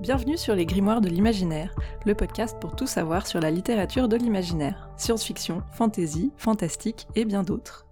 Bienvenue 0.00 0.38
sur 0.38 0.54
les 0.54 0.64
Grimoires 0.64 1.00
de 1.00 1.08
l'imaginaire, 1.08 1.74
le 2.06 2.14
podcast 2.14 2.56
pour 2.60 2.76
tout 2.76 2.86
savoir 2.86 3.26
sur 3.26 3.40
la 3.40 3.50
littérature 3.50 4.06
de 4.06 4.16
l'imaginaire, 4.16 4.88
science-fiction, 4.96 5.64
fantasy, 5.72 6.30
fantastique 6.36 7.08
et 7.16 7.24
bien 7.24 7.42
d'autres. 7.42 7.87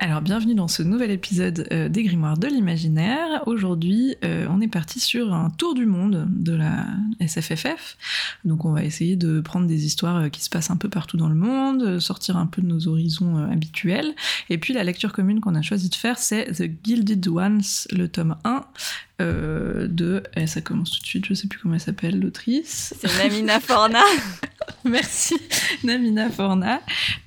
Alors 0.00 0.20
bienvenue 0.20 0.54
dans 0.54 0.68
ce 0.68 0.84
nouvel 0.84 1.10
épisode 1.10 1.66
euh, 1.72 1.88
des 1.88 2.04
Grimoires 2.04 2.38
de 2.38 2.46
l'imaginaire. 2.46 3.42
Aujourd'hui, 3.46 4.14
euh, 4.24 4.46
on 4.48 4.60
est 4.60 4.68
parti 4.68 5.00
sur 5.00 5.34
un 5.34 5.50
tour 5.50 5.74
du 5.74 5.86
monde 5.86 6.28
de 6.30 6.54
la 6.54 6.86
SFFF. 7.20 7.96
Donc 8.44 8.64
on 8.64 8.72
va 8.72 8.84
essayer 8.84 9.16
de 9.16 9.40
prendre 9.40 9.66
des 9.66 9.86
histoires 9.86 10.18
euh, 10.18 10.28
qui 10.28 10.40
se 10.40 10.50
passent 10.50 10.70
un 10.70 10.76
peu 10.76 10.88
partout 10.88 11.16
dans 11.16 11.28
le 11.28 11.34
monde, 11.34 11.98
sortir 11.98 12.36
un 12.36 12.46
peu 12.46 12.62
de 12.62 12.68
nos 12.68 12.86
horizons 12.86 13.38
habituels. 13.50 14.14
Et 14.50 14.58
puis 14.58 14.72
la 14.72 14.84
lecture 14.84 15.12
commune 15.12 15.40
qu'on 15.40 15.56
a 15.56 15.62
choisi 15.62 15.88
de 15.88 15.96
faire, 15.96 16.16
c'est 16.16 16.44
The 16.52 16.70
Gilded 16.84 17.26
Ones, 17.26 17.62
le 17.90 18.06
tome 18.06 18.36
1 18.44 18.64
de... 19.20 20.22
Et 20.36 20.46
ça 20.46 20.60
commence 20.60 20.92
tout 20.92 21.00
de 21.00 21.06
suite, 21.06 21.26
je 21.26 21.34
sais 21.34 21.48
plus 21.48 21.58
comment 21.58 21.74
elle 21.74 21.80
s'appelle, 21.80 22.20
l'autrice. 22.20 22.94
C'est 23.00 23.18
Namina 23.18 23.58
Forna. 23.58 24.02
Merci, 24.84 25.34
Namina 25.82 26.30
Forna. 26.30 26.80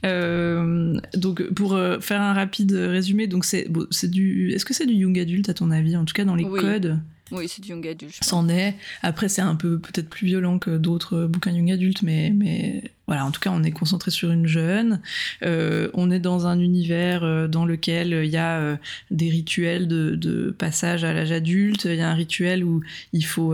donc 0.03 1.43
pour 1.53 1.77
faire 1.99 2.21
un 2.21 2.33
rapide 2.33 2.60
résumé, 2.71 3.27
donc 3.27 3.45
c'est 3.45 3.67
du. 4.09 4.51
Est-ce 4.51 4.65
que 4.65 4.73
c'est 4.73 4.85
du 4.85 4.93
young 4.93 5.17
adulte 5.19 5.49
à 5.49 5.53
ton 5.53 5.71
avis 5.71 5.95
En 5.97 6.05
tout 6.05 6.13
cas 6.13 6.25
dans 6.25 6.35
les 6.35 6.45
codes? 6.45 6.99
Oui, 7.31 7.47
c'est 7.47 7.61
du 7.61 7.69
young 7.69 7.87
adulte. 7.87 8.17
C'en 8.21 8.49
est. 8.49 8.75
Après, 9.01 9.29
c'est 9.29 9.41
un 9.41 9.55
peu 9.55 9.79
peut-être 9.79 10.09
plus 10.09 10.27
violent 10.27 10.59
que 10.59 10.77
d'autres 10.77 11.25
bouquins 11.27 11.51
young 11.51 11.71
adulte, 11.71 12.01
mais, 12.01 12.31
mais 12.35 12.83
voilà, 13.07 13.25
en 13.25 13.31
tout 13.31 13.39
cas, 13.39 13.51
on 13.53 13.63
est 13.63 13.71
concentré 13.71 14.11
sur 14.11 14.31
une 14.31 14.47
jeune. 14.47 15.01
Euh, 15.43 15.89
on 15.93 16.11
est 16.11 16.19
dans 16.19 16.47
un 16.47 16.59
univers 16.59 17.23
euh, 17.23 17.47
dans 17.47 17.65
lequel 17.65 18.21
il 18.23 18.29
y 18.29 18.37
a 18.37 18.59
euh, 18.59 18.75
des 19.11 19.29
rituels 19.29 19.87
de, 19.87 20.55
passage 20.57 21.03
à 21.03 21.13
l'âge 21.13 21.31
adulte. 21.31 21.85
Il 21.85 21.95
y 21.95 22.01
a 22.01 22.09
un 22.09 22.13
rituel 22.13 22.63
où 22.63 22.81
il 23.13 23.25
faut 23.25 23.53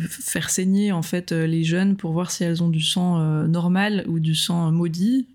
faire 0.00 0.50
saigner 0.50 0.92
en 0.92 1.02
fait 1.02 1.32
les 1.32 1.62
jeunes 1.64 1.96
pour 1.96 2.12
voir 2.12 2.30
si 2.30 2.44
elles 2.44 2.62
ont 2.62 2.68
du 2.68 2.80
sang 2.80 3.18
normal 3.46 4.04
ou 4.08 4.18
du 4.18 4.34
sang 4.34 4.72
maudit 4.72 5.26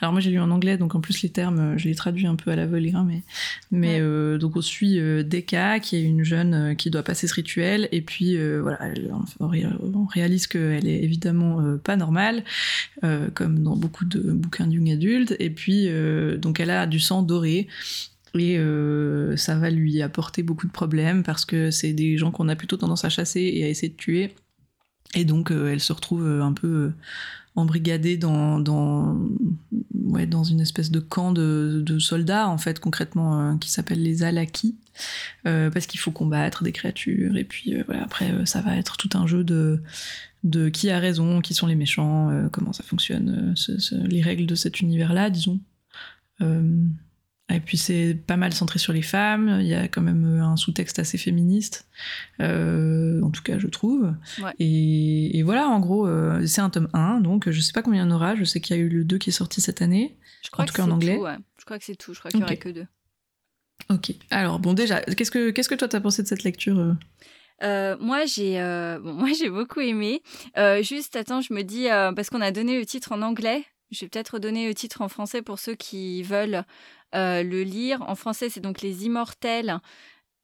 alors 0.00 0.12
moi 0.12 0.20
j'ai 0.20 0.30
lu 0.30 0.40
en 0.40 0.50
anglais, 0.50 0.78
donc 0.78 0.94
en 0.94 1.00
plus 1.00 1.22
les 1.22 1.28
termes, 1.28 1.58
euh, 1.58 1.78
je 1.78 1.88
les 1.88 1.94
traduis 1.94 2.26
un 2.26 2.36
peu 2.36 2.50
à 2.50 2.56
la 2.56 2.66
volée, 2.66 2.92
hein, 2.94 3.04
mais, 3.06 3.22
mais 3.70 4.00
euh, 4.00 4.38
donc 4.38 4.56
on 4.56 4.60
suit 4.60 4.98
euh, 4.98 5.22
Deka, 5.22 5.80
qui 5.80 5.96
est 5.96 6.02
une 6.02 6.24
jeune 6.24 6.74
qui 6.76 6.90
doit 6.90 7.02
passer 7.02 7.26
ce 7.26 7.34
rituel, 7.34 7.88
et 7.92 8.00
puis 8.00 8.38
voilà, 8.60 8.78
on, 9.40 10.06
réalise 10.06 10.46
qu'elle 10.46 10.86
est 10.86 11.02
évidemment 11.02 11.76
pas 11.78 11.96
normale, 11.96 12.44
comme 13.34 13.62
dans 13.62 13.76
beaucoup 13.76 14.04
de 14.04 14.20
bouquins 14.32 14.66
de 14.66 14.74
young 14.74 14.90
adultes, 14.90 15.36
et 15.38 15.50
puis 15.50 15.88
donc 16.38 16.60
elle 16.60 16.70
a 16.70 16.86
du 16.86 16.98
sang 16.98 17.22
doré, 17.22 17.68
et 18.34 18.58
ça 19.36 19.56
va 19.56 19.70
lui 19.70 20.00
apporter 20.02 20.42
beaucoup 20.42 20.66
de 20.66 20.72
problèmes 20.72 21.22
parce 21.22 21.44
que 21.44 21.70
c'est 21.70 21.92
des 21.92 22.16
gens 22.16 22.30
qu'on 22.30 22.48
a 22.48 22.56
plutôt 22.56 22.76
tendance 22.76 23.04
à 23.04 23.08
chasser 23.08 23.50
et 23.54 23.64
à 23.64 23.68
essayer 23.68 23.90
de 23.90 23.96
tuer. 23.96 24.34
Et 25.14 25.24
donc 25.24 25.50
elle 25.50 25.80
se 25.80 25.92
retrouve 25.92 26.26
un 26.26 26.52
peu 26.52 26.92
embrigadés 27.58 28.16
dans, 28.16 28.58
dans, 28.60 29.18
ouais, 30.04 30.26
dans 30.26 30.44
une 30.44 30.60
espèce 30.60 30.90
de 30.90 31.00
camp 31.00 31.32
de, 31.32 31.98
soldats, 31.98 32.48
en 32.48 32.58
fait, 32.58 32.78
concrètement, 32.80 33.40
euh, 33.40 33.56
qui 33.56 33.70
s'appelle 33.70 34.02
les 34.02 34.22
Alaki, 34.22 34.76
euh, 35.46 35.70
parce 35.70 35.86
qu'il 35.86 36.00
faut 36.00 36.10
combattre 36.10 36.62
des 36.62 36.72
créatures, 36.72 37.36
et 37.36 37.44
puis 37.44 37.74
euh, 37.74 37.82
après, 38.00 38.46
ça 38.46 38.60
va 38.60 38.76
être 38.76 38.96
tout 38.96 39.10
un 39.14 39.26
jeu 39.26 39.44
de, 39.44 39.82
de 40.44 40.68
qui 40.68 40.90
a 40.90 40.98
raison, 40.98 41.40
qui 41.40 41.54
sont 41.54 41.66
les 41.66 41.74
méchants, 41.74 42.48
comment 42.52 42.72
ça 42.72 42.84
fonctionne, 42.84 43.54
les 44.06 44.22
règles 44.22 44.46
de 44.46 44.54
cet 44.54 44.80
univers-là, 44.80 45.30
disons. 45.30 45.60
Et 47.50 47.60
puis 47.60 47.78
c'est 47.78 48.14
pas 48.14 48.36
mal 48.36 48.52
centré 48.52 48.78
sur 48.78 48.92
les 48.92 49.00
femmes, 49.00 49.58
il 49.60 49.66
y 49.66 49.74
a 49.74 49.88
quand 49.88 50.02
même 50.02 50.38
un 50.40 50.56
sous-texte 50.56 50.98
assez 50.98 51.16
féministe, 51.16 51.88
euh, 52.40 53.22
en 53.22 53.30
tout 53.30 53.42
cas 53.42 53.58
je 53.58 53.68
trouve. 53.68 54.12
Et, 54.58 55.42
voilà, 55.44 55.66
en 55.68 55.80
gros, 55.80 56.06
euh, 56.06 56.44
c'est 56.46 56.60
un 56.60 56.68
tome 56.68 56.90
1, 56.92 57.20
donc 57.20 57.48
je 57.48 57.60
sais 57.60 57.72
pas 57.72 57.80
combien 57.80 58.04
il 58.04 58.08
y 58.08 58.12
en 58.12 58.14
aura, 58.14 58.34
je 58.34 58.44
sais 58.44 58.60
qu'il 58.60 58.76
y 58.76 58.78
a 58.78 58.82
eu 58.82 58.90
le 58.90 59.02
2 59.02 59.16
qui 59.16 59.30
est 59.30 59.32
sorti 59.32 59.62
cette 59.62 59.80
année, 59.80 60.18
je 60.44 60.50
crois 60.50 60.64
en 60.64 60.68
tout 60.68 60.74
cas 60.74 60.82
en 60.82 60.90
anglais. 60.90 61.18
Je 61.58 61.64
crois 61.64 61.78
que 61.78 61.84
c'est 61.84 61.96
tout, 61.96 62.12
je 62.12 62.18
crois 62.18 62.30
qu'il 62.30 62.40
y 62.40 62.42
aura 62.42 62.56
que 62.56 62.68
deux. 62.68 62.86
Ok, 63.88 64.12
alors 64.30 64.58
bon 64.58 64.74
déjà, 64.74 65.00
qu'est-ce 65.00 65.30
que, 65.30 65.50
qu'est-ce 65.50 65.70
que 65.70 65.74
toi 65.74 65.88
t'as 65.88 66.00
pensé 66.00 66.22
de 66.22 66.28
cette 66.28 66.42
lecture 66.42 66.78
euh? 67.62 67.96
moi, 67.98 68.26
j'ai 68.26 68.58
bon, 69.02 69.14
moi 69.14 69.30
j'ai 69.38 69.48
beaucoup 69.48 69.80
aimé. 69.80 70.22
juste, 70.82 71.16
attends, 71.16 71.40
je 71.40 71.54
me 71.54 71.62
dis 71.62 71.86
parce 72.14 72.28
qu'on 72.28 72.42
a 72.42 72.50
donné 72.50 72.78
le 72.78 72.84
titre 72.84 73.12
en 73.12 73.22
anglais. 73.22 73.64
Je 73.90 74.04
vais 74.04 74.08
peut-être 74.08 74.38
donner 74.38 74.68
le 74.68 74.74
titre 74.74 75.00
en 75.00 75.08
français 75.08 75.40
pour 75.40 75.58
ceux 75.58 75.74
qui 75.74 76.22
veulent 76.22 76.56
euh, 76.56 76.62
le 77.12 77.62
lire. 77.62 78.02
En 78.08 78.14
français, 78.14 78.48
c'est 78.48 78.60
donc 78.60 78.82
Les 78.82 79.04
Immortels, 79.04 79.80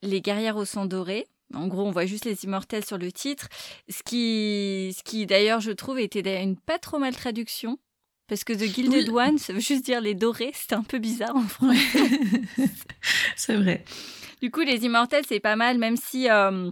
les 0.03 0.21
guerrières 0.21 0.57
au 0.57 0.65
sang 0.65 0.87
doré. 0.87 1.27
En 1.53 1.67
gros, 1.69 1.83
on 1.83 1.91
voit 1.91 2.07
juste 2.07 2.25
les 2.25 2.45
immortels 2.45 2.85
sur 2.85 2.99
le 2.99 3.13
titre. 3.13 3.49
Ce 3.89 4.03
qui, 4.03 4.95
ce 4.97 5.03
qui 5.03 5.27
d'ailleurs, 5.27 5.61
je 5.61 5.71
trouve, 5.71 5.99
était 5.99 6.43
une 6.43 6.57
pas 6.57 6.79
trop 6.79 6.99
mal 6.99 7.15
traduction. 7.15 7.79
Parce 8.27 8.43
que 8.43 8.55
The 8.55 8.65
Gilded 8.65 9.11
One, 9.11 9.37
ça 9.37 9.53
veut 9.53 9.61
juste 9.61 9.85
dire 9.85 10.01
les 10.01 10.15
dorés. 10.15 10.53
C'était 10.55 10.75
un 10.75 10.83
peu 10.83 10.99
bizarre 10.99 11.37
en 11.37 11.43
français. 11.43 12.11
c'est 13.37 13.57
vrai. 13.57 13.85
Du 14.41 14.51
coup, 14.51 14.63
les 14.63 14.85
immortels, 14.85 15.25
c'est 15.29 15.41
pas 15.41 15.57
mal, 15.57 15.79
même 15.79 15.97
si, 15.97 16.31
euh, 16.31 16.71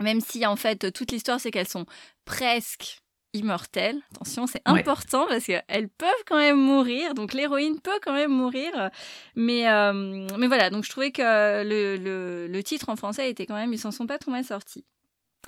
même 0.00 0.20
si 0.20 0.46
en 0.46 0.56
fait, 0.56 0.92
toute 0.92 1.10
l'histoire, 1.10 1.40
c'est 1.40 1.50
qu'elles 1.50 1.68
sont 1.68 1.86
presque 2.24 3.01
immortelles. 3.34 4.00
Attention, 4.14 4.46
c'est 4.46 4.62
important 4.64 5.26
parce 5.28 5.44
qu'elles 5.44 5.88
peuvent 5.88 6.10
quand 6.26 6.36
même 6.36 6.58
mourir. 6.58 7.14
Donc 7.14 7.32
l'héroïne 7.32 7.80
peut 7.80 7.98
quand 8.02 8.12
même 8.12 8.30
mourir. 8.30 8.90
Mais, 9.34 9.68
euh, 9.68 10.26
mais 10.38 10.46
voilà, 10.46 10.70
donc 10.70 10.84
je 10.84 10.90
trouvais 10.90 11.10
que 11.10 11.62
le, 11.62 12.46
le, 12.46 12.62
titre 12.62 12.88
en 12.88 12.96
français 12.96 13.30
était 13.30 13.46
quand 13.46 13.54
même, 13.54 13.72
ils 13.72 13.78
s'en 13.78 13.90
sont 13.90 14.06
pas 14.06 14.18
trop 14.18 14.30
mal 14.30 14.44
sortis. 14.44 14.84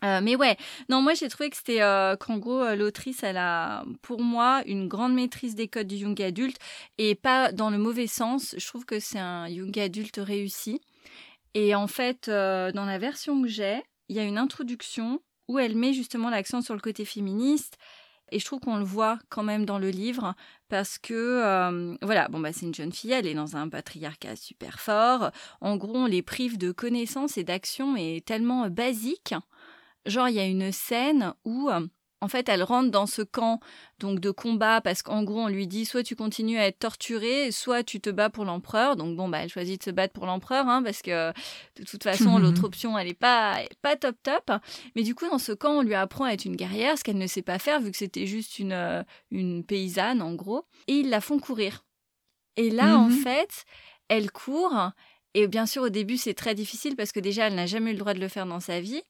Euh, 0.02 0.20
mais 0.20 0.34
ouais, 0.34 0.56
non, 0.88 1.02
moi 1.02 1.14
j'ai 1.14 1.28
trouvé 1.28 1.50
que 1.50 1.56
c'était 1.56 1.80
euh, 1.80 2.16
qu'en 2.16 2.38
gros 2.38 2.74
l'autrice, 2.74 3.22
elle 3.22 3.36
a 3.36 3.84
pour 4.02 4.20
moi 4.20 4.62
une 4.66 4.88
grande 4.88 5.14
maîtrise 5.14 5.54
des 5.54 5.68
codes 5.68 5.86
du 5.86 5.96
young 5.96 6.20
adulte 6.20 6.58
et 6.98 7.14
pas 7.14 7.52
dans 7.52 7.70
le 7.70 7.78
mauvais 7.78 8.08
sens. 8.08 8.54
Je 8.58 8.66
trouve 8.66 8.84
que 8.84 8.98
c'est 8.98 9.20
un 9.20 9.48
young 9.48 9.78
adulte 9.78 10.18
réussi. 10.18 10.80
Et 11.54 11.76
en 11.76 11.86
fait, 11.86 12.28
dans 12.28 12.84
la 12.84 12.98
version 12.98 13.40
que 13.40 13.48
j'ai, 13.48 13.80
il 14.08 14.16
y 14.16 14.18
a 14.18 14.24
une 14.24 14.38
introduction 14.38 15.20
où 15.48 15.58
elle 15.58 15.76
met 15.76 15.92
justement 15.92 16.30
l'accent 16.30 16.60
sur 16.60 16.74
le 16.74 16.80
côté 16.80 17.04
féministe. 17.04 17.76
Et 18.32 18.38
je 18.38 18.44
trouve 18.44 18.60
qu'on 18.60 18.78
le 18.78 18.84
voit 18.84 19.18
quand 19.28 19.42
même 19.42 19.66
dans 19.66 19.78
le 19.78 19.90
livre 19.90 20.34
parce 20.68 20.98
que, 20.98 21.12
euh, 21.14 21.96
voilà, 22.02 22.28
bon, 22.28 22.40
bah, 22.40 22.52
c'est 22.52 22.66
une 22.66 22.74
jeune 22.74 22.92
fille, 22.92 23.12
elle 23.12 23.26
est 23.26 23.34
dans 23.34 23.56
un 23.56 23.68
patriarcat 23.68 24.36
super 24.36 24.80
fort. 24.80 25.30
En 25.60 25.76
gros, 25.76 25.96
on 25.96 26.06
les 26.06 26.22
prive 26.22 26.58
de 26.58 26.72
connaissances 26.72 27.36
et 27.36 27.44
d'actions, 27.44 27.96
et 27.96 28.22
tellement 28.24 28.68
basiques. 28.70 29.34
Genre, 30.06 30.28
il 30.28 30.34
y 30.34 30.40
a 30.40 30.46
une 30.46 30.72
scène 30.72 31.34
où 31.44 31.68
euh, 31.70 31.86
en 32.20 32.28
fait, 32.28 32.48
elle 32.48 32.62
rentre 32.62 32.90
dans 32.90 33.06
ce 33.06 33.22
camp 33.22 33.60
donc 33.98 34.18
de 34.18 34.30
combat 34.30 34.80
parce 34.80 35.02
qu'en 35.02 35.22
gros, 35.24 35.40
on 35.40 35.48
lui 35.48 35.66
dit 35.66 35.84
soit 35.84 36.02
tu 36.02 36.16
continues 36.16 36.58
à 36.58 36.66
être 36.66 36.78
torturée, 36.78 37.50
soit 37.50 37.82
tu 37.82 38.00
te 38.00 38.08
bats 38.08 38.30
pour 38.30 38.44
l'empereur. 38.44 38.96
Donc 38.96 39.16
bon, 39.16 39.28
bah, 39.28 39.40
elle 39.42 39.50
choisit 39.50 39.80
de 39.80 39.84
se 39.84 39.90
battre 39.90 40.14
pour 40.14 40.26
l'empereur 40.26 40.66
hein, 40.68 40.82
parce 40.82 41.02
que 41.02 41.32
de 41.76 41.84
toute 41.84 42.02
façon, 42.02 42.38
l'autre 42.38 42.64
option, 42.64 42.98
elle 42.98 43.08
est 43.08 43.18
pas 43.18 43.58
pas 43.82 43.96
top 43.96 44.16
top. 44.22 44.50
Mais 44.96 45.02
du 45.02 45.14
coup, 45.14 45.28
dans 45.28 45.38
ce 45.38 45.52
camp, 45.52 45.78
on 45.78 45.82
lui 45.82 45.94
apprend 45.94 46.24
à 46.24 46.32
être 46.32 46.44
une 46.44 46.56
guerrière, 46.56 46.96
ce 46.98 47.04
qu'elle 47.04 47.18
ne 47.18 47.26
sait 47.26 47.42
pas 47.42 47.58
faire 47.58 47.80
vu 47.80 47.90
que 47.90 47.98
c'était 47.98 48.26
juste 48.26 48.58
une 48.58 48.72
euh, 48.72 49.02
une 49.30 49.64
paysanne 49.64 50.22
en 50.22 50.34
gros, 50.34 50.64
et 50.86 50.94
ils 50.94 51.10
la 51.10 51.20
font 51.20 51.38
courir. 51.38 51.84
Et 52.56 52.70
là, 52.70 52.98
en 52.98 53.08
mhm. 53.08 53.18
fait, 53.18 53.64
elle 54.08 54.30
court. 54.30 54.90
Et 55.34 55.48
bien 55.48 55.66
sûr, 55.66 55.82
au 55.82 55.88
début, 55.88 56.16
c'est 56.16 56.34
très 56.34 56.54
difficile 56.54 56.94
parce 56.94 57.10
que 57.10 57.20
déjà, 57.20 57.48
elle 57.48 57.56
n'a 57.56 57.66
jamais 57.66 57.90
eu 57.90 57.94
le 57.94 57.98
droit 57.98 58.14
de 58.14 58.20
le 58.20 58.28
faire 58.28 58.46
dans 58.46 58.60
sa 58.60 58.80
vie. 58.80 59.02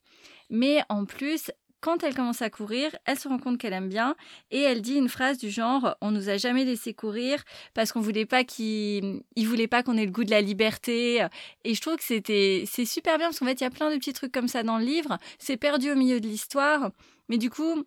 Mais 0.49 0.81
en 0.89 1.05
plus, 1.05 1.51
quand 1.81 2.03
elle 2.03 2.15
commence 2.15 2.41
à 2.41 2.49
courir, 2.49 2.95
elle 3.05 3.19
se 3.19 3.27
rend 3.27 3.37
compte 3.37 3.57
qu'elle 3.57 3.73
aime 3.73 3.89
bien 3.89 4.15
et 4.49 4.61
elle 4.61 4.81
dit 4.81 4.95
une 4.95 5.09
phrase 5.09 5.37
du 5.37 5.49
genre 5.49 5.95
on 6.01 6.11
nous 6.11 6.29
a 6.29 6.37
jamais 6.37 6.65
laissé 6.65 6.93
courir 6.93 7.43
parce 7.73 7.91
qu'on 7.91 8.01
voulait 8.01 8.25
pas 8.25 8.43
qu'il 8.43 9.23
voulait 9.37 9.67
pas 9.67 9.83
qu'on 9.83 9.97
ait 9.97 10.05
le 10.05 10.11
goût 10.11 10.23
de 10.23 10.31
la 10.31 10.41
liberté 10.41 11.25
et 11.63 11.75
je 11.75 11.81
trouve 11.81 11.97
que 11.97 12.03
c'était 12.03 12.63
c'est 12.65 12.85
super 12.85 13.17
bien 13.17 13.27
parce 13.27 13.39
qu'en 13.39 13.45
fait 13.45 13.61
il 13.61 13.63
y 13.63 13.67
a 13.67 13.69
plein 13.69 13.91
de 13.91 13.97
petits 13.97 14.13
trucs 14.13 14.31
comme 14.31 14.47
ça 14.47 14.63
dans 14.63 14.79
le 14.79 14.85
livre, 14.85 15.17
c'est 15.37 15.57
perdu 15.57 15.91
au 15.91 15.95
milieu 15.95 16.19
de 16.19 16.27
l'histoire 16.27 16.91
mais 17.29 17.37
du 17.37 17.49
coup 17.49 17.83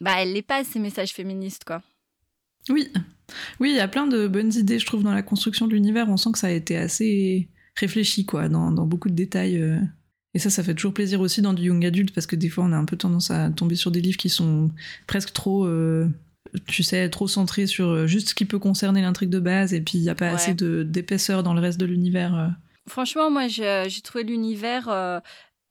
bah 0.00 0.12
elle 0.18 0.32
les 0.32 0.42
passe 0.42 0.68
ces 0.68 0.78
messages 0.78 1.12
féministes 1.12 1.64
quoi. 1.64 1.82
Oui. 2.70 2.90
Oui, 3.60 3.70
il 3.70 3.76
y 3.76 3.80
a 3.80 3.88
plein 3.88 4.06
de 4.06 4.26
bonnes 4.26 4.54
idées 4.54 4.78
je 4.78 4.86
trouve 4.86 5.02
dans 5.02 5.12
la 5.12 5.22
construction 5.22 5.66
de 5.66 5.74
l'univers, 5.74 6.08
on 6.08 6.16
sent 6.16 6.32
que 6.32 6.38
ça 6.38 6.46
a 6.46 6.50
été 6.50 6.76
assez 6.78 7.50
réfléchi 7.76 8.24
quoi 8.24 8.48
dans, 8.48 8.70
beaucoup 8.86 9.10
de 9.10 9.14
détails 9.14 9.60
euh, 9.60 9.80
et 10.38 10.40
ça, 10.40 10.50
ça 10.50 10.62
fait 10.62 10.74
toujours 10.74 10.94
plaisir 10.94 11.20
aussi 11.20 11.42
dans 11.42 11.52
du 11.52 11.64
young 11.64 11.84
adulte 11.84 12.14
parce 12.14 12.28
que 12.28 12.36
des 12.36 12.48
fois, 12.48 12.62
on 12.62 12.70
a 12.70 12.76
un 12.76 12.84
peu 12.84 12.96
tendance 12.96 13.32
à 13.32 13.50
tomber 13.50 13.74
sur 13.74 13.90
des 13.90 14.00
livres 14.00 14.16
qui 14.16 14.28
sont 14.28 14.70
presque 15.08 15.32
trop, 15.32 15.66
euh, 15.66 16.06
tu 16.68 16.84
sais, 16.84 17.10
trop 17.10 17.26
centrés 17.26 17.66
sur 17.66 17.88
euh, 17.88 18.06
juste 18.06 18.28
ce 18.28 18.34
qui 18.36 18.44
peut 18.44 18.60
concerner 18.60 19.02
l'intrigue 19.02 19.30
de 19.30 19.40
base 19.40 19.74
et 19.74 19.80
puis 19.80 19.98
il 19.98 20.02
n'y 20.02 20.10
a 20.10 20.14
pas 20.14 20.28
assez 20.28 20.54
d'épaisseur 20.54 21.42
dans 21.42 21.54
le 21.54 21.60
reste 21.60 21.80
de 21.80 21.86
l'univers. 21.86 22.36
Euh. 22.36 22.46
Franchement, 22.86 23.32
moi, 23.32 23.48
j'ai 23.48 24.00
trouvé 24.04 24.22
l'univers. 24.22 24.88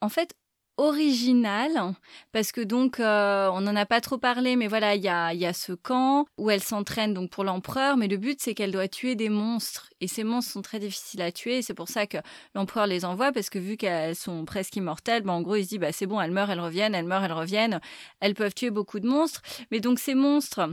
en 0.01 0.09
fait, 0.09 0.35
original 0.77 1.93
parce 2.31 2.51
que 2.51 2.61
donc 2.61 2.99
euh, 2.99 3.49
on 3.51 3.61
n'en 3.61 3.75
a 3.75 3.85
pas 3.85 4.01
trop 4.01 4.17
parlé 4.17 4.55
mais 4.55 4.67
voilà 4.67 4.95
il 4.95 5.03
y 5.03 5.09
a, 5.09 5.33
y 5.33 5.45
a 5.45 5.53
ce 5.53 5.73
camp 5.73 6.25
où 6.37 6.49
elle 6.49 6.61
s'entraîne 6.61 7.13
donc 7.13 7.29
pour 7.31 7.43
l'empereur 7.43 7.97
mais 7.97 8.07
le 8.07 8.17
but 8.17 8.39
c'est 8.39 8.53
qu'elle 8.53 8.71
doit 8.71 8.87
tuer 8.87 9.15
des 9.15 9.29
monstres. 9.29 9.89
Et 9.99 10.07
ces 10.07 10.23
monstres 10.23 10.51
sont 10.51 10.61
très 10.61 10.79
difficiles 10.79 11.21
à 11.21 11.31
tuer 11.31 11.61
c'est 11.61 11.73
pour 11.73 11.89
ça 11.89 12.05
que 12.07 12.17
l'empereur 12.53 12.87
les 12.87 13.05
envoie 13.05 13.31
parce 13.31 13.49
que 13.49 13.59
vu 13.59 13.77
qu'elles 13.77 14.15
sont 14.15 14.45
presque 14.45 14.75
immortelles 14.75 15.23
ben, 15.23 15.33
en 15.33 15.41
gros 15.41 15.55
il 15.55 15.63
se 15.63 15.69
dit 15.69 15.79
bah 15.79 15.91
c'est 15.91 16.05
bon 16.05 16.21
elles 16.21 16.31
meurent 16.31 16.51
elles 16.51 16.59
reviennent 16.59 16.95
elles 16.95 17.05
meurent 17.05 17.23
elles 17.23 17.33
reviennent. 17.33 17.79
Elles 18.19 18.35
peuvent 18.35 18.53
tuer 18.53 18.69
beaucoup 18.69 18.99
de 18.99 19.07
monstres 19.07 19.41
mais 19.71 19.79
donc 19.79 19.99
ces 19.99 20.15
monstres 20.15 20.69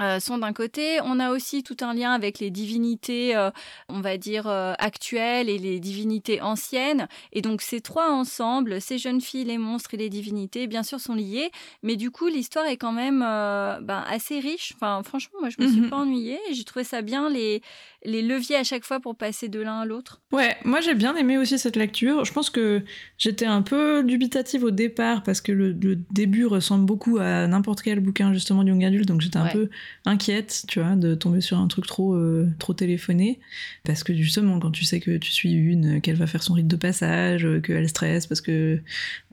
euh, 0.00 0.20
sont 0.20 0.38
d'un 0.38 0.52
côté. 0.52 1.00
On 1.02 1.18
a 1.18 1.30
aussi 1.30 1.62
tout 1.62 1.76
un 1.80 1.92
lien 1.92 2.12
avec 2.12 2.38
les 2.38 2.50
divinités, 2.50 3.36
euh, 3.36 3.50
on 3.88 4.00
va 4.00 4.16
dire, 4.16 4.46
euh, 4.46 4.74
actuelles 4.78 5.48
et 5.48 5.58
les 5.58 5.80
divinités 5.80 6.40
anciennes. 6.40 7.08
Et 7.32 7.42
donc 7.42 7.62
ces 7.62 7.80
trois 7.80 8.10
ensemble, 8.12 8.80
ces 8.80 8.98
jeunes 8.98 9.20
filles, 9.20 9.44
les 9.44 9.58
monstres 9.58 9.94
et 9.94 9.96
les 9.96 10.08
divinités, 10.08 10.66
bien 10.66 10.82
sûr, 10.82 11.00
sont 11.00 11.14
liés. 11.14 11.50
Mais 11.82 11.96
du 11.96 12.10
coup, 12.10 12.28
l'histoire 12.28 12.66
est 12.66 12.76
quand 12.76 12.92
même 12.92 13.20
ben, 13.20 14.04
assez 14.08 14.38
riche. 14.38 14.72
Enfin, 14.76 15.02
franchement, 15.02 15.40
moi, 15.40 15.50
je 15.50 15.62
me 15.62 15.68
suis 15.68 15.80
mhm. 15.80 15.90
pas 15.90 15.96
ennuyée. 15.96 16.38
J'ai 16.52 16.64
trouvé 16.64 16.84
ça 16.84 17.02
bien, 17.02 17.28
les, 17.28 17.62
les 18.04 18.22
leviers 18.22 18.56
à 18.56 18.64
chaque 18.64 18.84
fois 18.84 19.00
pour 19.00 19.16
passer 19.16 19.48
de 19.48 19.60
l'un 19.60 19.80
à 19.80 19.84
l'autre? 19.84 20.20
Ouais, 20.32 20.56
moi 20.64 20.80
j'ai 20.80 20.94
bien 20.94 21.16
aimé 21.16 21.36
aussi 21.36 21.58
cette 21.58 21.76
lecture. 21.76 22.24
Je 22.24 22.32
pense 22.32 22.48
que 22.48 22.82
j'étais 23.16 23.46
un 23.46 23.62
peu 23.62 24.04
dubitative 24.04 24.62
au 24.62 24.70
départ 24.70 25.22
parce 25.22 25.40
que 25.40 25.52
le, 25.52 25.74
début 26.12 26.46
ressemble 26.46 26.86
beaucoup 26.86 27.18
à 27.18 27.46
n'importe 27.46 27.82
quel 27.82 28.00
bouquin 28.00 28.32
justement 28.32 28.62
du 28.62 28.70
young 28.70 28.84
adulte, 28.84 29.08
donc 29.08 29.20
j'étais 29.20 29.38
un 29.38 29.48
peu 29.48 29.68
inquiète, 30.04 30.64
tu 30.68 30.80
vois, 30.80 30.94
de 30.94 31.14
tomber 31.14 31.40
sur 31.40 31.58
un 31.58 31.66
truc 31.66 31.86
trop 31.86 32.14
euh, 32.14 32.48
trop 32.58 32.72
téléphoné. 32.72 33.40
Parce 33.84 34.04
que 34.04 34.14
justement 34.14 34.60
quand 34.60 34.70
tu 34.70 34.84
sais 34.84 35.00
que 35.00 35.16
tu 35.16 35.32
suis 35.32 35.52
une, 35.52 36.00
qu'elle 36.00 36.16
va 36.16 36.26
faire 36.26 36.42
son 36.42 36.54
rite 36.54 36.68
de 36.68 36.76
passage, 36.76 37.44
euh, 37.44 37.60
qu'elle 37.60 37.88
stresse 37.88 38.26
parce 38.26 38.40
que 38.40 38.80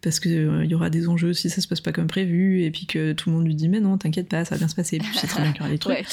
parce 0.02 0.20
que 0.20 0.30
euh, 0.30 0.66
il 0.66 0.72
y 0.72 0.76
aura 0.76 0.90
des 0.90 1.08
enjeux 1.08 1.34
si 1.34 1.50
ça 1.50 1.62
se 1.62 1.68
passe 1.68 1.82
pas 1.82 1.92
comme 1.92 2.08
prévu 2.08 2.64
et 2.64 2.72
puis 2.72 2.86
que 2.86 3.14
tout 3.14 3.30
le 3.30 3.36
monde 3.36 3.46
lui 3.46 3.56
dit 3.56 3.70
mais 3.70 3.80
non 3.80 3.98
t'inquiète 3.98 4.30
pas 4.30 4.46
ça 4.46 4.56
va 4.56 4.60
bien 4.60 4.68
se 4.68 4.76
passer. 4.76 4.96
Et 4.96 5.00
puis 5.00 5.10
tu 5.14 5.20
sais 5.20 5.28
très 5.28 5.44
bien 5.44 5.52
qu'il 5.52 5.62
y 5.62 5.64
aura 5.64 5.72
des 5.72 5.80
trucs 5.80 6.06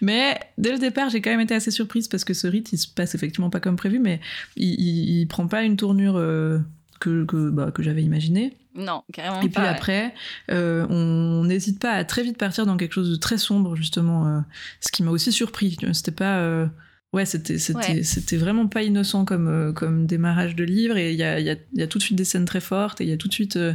mais... 0.00 0.38
dès 0.58 0.72
le 0.72 0.78
départ 0.78 1.10
j'ai 1.10 1.20
quand 1.20 1.30
même 1.30 1.40
été 1.40 1.54
assez 1.54 1.70
surprise 1.70 2.08
parce 2.08 2.24
que 2.24 2.34
ce 2.34 2.46
rite 2.46 2.72
il 2.72 2.78
se 2.78 2.88
passe 2.88 3.14
effectivement 3.14 3.50
pas 3.50 3.60
comme 3.60 3.76
prévu 3.76 3.98
mais 3.98 4.20
il, 4.56 5.20
il, 5.20 5.26
prend 5.26 5.46
pas 5.46 5.62
une 5.62 5.76
tournure 5.76 6.16
euh, 6.16 6.58
que, 7.00 7.24
que, 7.24 7.50
bah, 7.50 7.70
que 7.70 7.82
j'avais 7.82 8.02
imaginé 8.02 8.56
non, 8.74 9.02
carrément 9.10 9.40
Et 9.40 9.48
puis 9.48 9.64
après, 9.64 10.12
euh, 10.50 10.86
on 10.90 11.44
n'hésite 11.44 11.80
pas 11.80 11.92
à 11.92 12.04
très 12.04 12.22
vite 12.22 12.36
partir 12.36 12.66
dans 12.66 12.76
quelque 12.76 12.92
chose 12.92 13.10
de 13.10 13.16
très 13.16 13.38
sombre, 13.38 13.74
justement, 13.74 14.44
ce 14.80 14.92
qui 14.92 15.02
m'a 15.02 15.10
aussi 15.12 15.32
surpris. 15.32 15.78
C'était 15.94 16.10
pas 16.10 16.68
ouais, 17.12 17.24
c'était 17.24 18.36
vraiment 18.36 18.66
pas 18.66 18.82
innocent 18.82 19.24
comme 19.24 19.48
euh, 19.48 19.72
comme 19.72 20.06
démarrage 20.06 20.54
de 20.54 20.64
livre 20.64 20.96
et 20.96 21.12
il 21.12 21.18
y 21.18 21.22
a, 21.22 21.40
y, 21.40 21.50
a, 21.50 21.56
y 21.74 21.82
a 21.82 21.86
tout 21.86 21.98
de 21.98 22.02
suite 22.02 22.16
des 22.16 22.24
scènes 22.24 22.44
très 22.44 22.60
fortes 22.60 23.00
et 23.00 23.04
il 23.04 23.10
y 23.10 23.12
a 23.12 23.16
tout 23.16 23.28
de 23.28 23.32
suite 23.32 23.56
euh, 23.56 23.74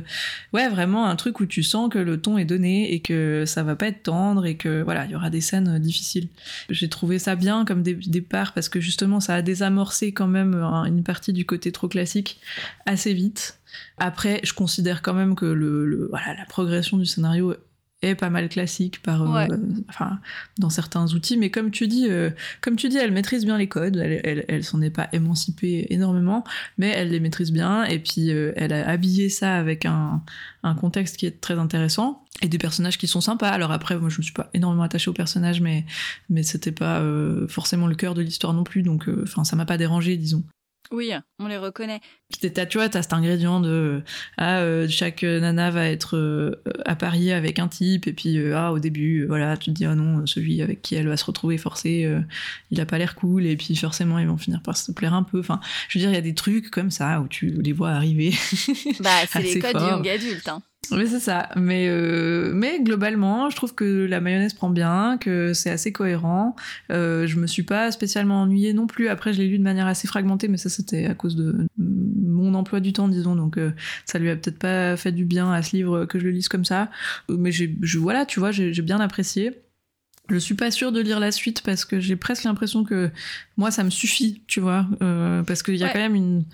ouais 0.53 0.69
vraiment 0.69 1.07
un 1.07 1.15
truc 1.15 1.39
où 1.39 1.45
tu 1.45 1.63
sens 1.63 1.89
que 1.89 1.97
le 1.97 2.21
ton 2.21 2.37
est 2.37 2.45
donné 2.45 2.93
et 2.93 2.99
que 2.99 3.43
ça 3.45 3.63
va 3.63 3.75
pas 3.75 3.87
être 3.87 4.03
tendre 4.03 4.45
et 4.45 4.55
que 4.57 4.81
voilà 4.83 5.05
il 5.05 5.11
y 5.11 5.15
aura 5.15 5.29
des 5.29 5.41
scènes 5.41 5.75
euh, 5.75 5.79
difficiles. 5.79 6.27
J'ai 6.69 6.89
trouvé 6.89 7.19
ça 7.19 7.35
bien 7.35 7.65
comme 7.65 7.81
départ 7.83 8.53
parce 8.53 8.69
que 8.69 8.79
justement 8.79 9.19
ça 9.19 9.35
a 9.35 9.41
désamorcé 9.41 10.11
quand 10.11 10.27
même 10.27 10.55
une 10.55 11.03
partie 11.03 11.33
du 11.33 11.45
côté 11.45 11.71
trop 11.71 11.87
classique 11.87 12.39
assez 12.85 13.13
vite. 13.13 13.57
Après, 13.97 14.41
je 14.43 14.53
considère 14.53 15.01
quand 15.01 15.13
même 15.13 15.35
que 15.35 15.45
le, 15.45 15.85
le 15.85 16.07
voilà 16.09 16.35
la 16.37 16.45
progression 16.45 16.97
du 16.97 17.05
scénario 17.05 17.55
est 18.01 18.15
pas 18.15 18.29
mal 18.29 18.49
classique 18.49 19.01
par 19.01 19.35
euh, 19.35 19.45
enfin 19.89 20.19
dans 20.57 20.69
certains 20.69 21.13
outils. 21.13 21.37
Mais 21.37 21.49
comme 21.49 21.71
tu 21.71 21.87
dis 21.87 22.07
euh, 22.09 22.31
comme 22.61 22.75
tu 22.75 22.89
dis 22.89 22.97
elle 22.97 23.11
maîtrise 23.11 23.45
bien 23.45 23.57
les 23.57 23.67
codes. 23.67 23.97
Elle, 23.97 24.45
elle, 24.47 24.63
s'en 24.63 24.81
est 24.81 24.89
pas 24.89 25.07
émancipée 25.13 25.87
énormément 25.89 26.43
mais 26.77 26.89
elle 26.89 27.09
les 27.09 27.19
maîtrise 27.19 27.51
bien. 27.51 27.83
Et 27.85 27.99
puis 27.99 28.31
euh, 28.31 28.53
elle 28.55 28.73
a 28.73 28.87
habillé 28.87 29.29
ça 29.29 29.55
avec 29.55 29.85
un, 29.85 30.23
un 30.63 30.75
contexte 30.75 31.17
qui 31.17 31.25
est 31.25 31.41
très 31.41 31.57
intéressant 31.59 32.25
et 32.41 32.47
des 32.47 32.57
personnages 32.57 32.97
qui 32.97 33.07
sont 33.07 33.21
sympas. 33.21 33.49
Alors 33.49 33.71
après 33.71 33.97
moi 33.97 34.09
je 34.09 34.17
me 34.17 34.23
suis 34.23 34.33
pas 34.33 34.49
énormément 34.53 34.83
attachée 34.83 35.09
aux 35.09 35.13
personnages 35.13 35.61
mais 35.61 35.85
mais 36.29 36.43
c'était 36.43 36.71
pas 36.71 37.03
forcément 37.47 37.87
le 37.87 37.95
cœur 37.95 38.13
de 38.13 38.21
l'histoire 38.21 38.53
non 38.53 38.63
plus. 38.63 38.81
Donc 38.81 39.09
enfin 39.23 39.43
ça 39.43 39.55
m'a 39.55 39.65
pas 39.65 39.77
dérangé 39.77 40.17
disons 40.17 40.43
oui, 40.91 41.13
on 41.39 41.47
les 41.47 41.57
reconnaît. 41.57 42.01
Puis 42.29 42.51
tu 42.51 42.77
vois, 42.77 42.89
t'as 42.89 43.01
cet 43.01 43.13
ingrédient 43.13 43.61
de 43.61 44.03
ah, 44.37 44.59
euh, 44.59 44.87
chaque 44.89 45.23
nana 45.23 45.71
va 45.71 45.87
être 45.87 46.17
euh, 46.17 46.61
appariée 46.85 47.33
avec 47.33 47.59
un 47.59 47.67
type, 47.67 48.07
et 48.07 48.13
puis 48.13 48.37
euh, 48.37 48.57
ah, 48.57 48.73
au 48.73 48.79
début, 48.79 49.25
voilà, 49.25 49.55
tu 49.55 49.71
te 49.71 49.75
dis 49.75 49.85
ah 49.85 49.95
non, 49.95 50.25
celui 50.25 50.61
avec 50.61 50.81
qui 50.81 50.95
elle 50.95 51.07
va 51.07 51.15
se 51.15 51.25
retrouver 51.25 51.57
forcé, 51.57 52.09
il 52.71 52.81
a 52.81 52.85
pas 52.85 52.97
l'air 52.97 53.15
cool, 53.15 53.45
et 53.45 53.55
puis 53.55 53.75
forcément, 53.75 54.19
ils 54.19 54.27
vont 54.27 54.37
finir 54.37 54.61
par 54.61 54.77
se 54.77 54.91
plaire 54.91 55.13
un 55.13 55.23
peu. 55.23 55.39
Enfin, 55.39 55.59
je 55.87 55.97
veux 55.97 56.03
dire, 56.03 56.11
il 56.11 56.15
y 56.15 56.19
a 56.19 56.21
des 56.21 56.35
trucs 56.35 56.69
comme 56.69 56.91
ça 56.91 57.21
où 57.21 57.27
tu 57.27 57.49
les 57.49 57.73
vois 57.73 57.91
arriver. 57.91 58.33
Bah, 58.99 59.09
c'est 59.29 59.41
les 59.41 59.59
codes 59.59 59.77
du 59.77 59.83
young 59.83 60.07
adulte. 60.07 60.47
Hein. 60.47 60.61
Oui, 60.89 61.07
c'est 61.07 61.19
ça. 61.19 61.49
Mais, 61.55 61.87
euh, 61.87 62.51
mais 62.53 62.81
globalement, 62.81 63.49
je 63.49 63.55
trouve 63.55 63.73
que 63.73 64.05
la 64.05 64.19
mayonnaise 64.19 64.53
prend 64.53 64.69
bien, 64.69 65.17
que 65.19 65.53
c'est 65.53 65.69
assez 65.69 65.93
cohérent. 65.93 66.55
Euh, 66.91 67.27
je 67.27 67.37
me 67.39 67.47
suis 67.47 67.63
pas 67.63 67.91
spécialement 67.91 68.41
ennuyée 68.41 68.73
non 68.73 68.87
plus. 68.87 69.07
Après, 69.07 69.31
je 69.31 69.41
l'ai 69.41 69.47
lu 69.47 69.57
de 69.57 69.63
manière 69.63 69.87
assez 69.87 70.07
fragmentée, 70.07 70.49
mais 70.49 70.57
ça, 70.57 70.69
c'était 70.69 71.05
à 71.05 71.13
cause 71.13 71.35
de 71.35 71.67
mon 71.77 72.53
emploi 72.55 72.81
du 72.81 72.91
temps, 72.91 73.07
disons. 73.07 73.35
Donc, 73.35 73.57
euh, 73.57 73.71
ça 74.05 74.19
lui 74.19 74.29
a 74.29 74.35
peut-être 74.35 74.59
pas 74.59 74.97
fait 74.97 75.13
du 75.13 75.23
bien 75.23 75.51
à 75.53 75.61
ce 75.61 75.77
livre 75.77 76.05
que 76.05 76.19
je 76.19 76.25
le 76.25 76.31
lise 76.31 76.49
comme 76.49 76.65
ça. 76.65 76.89
Mais 77.29 77.51
j'ai, 77.53 77.77
je, 77.81 77.97
voilà, 77.97 78.25
tu 78.25 78.39
vois, 78.39 78.51
j'ai 78.51 78.81
bien 78.81 78.99
apprécié. 78.99 79.61
Je 80.29 80.37
suis 80.37 80.55
pas 80.55 80.71
sûre 80.71 80.91
de 80.91 81.01
lire 81.01 81.19
la 81.19 81.31
suite 81.31 81.61
parce 81.61 81.83
que 81.83 81.99
j'ai 81.99 82.15
presque 82.15 82.43
l'impression 82.43 82.83
que 82.83 83.11
moi 83.57 83.69
ça 83.69 83.83
me 83.83 83.89
suffit, 83.89 84.43
tu 84.47 84.61
vois, 84.61 84.87
euh, 85.01 85.43
parce 85.43 85.61
qu'il 85.61 85.75
y 85.75 85.83
a 85.83 85.89
quand 85.89 85.99
même 85.99 86.15
une 86.15 86.45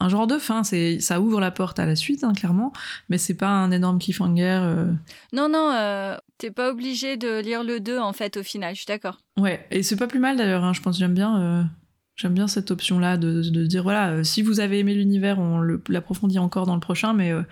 un 0.00 0.08
genre 0.08 0.26
de 0.26 0.38
fin. 0.38 0.64
C'est, 0.64 1.00
ça 1.00 1.20
ouvre 1.20 1.40
la 1.40 1.50
porte 1.50 1.78
à 1.78 1.86
la 1.86 1.96
suite, 1.96 2.24
hein, 2.24 2.32
clairement, 2.32 2.72
mais 3.08 3.18
c'est 3.18 3.34
pas 3.34 3.48
un 3.48 3.70
énorme 3.70 3.98
cliffhanger. 3.98 4.60
Euh. 4.62 4.92
Non, 5.32 5.48
non, 5.48 5.70
euh, 5.72 6.16
t'es 6.38 6.50
pas 6.50 6.70
obligé 6.70 7.16
de 7.16 7.40
lire 7.40 7.64
le 7.64 7.80
2 7.80 7.98
en 7.98 8.12
fait 8.12 8.36
au 8.36 8.42
final, 8.42 8.74
je 8.74 8.80
suis 8.80 8.86
d'accord. 8.86 9.18
Ouais, 9.36 9.66
et 9.70 9.82
c'est 9.82 9.96
pas 9.96 10.06
plus 10.06 10.20
mal 10.20 10.36
d'ailleurs, 10.36 10.64
hein, 10.64 10.72
je 10.72 10.80
pense 10.80 10.98
j'aime 10.98 11.14
bien. 11.14 11.68
J'aime 12.16 12.32
bien 12.32 12.48
cette 12.48 12.70
option-là 12.70 13.18
de, 13.18 13.42
de, 13.42 13.66
dire 13.66 13.82
voilà, 13.82 14.08
euh, 14.08 14.24
si 14.24 14.40
vous 14.40 14.60
avez 14.60 14.78
aimé 14.78 14.94
l'univers, 14.94 15.38
on 15.38 15.60
l'approfondit 15.90 16.38
encore 16.38 16.64
dans 16.64 16.72
le 16.72 16.80
prochain, 16.80 17.12
mais, 17.12 17.30
euh, 17.30 17.42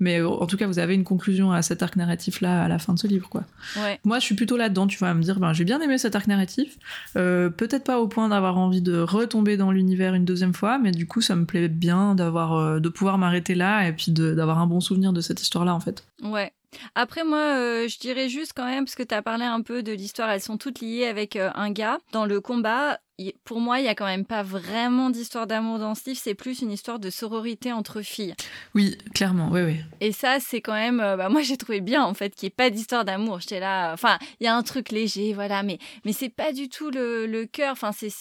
mais 0.00 0.20
euh, 0.20 0.28
en 0.28 0.46
tout 0.46 0.56
cas, 0.56 0.66
vous 0.66 0.78
avez 0.78 0.94
une 0.94 1.04
conclusion 1.04 1.52
à 1.52 1.60
cet 1.60 1.82
arc 1.82 1.96
narratif-là 1.96 2.62
à 2.62 2.68
la 2.68 2.78
fin 2.78 2.94
de 2.94 2.98
ce 2.98 3.06
livre. 3.06 3.28
quoi. 3.28 3.44
Ouais. 3.76 4.00
Moi, 4.02 4.20
je 4.20 4.24
suis 4.24 4.34
plutôt 4.34 4.56
là-dedans, 4.56 4.86
tu 4.86 4.96
vois, 4.96 5.08
à 5.08 5.14
me 5.14 5.22
dire 5.22 5.38
ben, 5.38 5.52
j'ai 5.52 5.64
bien 5.64 5.78
aimé 5.82 5.98
cet 5.98 6.16
arc 6.16 6.26
narratif, 6.26 6.78
peut-être 7.12 7.84
pas 7.84 8.00
au 8.00 8.08
point 8.08 8.30
d'avoir 8.30 8.56
envie 8.56 8.80
de 8.80 8.98
retomber 8.98 9.58
dans 9.58 9.70
l'univers 9.70 10.14
une 10.14 10.24
deuxième 10.24 10.54
fois, 10.54 10.78
mais 10.78 10.90
du 10.90 11.06
coup, 11.06 11.20
ça 11.20 11.36
me 11.36 11.44
plaît 11.44 11.68
bien 11.68 12.14
d'avoir 12.14 12.80
de 12.80 12.88
pouvoir 12.88 13.18
m'arrêter 13.18 13.54
là 13.54 13.86
et 13.86 13.92
puis 13.92 14.10
d'avoir 14.10 14.58
un 14.58 14.66
bon 14.66 14.80
souvenir 14.80 15.12
de 15.12 15.20
cette 15.20 15.42
histoire-là, 15.42 15.74
en 15.74 15.80
fait. 15.80 16.02
Ouais. 16.22 16.50
Après, 16.94 17.24
moi, 17.24 17.86
je 17.86 17.98
dirais 17.98 18.28
juste 18.28 18.52
quand 18.54 18.66
même, 18.66 18.84
parce 18.84 18.94
que 18.94 19.02
tu 19.02 19.14
as 19.14 19.22
parlé 19.22 19.44
un 19.44 19.62
peu 19.62 19.82
de 19.82 19.92
l'histoire, 19.92 20.30
elles 20.30 20.40
sont 20.40 20.58
toutes 20.58 20.80
liées 20.80 21.06
avec 21.06 21.36
un 21.36 21.70
gars. 21.70 21.98
Dans 22.12 22.26
le 22.26 22.40
combat, 22.40 22.98
pour 23.44 23.60
moi, 23.60 23.78
il 23.80 23.84
y 23.84 23.88
a 23.88 23.94
quand 23.94 24.06
même 24.06 24.24
pas 24.24 24.42
vraiment 24.42 25.10
d'histoire 25.10 25.46
d'amour 25.46 25.78
dans 25.78 25.94
ce 25.94 26.10
livre, 26.10 26.20
c'est 26.22 26.34
plus 26.34 26.62
une 26.62 26.70
histoire 26.70 26.98
de 26.98 27.10
sororité 27.10 27.72
entre 27.72 28.02
filles. 28.02 28.34
Oui, 28.74 28.98
clairement, 29.14 29.48
oui, 29.50 29.62
oui. 29.62 29.76
Et 30.00 30.12
ça, 30.12 30.38
c'est 30.40 30.60
quand 30.60 30.72
même, 30.72 31.00
euh, 31.00 31.16
bah, 31.16 31.28
moi 31.28 31.42
j'ai 31.42 31.56
trouvé 31.56 31.80
bien 31.80 32.02
en 32.02 32.14
fait 32.14 32.34
qu'il 32.34 32.46
n'y 32.46 32.48
ait 32.48 32.56
pas 32.56 32.70
d'histoire 32.70 33.04
d'amour. 33.04 33.40
J'étais 33.40 33.60
là, 33.60 33.92
enfin, 33.92 34.18
il 34.40 34.44
y 34.44 34.46
a 34.46 34.56
un 34.56 34.62
truc 34.62 34.90
léger, 34.90 35.32
voilà, 35.32 35.62
mais, 35.62 35.78
mais 36.04 36.12
c'est 36.12 36.28
pas 36.28 36.52
du 36.52 36.68
tout 36.68 36.90
le, 36.90 37.26
le 37.26 37.46
cœur, 37.46 37.72
enfin, 37.72 37.92
c'est. 37.92 38.12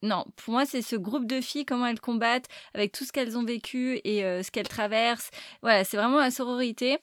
Non, 0.00 0.24
pour 0.36 0.54
moi, 0.54 0.64
c'est 0.64 0.82
ce 0.82 0.94
groupe 0.94 1.26
de 1.26 1.40
filles, 1.40 1.64
comment 1.64 1.86
elles 1.86 2.00
combattent, 2.00 2.46
avec 2.72 2.92
tout 2.92 3.04
ce 3.04 3.10
qu'elles 3.10 3.36
ont 3.36 3.44
vécu 3.44 4.00
et 4.04 4.24
euh, 4.24 4.44
ce 4.44 4.52
qu'elles 4.52 4.68
traversent. 4.68 5.30
Voilà, 5.60 5.82
c'est 5.82 5.96
vraiment 5.96 6.20
la 6.20 6.30
sororité. 6.30 6.98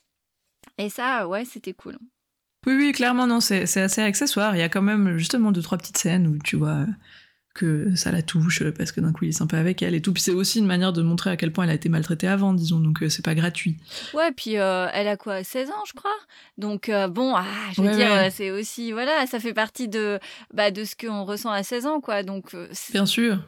Et 0.78 0.90
ça, 0.90 1.28
ouais, 1.28 1.46
c'était 1.46 1.74
cool. 1.74 1.98
Oui, 2.66 2.76
oui, 2.76 2.92
clairement, 2.94 3.28
non, 3.28 3.40
c'est 3.40 3.64
assez 3.78 4.02
accessoire. 4.02 4.56
Il 4.56 4.60
y 4.60 4.64
a 4.64 4.70
quand 4.70 4.82
même 4.82 5.18
justement 5.18 5.52
deux, 5.52 5.62
trois 5.62 5.78
petites 5.78 5.98
scènes 5.98 6.28
où 6.28 6.38
tu 6.44 6.56
vois 6.56 6.86
que 7.56 7.96
ça 7.96 8.12
la 8.12 8.22
touche 8.22 8.64
parce 8.78 8.92
que 8.92 9.00
d'un 9.00 9.14
coup 9.14 9.24
il 9.24 9.30
est 9.30 9.32
sympa 9.32 9.58
avec 9.58 9.82
elle 9.82 9.96
et 9.96 10.02
tout. 10.02 10.14
Puis 10.14 10.22
c'est 10.22 10.34
aussi 10.34 10.60
une 10.60 10.66
manière 10.66 10.92
de 10.92 11.02
montrer 11.02 11.30
à 11.30 11.38
quel 11.38 11.52
point 11.52 11.64
elle 11.64 11.70
a 11.70 11.74
été 11.74 11.90
maltraitée 11.90 12.28
avant, 12.28 12.54
disons, 12.54 12.80
donc 12.80 13.02
euh, 13.02 13.10
c'est 13.10 13.24
pas 13.24 13.34
gratuit. 13.34 13.78
Ouais, 14.14 14.32
puis 14.36 14.58
euh, 14.58 14.88
elle 14.94 15.08
a 15.08 15.16
quoi 15.16 15.44
16 15.44 15.70
ans, 15.70 15.84
je 15.88 15.94
crois? 15.94 16.12
Donc 16.58 16.90
euh, 16.90 17.08
bon, 17.08 17.34
ah, 17.34 17.46
je 17.74 17.82
veux 17.82 17.96
dire, 17.96 18.10
c'est 18.32 18.52
aussi, 18.52 18.92
voilà, 18.92 19.26
ça 19.26 19.40
fait 19.40 19.54
partie 19.54 19.88
de, 19.88 20.20
bah, 20.54 20.70
de 20.70 20.84
ce 20.84 20.96
qu'on 20.96 21.24
ressent 21.24 21.50
à 21.50 21.64
16 21.64 21.86
ans, 21.86 22.02
quoi. 22.02 22.24
Donc, 22.24 22.56
Bien 22.92 23.06
sûr. 23.06 23.40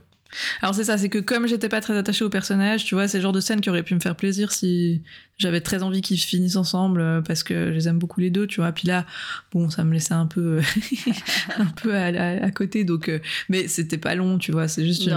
Alors 0.62 0.74
c'est 0.76 0.86
ça, 0.86 0.98
c'est 0.98 1.10
que 1.10 1.20
comme 1.20 1.48
j'étais 1.48 1.70
pas 1.70 1.82
très 1.82 1.98
attachée 1.98 2.26
au 2.26 2.30
personnage, 2.30 2.86
tu 2.86 2.96
vois, 2.96 3.08
c'est 3.08 3.18
le 3.18 3.24
genre 3.24 3.34
de 3.34 3.40
scène 3.40 3.62
qui 3.62 3.70
aurait 3.70 3.84
pu 3.84 3.94
me 3.94 4.00
faire 4.00 4.16
plaisir 4.16 4.52
si 4.52 5.04
j'avais 5.38 5.62
très 5.62 5.84
envie 5.84 6.02
qu'ils 6.02 6.20
finissent 6.20 6.56
ensemble 6.56 7.00
euh, 7.00 7.22
parce 7.22 7.44
que 7.44 7.68
je 7.68 7.72
les 7.72 7.88
aime 7.88 8.00
beaucoup 8.00 8.20
les 8.20 8.32
deux, 8.32 8.48
tu 8.48 8.60
vois. 8.60 8.72
Puis 8.72 8.88
là, 8.88 9.06
bon, 9.52 9.70
ça 9.70 9.84
me 9.84 9.94
laissait 9.94 10.16
un 10.16 10.26
peu, 10.26 10.62
un 11.58 11.66
peu 11.66 11.96
à, 11.96 12.50
côté, 12.52 12.84
donc, 12.84 13.08
euh, 13.08 13.20
mais 13.48 13.68
c'était 13.68 14.00
pas 14.00 14.16
long, 14.16 14.40
tu 14.40 14.52
vois. 14.52 14.68
C'est 14.68 14.86
juste, 14.86 15.10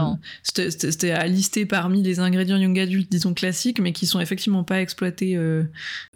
c'était 0.43 1.13
à 1.13 1.27
lister 1.27 1.65
parmi 1.65 2.03
les 2.03 2.21
ingrédients 2.21 2.59
young 2.59 2.79
adult, 2.79 3.11
disons 3.11 3.33
classiques, 3.33 3.81
mais 3.81 3.93
qui 3.93 4.07
sont 4.07 4.21
effectivement 4.21 4.63
pas 4.63 4.81
exploités 4.81 5.37
euh, 5.37 5.65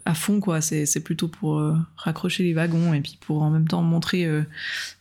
à 0.05 0.13
fond, 0.13 0.39
quoi. 0.39 0.61
C'est 0.61 1.03
plutôt 1.03 1.27
pour 1.27 1.61
raccrocher 1.95 2.43
les 2.43 2.53
wagons 2.53 2.93
et 2.93 3.01
puis 3.01 3.17
pour 3.19 3.41
en 3.41 3.49
même 3.49 3.67
temps 3.67 3.81
montrer, 3.81 4.27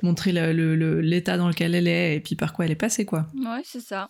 montrer 0.02 0.32
l'état 0.32 1.36
dans 1.36 1.48
lequel 1.48 1.74
elle 1.74 1.88
est 1.88 2.16
et 2.16 2.20
puis 2.20 2.36
par 2.36 2.54
quoi 2.54 2.64
elle 2.64 2.70
est 2.70 2.76
passée, 2.76 3.04
quoi. 3.04 3.28
Ouais, 3.34 3.62
c'est 3.64 3.80
ça. 3.80 4.08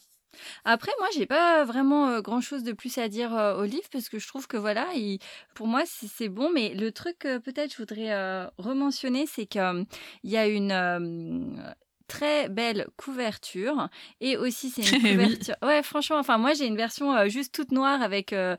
Après, 0.65 0.93
moi, 0.99 1.09
j'ai 1.15 1.27
pas 1.27 1.65
vraiment 1.65 2.21
grand 2.21 2.41
chose 2.41 2.63
de 2.63 2.73
plus 2.73 2.99
à 2.99 3.09
dire 3.09 3.33
au 3.59 3.65
livre 3.65 3.89
parce 3.93 4.09
que 4.09 4.19
je 4.19 4.27
trouve 4.27 4.47
que 4.47 4.57
voilà, 4.57 4.87
pour 5.55 5.67
moi, 5.67 5.83
c'est 5.87 6.29
bon. 6.29 6.51
Mais 6.53 6.75
le 6.75 6.93
truc, 6.93 7.21
peut-être, 7.21 7.73
je 7.73 7.79
voudrais 7.79 8.47
rementionner, 8.59 9.27
c'est 9.27 9.47
qu'il 9.47 9.87
y 10.25 10.37
a 10.37 10.47
une 10.47 10.73
très 12.09 12.49
belle 12.49 12.87
couverture 12.97 13.89
et 14.21 14.37
aussi 14.37 14.71
c'est 14.71 14.83
une 14.83 15.01
couverture 15.17 15.57
ouais 15.63 15.83
franchement 15.83 16.19
enfin 16.19 16.39
moi 16.39 16.53
j'ai 16.55 16.67
une 16.67 16.77
version 16.77 17.29
juste 17.29 17.55
toute 17.55 17.73
noire 17.73 18.03
avec 18.03 18.33
de 18.33 18.59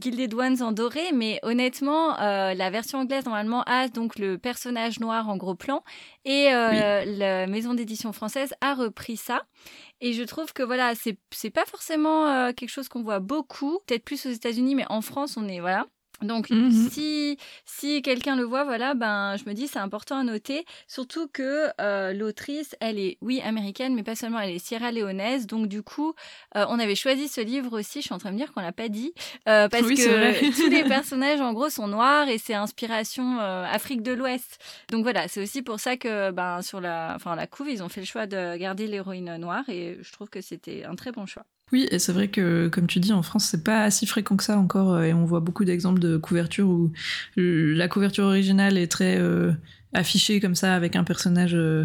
Gilded 0.00 0.34
Ones 0.34 0.62
en 0.62 0.72
doré 0.72 1.12
mais 1.12 1.40
honnêtement 1.42 2.16
la 2.16 2.70
version 2.70 2.98
anglaise 2.98 3.24
normalement 3.24 3.62
a 3.64 3.88
donc 3.88 4.18
le 4.18 4.38
personnage 4.38 5.00
noir 5.00 5.28
en 5.28 5.36
gros 5.36 5.54
plan 5.54 5.82
et 6.24 6.50
la 6.50 7.46
maison 7.46 7.74
d'édition 7.74 8.12
française 8.12 8.54
a 8.60 8.74
repris 8.74 9.16
ça. 9.16 9.42
Et 10.00 10.12
je 10.12 10.22
trouve 10.22 10.52
que 10.52 10.62
voilà, 10.62 10.94
c'est 10.94 11.18
c'est 11.30 11.50
pas 11.50 11.66
forcément 11.66 12.26
euh, 12.26 12.52
quelque 12.52 12.70
chose 12.70 12.88
qu'on 12.88 13.02
voit 13.02 13.20
beaucoup, 13.20 13.80
peut-être 13.86 14.04
plus 14.04 14.24
aux 14.26 14.30
États-Unis, 14.30 14.74
mais 14.74 14.86
en 14.88 15.02
France, 15.02 15.36
on 15.36 15.46
est 15.48 15.60
voilà, 15.60 15.86
donc, 16.22 16.50
mmh 16.50 16.70
si, 16.90 17.38
si 17.64 18.02
quelqu'un 18.02 18.36
le 18.36 18.44
voit, 18.44 18.64
voilà, 18.64 18.94
ben, 18.94 19.36
je 19.36 19.48
me 19.48 19.54
dis 19.54 19.68
c'est 19.68 19.78
important 19.78 20.18
à 20.18 20.24
noter. 20.24 20.64
Surtout 20.86 21.28
que 21.28 21.68
euh, 21.80 22.12
l'autrice, 22.12 22.76
elle 22.80 22.98
est, 22.98 23.18
oui, 23.20 23.40
américaine, 23.42 23.94
mais 23.94 24.02
pas 24.02 24.14
seulement, 24.14 24.38
elle 24.40 24.50
est 24.50 24.58
sierra-léonaise. 24.58 25.46
Donc, 25.46 25.68
du 25.68 25.82
coup, 25.82 26.14
euh, 26.56 26.66
on 26.68 26.78
avait 26.78 26.94
choisi 26.94 27.28
ce 27.28 27.40
livre 27.40 27.78
aussi. 27.78 28.00
Je 28.00 28.06
suis 28.06 28.14
en 28.14 28.18
train 28.18 28.30
de 28.30 28.34
me 28.34 28.38
dire 28.38 28.52
qu'on 28.52 28.60
l'a 28.60 28.72
pas 28.72 28.88
dit. 28.88 29.12
Euh, 29.48 29.68
parce 29.68 29.86
que 29.86 30.50
tous 30.54 30.68
les 30.68 30.84
personnages, 30.88 31.40
en 31.40 31.52
gros, 31.52 31.70
sont 31.70 31.88
noirs 31.88 32.28
et 32.28 32.38
c'est 32.38 32.54
inspiration 32.54 33.38
Afrique 33.40 34.02
de 34.02 34.12
l'Ouest. 34.12 34.58
Donc, 34.90 35.02
voilà, 35.02 35.28
c'est 35.28 35.42
aussi 35.42 35.62
pour 35.62 35.80
ça 35.80 35.96
que, 35.96 36.30
ben, 36.30 36.62
sur 36.62 36.80
la, 36.80 37.12
enfin, 37.16 37.34
la 37.34 37.46
couve, 37.46 37.70
ils 37.70 37.82
ont 37.82 37.88
fait 37.88 38.00
le 38.00 38.06
choix 38.06 38.26
de 38.26 38.56
garder 38.56 38.86
l'héroïne 38.86 39.36
noire 39.36 39.68
et 39.68 39.98
je 40.00 40.12
trouve 40.12 40.28
que 40.28 40.40
c'était 40.40 40.84
un 40.84 40.94
très 40.94 41.12
bon 41.12 41.26
choix. 41.26 41.44
Oui, 41.72 41.86
et 41.90 42.00
c'est 42.00 42.12
vrai 42.12 42.28
que, 42.28 42.68
comme 42.68 42.86
tu 42.88 42.98
dis, 42.98 43.12
en 43.12 43.22
France, 43.22 43.44
c'est 43.44 43.62
pas 43.62 43.90
si 43.90 44.06
fréquent 44.06 44.36
que 44.36 44.42
ça 44.42 44.58
encore, 44.58 44.94
euh, 44.94 45.02
et 45.04 45.14
on 45.14 45.24
voit 45.24 45.40
beaucoup 45.40 45.64
d'exemples 45.64 46.00
de 46.00 46.16
couvertures 46.16 46.68
où 46.68 46.92
la 47.36 47.86
couverture 47.88 48.24
originale 48.24 48.76
est 48.76 48.90
très 48.90 49.18
euh, 49.18 49.52
affichée 49.92 50.40
comme 50.40 50.54
ça, 50.54 50.74
avec 50.74 50.94
un 50.94 51.04
personnage 51.04 51.54
euh, 51.54 51.84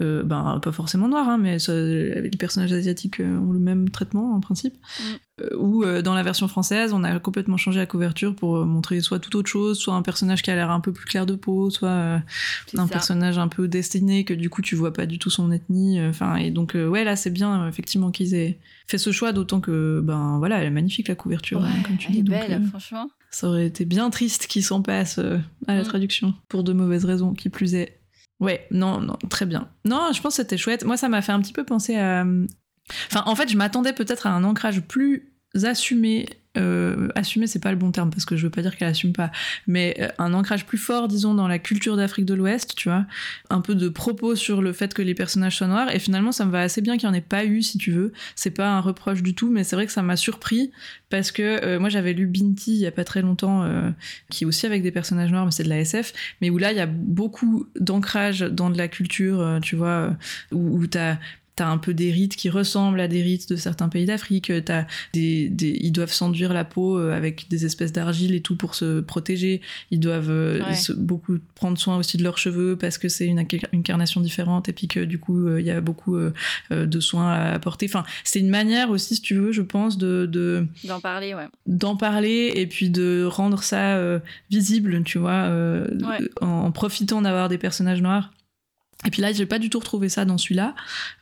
euh, 0.00 0.24
ben, 0.24 0.58
pas 0.60 0.72
forcément 0.72 1.08
noir, 1.08 1.28
hein, 1.28 1.38
mais 1.38 1.58
les 1.68 2.30
personnages 2.36 2.72
asiatiques 2.72 3.20
euh, 3.20 3.38
ont 3.38 3.52
le 3.52 3.60
même 3.60 3.90
traitement 3.90 4.34
en 4.34 4.40
principe. 4.40 4.74
Mm. 5.00 5.14
Ou 5.58 5.84
dans 6.02 6.14
la 6.14 6.22
version 6.22 6.46
française, 6.46 6.92
on 6.92 7.02
a 7.02 7.18
complètement 7.18 7.56
changé 7.56 7.80
la 7.80 7.86
couverture 7.86 8.36
pour 8.36 8.64
montrer 8.64 9.00
soit 9.00 9.18
tout 9.18 9.36
autre 9.36 9.50
chose, 9.50 9.76
soit 9.76 9.94
un 9.94 10.02
personnage 10.02 10.42
qui 10.42 10.50
a 10.52 10.54
l'air 10.54 10.70
un 10.70 10.78
peu 10.78 10.92
plus 10.92 11.06
clair 11.06 11.26
de 11.26 11.34
peau, 11.34 11.70
soit 11.70 12.22
un 12.76 12.86
personnage 12.86 13.36
un 13.36 13.48
peu 13.48 13.66
destiné 13.66 14.24
que 14.24 14.32
du 14.32 14.48
coup 14.48 14.62
tu 14.62 14.76
vois 14.76 14.92
pas 14.92 15.06
du 15.06 15.18
tout 15.18 15.30
son 15.30 15.50
ethnie. 15.50 16.00
Enfin, 16.00 16.36
et 16.36 16.52
donc 16.52 16.74
ouais, 16.76 17.02
là 17.02 17.16
c'est 17.16 17.32
bien 17.32 17.66
effectivement 17.66 18.12
qu'ils 18.12 18.34
aient 18.34 18.60
fait 18.86 18.96
ce 18.96 19.10
choix, 19.10 19.32
d'autant 19.32 19.60
que 19.60 20.00
ben 20.04 20.38
voilà, 20.38 20.60
elle 20.60 20.68
est 20.68 20.70
magnifique 20.70 21.08
la 21.08 21.16
couverture, 21.16 21.64
hein, 21.64 21.82
comme 21.84 21.96
tu 21.96 22.06
elle 22.06 22.12
dis. 22.12 22.20
Est 22.20 22.48
belle, 22.48 22.66
franchement. 22.66 23.10
Ça 23.34 23.48
aurait 23.48 23.66
été 23.66 23.84
bien 23.84 24.10
triste 24.10 24.46
qu'ils 24.46 24.62
s'en 24.62 24.80
passent 24.80 25.18
à 25.18 25.74
la 25.74 25.80
mm. 25.80 25.86
traduction 25.86 26.34
pour 26.48 26.62
de 26.62 26.72
mauvaises 26.72 27.04
raisons, 27.04 27.34
qui 27.34 27.48
plus 27.48 27.74
est. 27.74 27.98
Ouais, 28.38 28.64
non, 28.70 29.00
non, 29.00 29.16
très 29.28 29.44
bien. 29.44 29.68
Non, 29.84 30.10
je 30.14 30.20
pense 30.20 30.36
que 30.36 30.42
c'était 30.42 30.56
chouette. 30.56 30.84
Moi, 30.84 30.96
ça 30.96 31.08
m'a 31.08 31.20
fait 31.20 31.32
un 31.32 31.40
petit 31.40 31.52
peu 31.52 31.64
penser 31.64 31.96
à. 31.96 32.24
Enfin, 33.10 33.24
en 33.26 33.34
fait, 33.34 33.48
je 33.48 33.56
m'attendais 33.56 33.92
peut-être 33.92 34.28
à 34.28 34.30
un 34.30 34.44
ancrage 34.44 34.82
plus 34.82 35.32
assumé 35.64 36.28
euh, 36.56 37.08
assumer 37.14 37.46
c'est 37.46 37.58
pas 37.58 37.70
le 37.70 37.76
bon 37.76 37.90
terme 37.90 38.10
parce 38.10 38.24
que 38.24 38.36
je 38.36 38.44
veux 38.44 38.50
pas 38.50 38.62
dire 38.62 38.76
qu'elle 38.76 38.88
assume 38.88 39.12
pas. 39.12 39.30
Mais 39.66 39.96
euh, 40.00 40.08
un 40.18 40.34
ancrage 40.34 40.66
plus 40.66 40.78
fort 40.78 41.08
disons 41.08 41.34
dans 41.34 41.48
la 41.48 41.58
culture 41.58 41.96
d'Afrique 41.96 42.26
de 42.26 42.34
l'Ouest 42.34 42.74
tu 42.76 42.88
vois. 42.88 43.06
Un 43.50 43.60
peu 43.60 43.74
de 43.74 43.88
propos 43.88 44.36
sur 44.36 44.62
le 44.62 44.72
fait 44.72 44.94
que 44.94 45.02
les 45.02 45.14
personnages 45.14 45.56
soient 45.56 45.66
noirs. 45.66 45.90
Et 45.94 45.98
finalement 45.98 46.32
ça 46.32 46.44
me 46.44 46.50
va 46.50 46.60
assez 46.60 46.80
bien 46.80 46.96
qu'il 46.96 47.08
n'y 47.08 47.14
en 47.14 47.18
ait 47.18 47.20
pas 47.20 47.44
eu 47.44 47.62
si 47.62 47.78
tu 47.78 47.90
veux. 47.90 48.12
C'est 48.36 48.50
pas 48.50 48.68
un 48.68 48.80
reproche 48.80 49.22
du 49.22 49.34
tout 49.34 49.50
mais 49.50 49.64
c'est 49.64 49.76
vrai 49.76 49.86
que 49.86 49.92
ça 49.92 50.02
m'a 50.02 50.16
surpris. 50.16 50.70
Parce 51.10 51.32
que 51.32 51.42
euh, 51.64 51.78
moi 51.80 51.88
j'avais 51.88 52.12
lu 52.12 52.26
Binti 52.26 52.72
il 52.72 52.80
y 52.80 52.86
a 52.86 52.92
pas 52.92 53.04
très 53.04 53.22
longtemps 53.22 53.64
qui 54.30 54.44
est 54.44 54.46
aussi 54.46 54.66
avec 54.66 54.82
des 54.82 54.90
personnages 54.90 55.30
noirs 55.30 55.44
mais 55.44 55.50
c'est 55.50 55.64
de 55.64 55.68
la 55.68 55.80
SF 55.80 56.12
mais 56.40 56.50
où 56.50 56.58
là 56.58 56.72
il 56.72 56.78
y 56.78 56.80
a 56.80 56.86
beaucoup 56.86 57.66
d'ancrage 57.78 58.40
dans 58.40 58.70
de 58.70 58.78
la 58.78 58.88
culture 58.88 59.58
tu 59.62 59.76
vois 59.76 60.16
où, 60.52 60.78
où 60.78 60.86
t'as 60.86 61.16
T'as 61.56 61.68
un 61.68 61.78
peu 61.78 61.94
des 61.94 62.10
rites 62.10 62.34
qui 62.34 62.50
ressemblent 62.50 63.00
à 63.00 63.06
des 63.06 63.22
rites 63.22 63.48
de 63.48 63.54
certains 63.54 63.88
pays 63.88 64.06
d'Afrique. 64.06 64.52
T'as 64.64 64.86
des, 65.12 65.48
des, 65.48 65.78
ils 65.80 65.92
doivent 65.92 66.12
s'enduire 66.12 66.52
la 66.52 66.64
peau 66.64 66.98
euh, 66.98 67.12
avec 67.12 67.46
des 67.48 67.64
espèces 67.64 67.92
d'argile 67.92 68.34
et 68.34 68.40
tout 68.40 68.56
pour 68.56 68.74
se 68.74 69.00
protéger. 69.00 69.60
Ils 69.92 70.00
doivent 70.00 70.30
euh, 70.30 70.60
beaucoup 70.96 71.38
prendre 71.54 71.78
soin 71.78 71.96
aussi 71.96 72.16
de 72.16 72.24
leurs 72.24 72.38
cheveux 72.38 72.76
parce 72.76 72.98
que 72.98 73.08
c'est 73.08 73.26
une 73.26 73.38
incarnation 73.38 74.20
différente 74.20 74.68
et 74.68 74.72
puis 74.72 74.88
que 74.88 74.98
du 74.98 75.20
coup 75.20 75.46
euh, 75.46 75.60
il 75.60 75.66
y 75.66 75.70
a 75.70 75.80
beaucoup 75.80 76.18
de 76.70 77.00
soins 77.00 77.30
à 77.30 77.52
apporter. 77.52 77.86
Enfin, 77.86 78.04
c'est 78.24 78.40
une 78.40 78.50
manière 78.50 78.90
aussi, 78.90 79.14
si 79.14 79.22
tu 79.22 79.34
veux, 79.34 79.52
je 79.52 79.62
pense, 79.62 79.96
de 79.96 80.66
d'en 80.84 81.00
parler, 81.00 81.34
ouais. 81.34 81.46
D'en 81.66 81.96
parler 81.96 82.52
et 82.56 82.66
puis 82.66 82.90
de 82.90 83.24
rendre 83.30 83.62
ça 83.62 84.00
visible, 84.50 85.02
tu 85.04 85.18
vois, 85.18 85.50
en 86.40 86.72
profitant 86.72 87.22
d'avoir 87.22 87.48
des 87.48 87.58
personnages 87.58 88.02
noirs. 88.02 88.32
Et 89.06 89.10
puis 89.10 89.20
là, 89.20 89.32
j'ai 89.32 89.46
pas 89.46 89.58
du 89.58 89.70
tout 89.70 89.78
retrouvé 89.78 90.08
ça 90.08 90.24
dans 90.24 90.38
celui-là. 90.38 90.74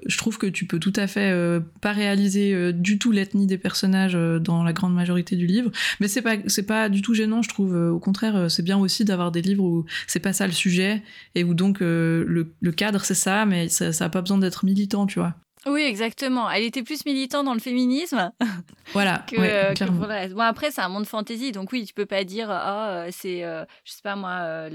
Je 0.06 0.16
trouve 0.16 0.38
que 0.38 0.46
tu 0.46 0.66
peux 0.66 0.78
tout 0.78 0.92
à 0.96 1.06
fait 1.06 1.32
euh, 1.32 1.60
pas 1.80 1.92
réaliser 1.92 2.54
euh, 2.54 2.72
du 2.72 2.98
tout 2.98 3.10
l'ethnie 3.10 3.46
des 3.46 3.58
personnages 3.58 4.14
euh, 4.14 4.38
dans 4.38 4.62
la 4.62 4.72
grande 4.72 4.94
majorité 4.94 5.34
du 5.36 5.46
livre, 5.46 5.70
mais 6.00 6.08
c'est 6.08 6.22
pas 6.22 6.36
c'est 6.46 6.62
pas 6.66 6.88
du 6.88 7.02
tout 7.02 7.14
gênant, 7.14 7.42
je 7.42 7.48
trouve. 7.48 7.74
au 7.74 7.98
contraire, 7.98 8.50
c'est 8.50 8.62
bien 8.62 8.78
aussi 8.78 9.04
d'avoir 9.04 9.32
des 9.32 9.42
livres 9.42 9.64
où 9.64 9.84
c'est 10.06 10.20
pas 10.20 10.32
ça 10.32 10.46
le 10.46 10.52
sujet 10.52 11.02
et 11.34 11.44
où 11.44 11.54
donc 11.54 11.80
le, 11.80 12.44
cadre 12.76 13.04
c'est 13.04 13.14
ça, 13.14 13.44
mais 13.46 13.68
ça, 13.68 13.92
ça 13.92 14.06
a 14.06 14.08
pas 14.08 14.20
besoin 14.20 14.38
d'être 14.38 14.64
militant, 14.64 15.06
tu 15.06 15.18
vois. 15.18 15.34
Oui, 15.66 15.82
exactement. 15.82 16.50
Elle 16.50 16.64
était 16.64 16.82
plus 16.82 17.04
militante 17.06 17.44
dans 17.44 17.54
le 17.54 17.60
féminisme. 17.60 18.32
Voilà. 18.92 19.24
que, 19.28 19.36
euh, 19.38 19.72
pour 19.74 20.06
le 20.06 20.06
reste. 20.06 20.34
Bon, 20.34 20.42
après, 20.42 20.70
c'est 20.70 20.80
un 20.82 20.88
monde 20.88 21.06
fantasy, 21.06 21.52
donc 21.52 21.72
oui, 21.72 21.86
tu 21.86 21.94
peux 21.94 22.04
pas 22.04 22.24
dire, 22.24 22.50
ah, 22.50 23.06
c'est, 23.10 23.42
euh, 23.44 23.64
je 23.84 23.92
sais 23.92 24.02
pas 24.02 24.16
moi, 24.16 24.68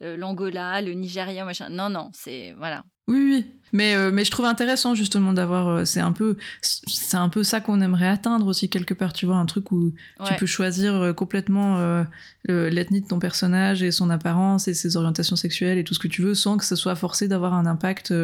l'Angola, 0.00 0.80
le, 0.80 0.88
le 0.88 0.94
Nigeria, 0.94 1.44
machin. 1.44 1.68
Non, 1.68 1.88
non, 1.88 2.10
c'est, 2.14 2.54
voilà. 2.58 2.82
Oui, 3.06 3.18
oui. 3.18 3.46
Mais, 3.74 3.96
euh, 3.96 4.12
mais 4.12 4.24
je 4.24 4.30
trouve 4.30 4.46
intéressant 4.46 4.94
justement 4.94 5.32
d'avoir. 5.32 5.68
Euh, 5.68 5.84
c'est 5.84 6.00
un 6.00 6.12
peu, 6.12 6.36
c'est 6.62 7.16
un 7.16 7.28
peu 7.28 7.42
ça 7.42 7.60
qu'on 7.60 7.80
aimerait 7.80 8.06
atteindre 8.06 8.46
aussi 8.46 8.68
quelque 8.70 8.94
part. 8.94 9.12
Tu 9.12 9.26
vois, 9.26 9.34
un 9.34 9.46
truc 9.46 9.72
où 9.72 9.92
tu 10.24 10.34
peux 10.38 10.46
choisir 10.46 10.94
euh, 10.94 11.12
complètement 11.12 12.04
l'ethnie 12.46 13.00
de 13.00 13.08
ton 13.08 13.18
personnage 13.18 13.82
et 13.82 13.90
son 13.90 14.10
apparence 14.10 14.68
et 14.68 14.74
ses 14.74 14.96
orientations 14.96 15.34
sexuelles 15.34 15.78
et 15.78 15.82
tout 15.82 15.94
ce 15.94 15.98
que 15.98 16.08
tu 16.08 16.22
veux, 16.22 16.34
sans 16.34 16.56
que 16.56 16.64
ce 16.64 16.76
soit 16.76 16.94
forcé 16.94 17.26
d'avoir 17.26 17.54
un 17.54 17.66
impact 17.66 18.14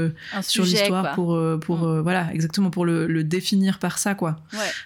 sur 0.43 0.65
l'histoire 0.65 1.15
pour, 1.15 1.41
pour 1.61 1.79
mm. 1.79 2.01
voilà, 2.01 2.33
exactement 2.33 2.71
pour 2.71 2.85
le, 2.85 3.09
le, 3.09 3.25
définir 3.25 3.79
par 3.79 3.99
ça, 3.99 4.15
quoi. 4.15 4.39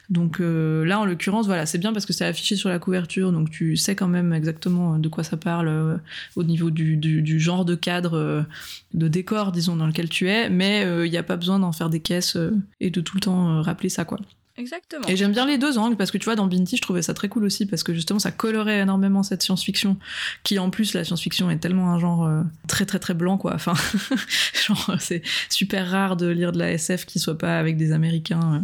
Donc 0.09 0.38
là, 0.38 0.99
en 0.99 1.04
l'occurrence, 1.04 1.47
voilà, 1.47 1.66
c'est 1.66 1.78
bien 1.78 1.92
parce 1.92 2.06
que 2.06 2.14
c'est 2.14 2.25
affiché 2.25 2.56
sur 2.56 2.71
la 2.71 2.78
couverture, 2.78 3.33
donc 3.33 3.50
tu 3.50 3.76
sais 3.76 3.94
quand 3.94 4.09
même 4.09 4.33
exactement 4.33 4.99
de 4.99 5.09
quoi 5.09 5.25
ça 5.25 5.37
parle 5.37 6.00
au 6.37 6.44
niveau 6.44 6.71
du, 6.71 6.97
du, 6.97 7.21
du, 7.21 7.38
genre 7.38 7.66
de 7.66 7.75
cadre, 7.75 8.47
de 8.94 9.09
décor, 9.09 9.52
disons 9.52 9.76
dans 9.76 9.87
lequel 9.87 10.09
tu 10.09 10.30
es, 10.30 10.49
mais 10.54 10.82
il 10.82 10.88
euh, 10.88 11.08
n'y 11.08 11.16
a 11.16 11.23
pas 11.23 11.37
besoin 11.37 11.58
d'en 11.58 11.73
faire 11.73 11.90
des 11.90 12.00
caisses 12.00 12.37
euh, 12.37 12.56
et 12.80 12.90
de 12.90 13.00
tout 13.00 13.16
le 13.16 13.20
temps 13.20 13.50
euh, 13.50 13.61
rappeler 13.61 13.88
ça, 13.88 14.04
quoi. 14.04 14.18
Exactement. 14.56 15.08
Et 15.08 15.16
j'aime 15.16 15.32
bien 15.32 15.46
les 15.46 15.58
deux 15.58 15.78
angles 15.78 15.96
parce 15.96 16.12
que 16.12 16.18
tu 16.18 16.26
vois, 16.26 16.37
dans 16.37 16.46
Binti, 16.46 16.76
je 16.76 16.82
trouvais 16.82 17.02
ça 17.02 17.12
très 17.12 17.28
cool 17.28 17.42
aussi 17.42 17.66
parce 17.66 17.82
que 17.82 17.92
justement, 17.92 18.20
ça 18.20 18.30
colorait 18.30 18.78
énormément 18.78 19.25
cette 19.25 19.42
science-fiction 19.42 19.96
qui, 20.44 20.61
en 20.61 20.70
plus, 20.70 20.94
la 20.94 21.02
science-fiction 21.02 21.50
est 21.50 21.58
tellement 21.58 21.90
un 21.90 21.99
genre 21.99 22.30
très 22.68 22.87
très 22.87 23.00
très 23.00 23.14
blanc, 23.14 23.37
quoi. 23.37 23.52
Enfin, 23.54 23.75
genre, 24.68 24.94
c'est 25.00 25.23
super 25.50 25.90
rare 25.90 26.16
de 26.16 26.28
lire 26.28 26.52
de 26.52 26.61
la 26.61 26.70
SF 26.70 27.04
qui 27.04 27.18
soit 27.18 27.37
pas 27.37 27.58
avec 27.58 27.76
des 27.76 27.90
Américains 27.90 28.62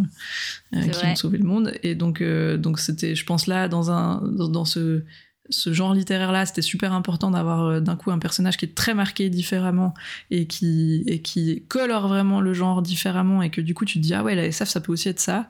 qui 0.73 1.07
ont 1.07 1.17
sauvé 1.17 1.39
le 1.39 1.45
monde. 1.45 1.73
Et 1.83 1.97
donc, 1.97 2.23
donc 2.23 2.79
c'était, 2.79 3.17
je 3.17 3.27
pense 3.27 3.49
là, 3.49 3.67
dans 3.67 3.91
un, 3.91 4.23
dans 4.23 4.65
ce 4.65 5.03
ce 5.51 5.73
genre 5.73 5.95
littéraire-là, 5.95 6.47
c'était 6.47 6.63
super 6.63 6.93
important 6.93 7.31
d'avoir 7.31 7.65
euh, 7.65 7.81
d'un 7.81 7.97
coup 7.97 8.11
un 8.11 8.19
personnage 8.19 8.57
qui 8.57 8.65
est 8.65 8.75
très 8.75 8.95
marqué 8.95 9.29
différemment 9.31 9.95
et 10.31 10.47
qui, 10.47 11.03
et 11.07 11.21
qui 11.21 11.63
colore 11.69 12.09
vraiment 12.09 12.41
le 12.41 12.55
genre 12.55 12.83
différemment 12.83 13.43
et 13.43 13.51
que 13.51 13.61
du 13.61 13.75
coup 13.75 13.85
tu 13.85 13.99
te 13.99 14.03
dis 14.03 14.15
ah 14.15 14.23
ouais 14.23 14.35
la 14.35 14.45
SF 14.45 14.69
ça 14.69 14.81
peut 14.81 14.93
aussi 14.93 15.09
être 15.09 15.21
ça. 15.21 15.49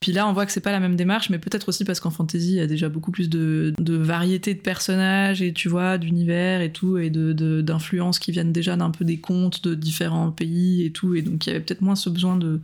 Puis 0.00 0.12
là 0.12 0.28
on 0.28 0.32
voit 0.32 0.46
que 0.46 0.52
c'est 0.52 0.60
pas 0.60 0.70
la 0.70 0.78
même 0.78 0.94
démarche, 0.94 1.28
mais 1.28 1.38
peut-être 1.38 1.68
aussi 1.68 1.84
parce 1.84 1.98
qu'en 1.98 2.10
fantasy 2.10 2.52
il 2.52 2.56
y 2.56 2.60
a 2.60 2.68
déjà 2.68 2.88
beaucoup 2.88 3.10
plus 3.10 3.28
de, 3.28 3.74
de 3.78 3.96
variété 3.96 4.54
de 4.54 4.60
personnages 4.60 5.42
et 5.42 5.52
tu 5.52 5.68
vois 5.68 5.98
d'univers 5.98 6.60
et 6.60 6.70
tout 6.72 6.98
et 6.98 7.10
de 7.10 7.32
d'influences 7.62 8.20
qui 8.20 8.30
viennent 8.30 8.52
déjà 8.52 8.76
d'un 8.76 8.90
peu 8.90 9.04
des 9.04 9.18
contes 9.18 9.64
de 9.64 9.74
différents 9.74 10.30
pays 10.30 10.84
et 10.84 10.92
tout 10.92 11.16
et 11.16 11.22
donc 11.22 11.46
il 11.46 11.50
y 11.50 11.52
avait 11.52 11.64
peut-être 11.64 11.80
moins 11.80 11.96
ce 11.96 12.10
besoin 12.10 12.36
de 12.36 12.60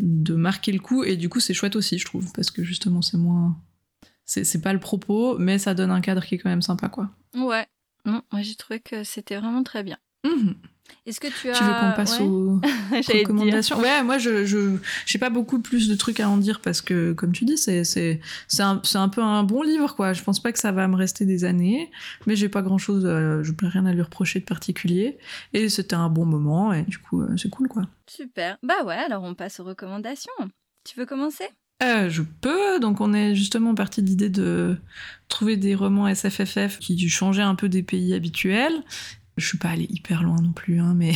de 0.00 0.34
marquer 0.34 0.72
le 0.72 0.80
coup 0.80 1.04
et 1.04 1.16
du 1.16 1.28
coup 1.28 1.38
c'est 1.38 1.54
chouette 1.54 1.76
aussi 1.76 1.98
je 1.98 2.04
trouve 2.04 2.32
parce 2.32 2.50
que 2.50 2.64
justement 2.64 3.02
c'est 3.02 3.18
moins 3.18 3.56
c'est 4.24 4.60
pas 4.62 4.72
le 4.72 4.80
propos, 4.80 5.38
mais 5.38 5.58
ça 5.58 5.74
donne 5.74 5.90
un 5.90 6.00
cadre 6.00 6.24
qui 6.24 6.36
est 6.36 6.38
quand 6.38 6.50
même 6.50 6.62
sympa, 6.62 6.88
quoi. 6.88 7.10
Ouais. 7.34 7.66
moi 8.04 8.22
j'ai 8.40 8.54
trouvé 8.54 8.80
que 8.80 9.04
c'était 9.04 9.36
vraiment 9.36 9.62
très 9.62 9.82
bien. 9.82 9.98
Mhm. 10.24 10.54
Est-ce 11.06 11.20
que 11.20 11.28
tu 11.28 11.48
as. 11.50 11.52
Tu 11.52 11.64
veux 11.64 11.72
qu'on 11.72 11.92
passe 11.92 12.20
aux 12.20 12.60
recommandations? 12.92 13.78
Ouais, 13.78 14.02
moi, 14.02 14.18
je 14.18 14.44
je 14.44 14.76
j'ai 15.06 15.18
pas 15.18 15.30
beaucoup 15.30 15.58
plus 15.60 15.88
de 15.88 15.94
trucs 15.94 16.20
à 16.20 16.28
en 16.28 16.36
dire 16.36 16.60
parce 16.60 16.80
que, 16.82 17.12
comme 17.12 17.32
tu 17.32 17.44
dis, 17.44 17.56
c'est 17.58 17.84
c'est 17.84 18.20
un, 18.60 18.80
un 18.94 19.08
peu 19.08 19.22
un 19.22 19.42
bon 19.44 19.62
livre, 19.62 19.94
quoi. 19.96 20.12
Je 20.12 20.22
pense 20.22 20.40
pas 20.40 20.52
que 20.52 20.58
ça 20.58 20.72
va 20.72 20.86
me 20.88 20.96
rester 20.96 21.24
des 21.26 21.44
années, 21.44 21.90
mais 22.26 22.36
j'ai 22.36 22.48
pas 22.48 22.62
grand 22.62 22.78
chose, 22.78 23.02
je 23.04 23.50
n'ai 23.50 23.68
rien 23.68 23.86
à 23.86 23.92
lui 23.92 24.02
reprocher 24.02 24.40
de 24.40 24.44
particulier. 24.44 25.18
Et 25.52 25.68
c'était 25.68 25.96
un 25.96 26.08
bon 26.08 26.26
moment, 26.26 26.72
et 26.72 26.82
du 26.82 26.98
coup, 26.98 27.22
euh, 27.22 27.36
c'est 27.36 27.50
cool, 27.50 27.68
quoi. 27.68 27.82
Super. 28.06 28.58
Bah 28.62 28.82
ouais, 28.84 28.94
alors 28.96 29.22
on 29.24 29.34
passe 29.34 29.60
aux 29.60 29.64
recommandations. 29.64 30.32
Tu 30.84 30.98
veux 30.98 31.06
commencer? 31.06 31.48
Euh, 31.82 32.08
je 32.08 32.22
peux, 32.22 32.78
donc 32.78 33.00
on 33.00 33.12
est 33.12 33.34
justement 33.34 33.74
parti 33.74 34.02
de 34.02 34.06
l'idée 34.06 34.30
de 34.30 34.76
trouver 35.28 35.56
des 35.56 35.74
romans 35.74 36.12
SFFF 36.12 36.78
qui 36.78 37.08
changeaient 37.08 37.42
un 37.42 37.56
peu 37.56 37.68
des 37.68 37.82
pays 37.82 38.14
habituels. 38.14 38.82
Je 39.36 39.46
suis 39.46 39.58
pas 39.58 39.70
allée 39.70 39.88
hyper 39.90 40.22
loin 40.22 40.36
non 40.40 40.52
plus, 40.52 40.78
hein, 40.78 40.94
mais 40.96 41.12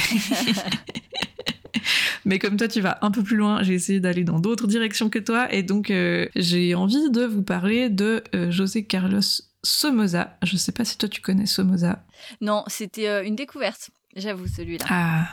mais 2.24 2.40
comme 2.40 2.56
toi 2.56 2.66
tu 2.66 2.80
vas 2.80 2.98
un 3.02 3.12
peu 3.12 3.22
plus 3.22 3.36
loin, 3.36 3.62
j'ai 3.62 3.74
essayé 3.74 4.00
d'aller 4.00 4.24
dans 4.24 4.40
d'autres 4.40 4.66
directions 4.66 5.08
que 5.08 5.20
toi, 5.20 5.52
et 5.52 5.62
donc 5.62 5.90
euh, 5.90 6.26
j'ai 6.34 6.74
envie 6.74 7.10
de 7.10 7.24
vous 7.24 7.42
parler 7.42 7.88
de 7.88 8.24
euh, 8.34 8.50
José 8.50 8.84
Carlos 8.84 9.20
Somoza. 9.62 10.36
Je 10.42 10.56
sais 10.56 10.72
pas 10.72 10.84
si 10.84 10.98
toi 10.98 11.08
tu 11.08 11.20
connais 11.20 11.46
Somoza. 11.46 12.04
Non, 12.40 12.64
c'était 12.66 13.24
une 13.24 13.36
découverte, 13.36 13.90
j'avoue 14.16 14.48
celui-là. 14.48 14.84
Ah. 14.88 15.28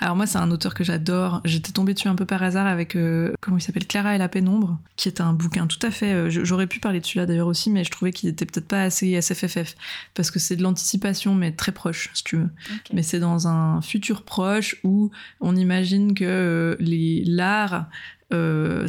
Alors 0.00 0.16
moi, 0.16 0.26
c'est 0.26 0.38
un 0.38 0.50
auteur 0.50 0.74
que 0.74 0.84
j'adore. 0.84 1.40
J'étais 1.44 1.72
tombée 1.72 1.94
dessus 1.94 2.08
un 2.08 2.14
peu 2.14 2.26
par 2.26 2.42
hasard 2.42 2.66
avec 2.66 2.94
euh, 2.94 3.32
comment 3.40 3.56
il 3.56 3.62
s'appelle 3.62 3.86
Clara 3.86 4.14
et 4.14 4.18
la 4.18 4.28
pénombre, 4.28 4.78
qui 4.96 5.08
est 5.08 5.20
un 5.20 5.32
bouquin 5.32 5.66
tout 5.66 5.78
à 5.80 5.90
fait. 5.90 6.12
Euh, 6.12 6.30
j'aurais 6.30 6.66
pu 6.66 6.78
parler 6.78 7.00
de 7.00 7.06
celui-là 7.06 7.26
d'ailleurs 7.26 7.46
aussi, 7.46 7.70
mais 7.70 7.84
je 7.84 7.90
trouvais 7.90 8.12
qu'il 8.12 8.28
était 8.28 8.44
peut-être 8.44 8.68
pas 8.68 8.82
assez 8.82 9.20
SFFF 9.20 9.74
parce 10.14 10.30
que 10.30 10.38
c'est 10.38 10.56
de 10.56 10.62
l'anticipation, 10.62 11.34
mais 11.34 11.52
très 11.52 11.72
proche, 11.72 12.10
si 12.12 12.24
tu 12.24 12.36
veux. 12.36 12.50
Mais 12.92 13.02
c'est 13.02 13.20
dans 13.20 13.48
un 13.48 13.80
futur 13.80 14.22
proche 14.22 14.76
où 14.84 15.10
on 15.40 15.56
imagine 15.56 16.14
que 16.14 16.24
euh, 16.24 17.22
l'art 17.26 17.86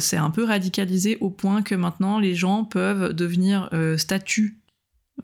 c'est 0.00 0.16
un 0.16 0.30
peu 0.30 0.42
radicalisé 0.42 1.18
au 1.20 1.30
point 1.30 1.62
que 1.62 1.76
maintenant 1.76 2.18
les 2.18 2.34
gens 2.34 2.64
peuvent 2.64 3.12
devenir 3.12 3.70
statues 3.96 4.56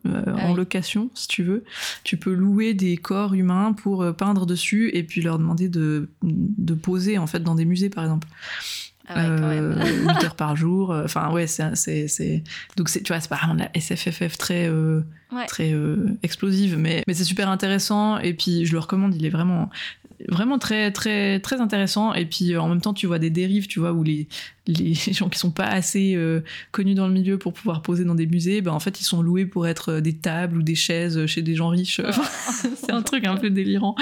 euh, 0.06 0.22
ah 0.26 0.46
en 0.46 0.54
location, 0.54 1.10
si 1.14 1.28
tu 1.28 1.42
veux. 1.42 1.64
Tu 2.04 2.16
peux 2.16 2.32
louer 2.32 2.74
des 2.74 2.96
corps 2.96 3.34
humains 3.34 3.72
pour 3.72 4.02
euh, 4.02 4.12
peindre 4.12 4.46
dessus 4.46 4.90
et 4.94 5.02
puis 5.02 5.20
leur 5.22 5.38
demander 5.38 5.68
de, 5.68 6.08
de 6.22 6.74
poser 6.74 7.18
en 7.18 7.26
fait 7.26 7.40
dans 7.40 7.54
des 7.54 7.64
musées, 7.64 7.90
par 7.90 8.04
exemple. 8.04 8.28
Ah 9.08 9.16
ouais, 9.16 9.28
8 9.28 9.38
euh, 9.40 9.76
heures 10.24 10.36
par 10.36 10.56
jour. 10.56 10.90
Enfin, 10.90 11.30
ouais, 11.32 11.46
c'est. 11.46 12.42
Donc, 12.76 12.90
tu 12.90 13.00
vois, 13.06 13.20
c'est 13.20 13.28
pas 13.28 13.36
vraiment 13.36 13.54
de 13.54 13.60
la 13.60 13.80
SFFF 13.80 14.38
très, 14.38 14.70
très 15.46 15.74
explosive, 16.22 16.76
mais, 16.78 17.02
mais 17.06 17.14
c'est 17.14 17.24
super 17.24 17.48
intéressant. 17.48 18.18
Et 18.18 18.34
puis, 18.34 18.66
je 18.66 18.72
le 18.72 18.78
recommande, 18.78 19.14
il 19.14 19.24
est 19.26 19.30
vraiment 19.30 19.70
vraiment 20.28 20.58
très 20.58 20.92
très 20.92 21.40
très 21.40 21.60
intéressant 21.60 22.14
et 22.14 22.26
puis 22.26 22.56
en 22.56 22.68
même 22.68 22.80
temps 22.80 22.94
tu 22.94 23.06
vois 23.06 23.18
des 23.18 23.30
dérives 23.30 23.66
tu 23.66 23.80
vois 23.80 23.92
où 23.92 24.02
les 24.02 24.28
les 24.68 24.94
gens 24.94 25.28
qui 25.28 25.38
sont 25.38 25.50
pas 25.50 25.66
assez 25.66 26.14
euh, 26.14 26.40
connus 26.70 26.94
dans 26.94 27.08
le 27.08 27.12
milieu 27.12 27.36
pour 27.36 27.52
pouvoir 27.52 27.82
poser 27.82 28.04
dans 28.04 28.14
des 28.14 28.26
musées 28.26 28.60
ben 28.60 28.72
en 28.72 28.78
fait 28.78 29.00
ils 29.00 29.04
sont 29.04 29.22
loués 29.22 29.44
pour 29.44 29.66
être 29.66 29.94
euh, 29.94 30.00
des 30.00 30.16
tables 30.16 30.58
ou 30.58 30.62
des 30.62 30.76
chaises 30.76 31.26
chez 31.26 31.42
des 31.42 31.56
gens 31.56 31.68
riches 31.68 32.00
oh. 32.04 32.22
c'est 32.76 32.92
un 32.92 33.02
truc 33.02 33.26
un 33.26 33.36
peu 33.36 33.50
délirant 33.50 33.96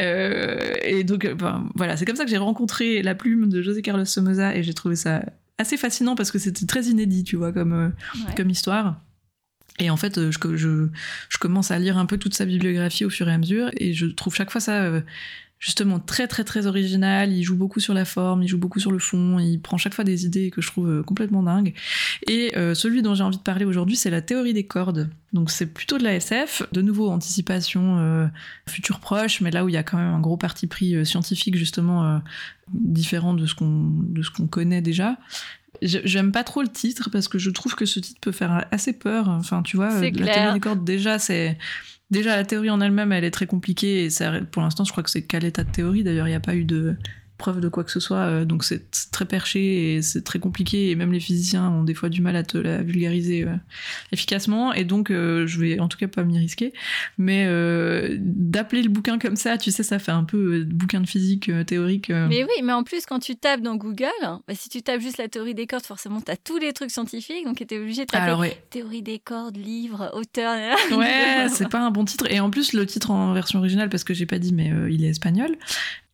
euh, 0.00 0.74
et 0.82 1.04
donc 1.04 1.32
ben, 1.34 1.68
voilà 1.76 1.96
c'est 1.96 2.04
comme 2.04 2.16
ça 2.16 2.24
que 2.24 2.30
j'ai 2.30 2.38
rencontré 2.38 3.02
la 3.02 3.14
plume 3.14 3.48
de 3.48 3.62
José 3.62 3.82
Carlos 3.82 4.04
Somoza 4.04 4.56
et 4.56 4.62
j'ai 4.64 4.74
trouvé 4.74 4.96
ça 4.96 5.22
assez 5.58 5.76
fascinant 5.76 6.16
parce 6.16 6.32
que 6.32 6.38
c'était 6.38 6.66
très 6.66 6.84
inédit 6.84 7.22
tu 7.22 7.36
vois 7.36 7.52
comme 7.52 7.92
comme 8.36 8.50
histoire 8.50 9.00
et 9.80 9.90
en 9.90 9.96
fait, 9.96 10.30
je, 10.30 10.38
je, 11.28 11.38
commence 11.38 11.70
à 11.70 11.78
lire 11.78 11.98
un 11.98 12.06
peu 12.06 12.18
toute 12.18 12.34
sa 12.34 12.44
bibliographie 12.44 13.04
au 13.04 13.10
fur 13.10 13.28
et 13.28 13.32
à 13.32 13.38
mesure, 13.38 13.70
et 13.76 13.92
je 13.92 14.06
trouve 14.06 14.34
chaque 14.34 14.50
fois 14.50 14.60
ça 14.60 15.02
justement 15.60 16.00
très 16.00 16.26
très 16.26 16.42
très 16.42 16.66
original, 16.66 17.32
il 17.32 17.42
joue 17.44 17.54
beaucoup 17.54 17.80
sur 17.80 17.92
la 17.92 18.06
forme, 18.06 18.42
il 18.42 18.48
joue 18.48 18.58
beaucoup 18.58 18.80
sur 18.80 18.90
le 18.90 18.98
fond, 18.98 19.38
il 19.38 19.60
prend 19.60 19.76
chaque 19.76 19.92
fois 19.92 20.04
des 20.04 20.24
idées 20.24 20.50
que 20.50 20.62
je 20.62 20.66
trouve 20.68 20.88
euh, 20.88 21.02
complètement 21.02 21.42
dingues. 21.42 21.74
Et 22.26 22.56
euh, 22.56 22.74
celui 22.74 23.02
dont 23.02 23.14
j'ai 23.14 23.22
envie 23.22 23.36
de 23.36 23.42
parler 23.42 23.66
aujourd'hui, 23.66 23.94
c'est 23.94 24.10
la 24.10 24.22
théorie 24.22 24.54
des 24.54 24.64
cordes. 24.64 25.10
Donc 25.34 25.50
c'est 25.50 25.66
plutôt 25.66 25.98
de 25.98 26.02
la 26.02 26.14
SF, 26.14 26.62
de 26.72 26.80
nouveau 26.80 27.10
anticipation 27.10 27.98
euh, 27.98 28.26
futur 28.66 29.00
proche, 29.00 29.42
mais 29.42 29.50
là 29.50 29.64
où 29.64 29.68
il 29.68 29.74
y 29.74 29.76
a 29.76 29.82
quand 29.82 29.98
même 29.98 30.14
un 30.14 30.20
gros 30.20 30.38
parti 30.38 30.66
pris 30.66 31.04
scientifique 31.04 31.56
justement 31.56 32.20
différent 32.72 33.34
de 33.34 33.46
ce 33.46 33.54
qu'on 33.54 33.90
de 33.90 34.22
ce 34.22 34.30
qu'on 34.30 34.46
connaît 34.46 34.80
déjà. 34.80 35.18
J'aime 35.82 36.32
pas 36.32 36.44
trop 36.44 36.62
le 36.62 36.68
titre 36.68 37.10
parce 37.10 37.28
que 37.28 37.38
je 37.38 37.50
trouve 37.50 37.74
que 37.74 37.86
ce 37.86 38.00
titre 38.00 38.20
peut 38.20 38.32
faire 38.32 38.66
assez 38.70 38.92
peur. 38.92 39.28
Enfin, 39.28 39.62
tu 39.62 39.76
vois, 39.76 40.00
la 40.00 40.10
théorie 40.10 40.54
des 40.54 40.60
cordes 40.60 40.84
déjà 40.84 41.18
c'est 41.18 41.56
Déjà, 42.10 42.34
la 42.34 42.44
théorie 42.44 42.70
en 42.70 42.80
elle-même, 42.80 43.12
elle 43.12 43.22
est 43.22 43.30
très 43.30 43.46
compliquée 43.46 44.04
et 44.04 44.10
ça, 44.10 44.40
pour 44.50 44.62
l'instant, 44.62 44.84
je 44.84 44.90
crois 44.90 45.04
que 45.04 45.10
c'est 45.10 45.22
qu'à 45.22 45.38
l'état 45.38 45.62
de 45.62 45.70
théorie. 45.70 46.02
D'ailleurs, 46.02 46.26
il 46.26 46.30
n'y 46.30 46.36
a 46.36 46.40
pas 46.40 46.56
eu 46.56 46.64
de, 46.64 46.96
preuve 47.40 47.60
de 47.60 47.68
quoi 47.68 47.82
que 47.82 47.90
ce 47.90 47.98
soit, 47.98 48.18
euh, 48.18 48.44
donc 48.44 48.62
c'est 48.62 49.08
très 49.10 49.24
perché 49.24 49.94
et 49.94 50.02
c'est 50.02 50.22
très 50.22 50.38
compliqué, 50.38 50.90
et 50.90 50.94
même 50.94 51.12
les 51.12 51.20
physiciens 51.20 51.68
ont 51.68 51.82
des 51.82 51.94
fois 51.94 52.08
du 52.08 52.20
mal 52.20 52.36
à 52.36 52.44
te 52.44 52.58
la 52.58 52.82
vulgariser 52.82 53.44
euh, 53.44 53.56
efficacement, 54.12 54.72
et 54.72 54.84
donc 54.84 55.10
euh, 55.10 55.46
je 55.46 55.58
vais 55.58 55.80
en 55.80 55.88
tout 55.88 55.98
cas 55.98 56.06
pas 56.06 56.22
m'y 56.22 56.38
risquer, 56.38 56.72
mais 57.18 57.48
d'appeler 58.18 58.82
le 58.82 58.90
bouquin 58.90 59.18
comme 59.18 59.36
ça, 59.36 59.56
tu 59.58 59.70
sais, 59.70 59.82
ça 59.82 59.98
fait 59.98 60.12
un 60.12 60.24
peu 60.24 60.64
bouquin 60.64 61.00
de 61.00 61.08
physique 61.08 61.50
théorique. 61.66 62.10
Mais 62.10 62.44
oui, 62.44 62.62
mais 62.62 62.72
en 62.72 62.84
plus, 62.84 63.06
quand 63.06 63.18
tu 63.18 63.34
tapes 63.36 63.62
dans 63.62 63.76
Google, 63.76 64.08
bah, 64.22 64.54
si 64.54 64.68
tu 64.68 64.82
tapes 64.82 65.00
juste 65.00 65.16
la 65.16 65.28
théorie 65.28 65.54
des 65.54 65.66
cordes, 65.66 65.86
forcément, 65.86 66.20
tu 66.20 66.30
as 66.30 66.36
tous 66.36 66.58
les 66.58 66.72
trucs 66.72 66.90
scientifiques, 66.90 67.44
donc 67.46 67.56
tu 67.66 67.74
es 67.74 67.78
obligé 67.78 68.02
de 68.02 68.10
taper 68.10 68.52
théorie 68.68 69.02
des 69.02 69.18
cordes, 69.18 69.56
livre, 69.56 70.10
auteur. 70.14 70.56
Ouais, 70.90 71.46
c'est 71.48 71.68
pas 71.68 71.80
un 71.80 71.90
bon 71.90 72.04
titre, 72.04 72.30
et 72.30 72.40
en 72.40 72.50
plus, 72.50 72.74
le 72.74 72.84
titre 72.84 73.10
en 73.10 73.32
version 73.32 73.58
originale, 73.58 73.88
parce 73.88 74.04
que 74.04 74.12
j'ai 74.12 74.26
pas 74.26 74.38
dit, 74.38 74.52
mais 74.52 74.70
il 74.90 75.04
est 75.04 75.08
espagnol, 75.08 75.56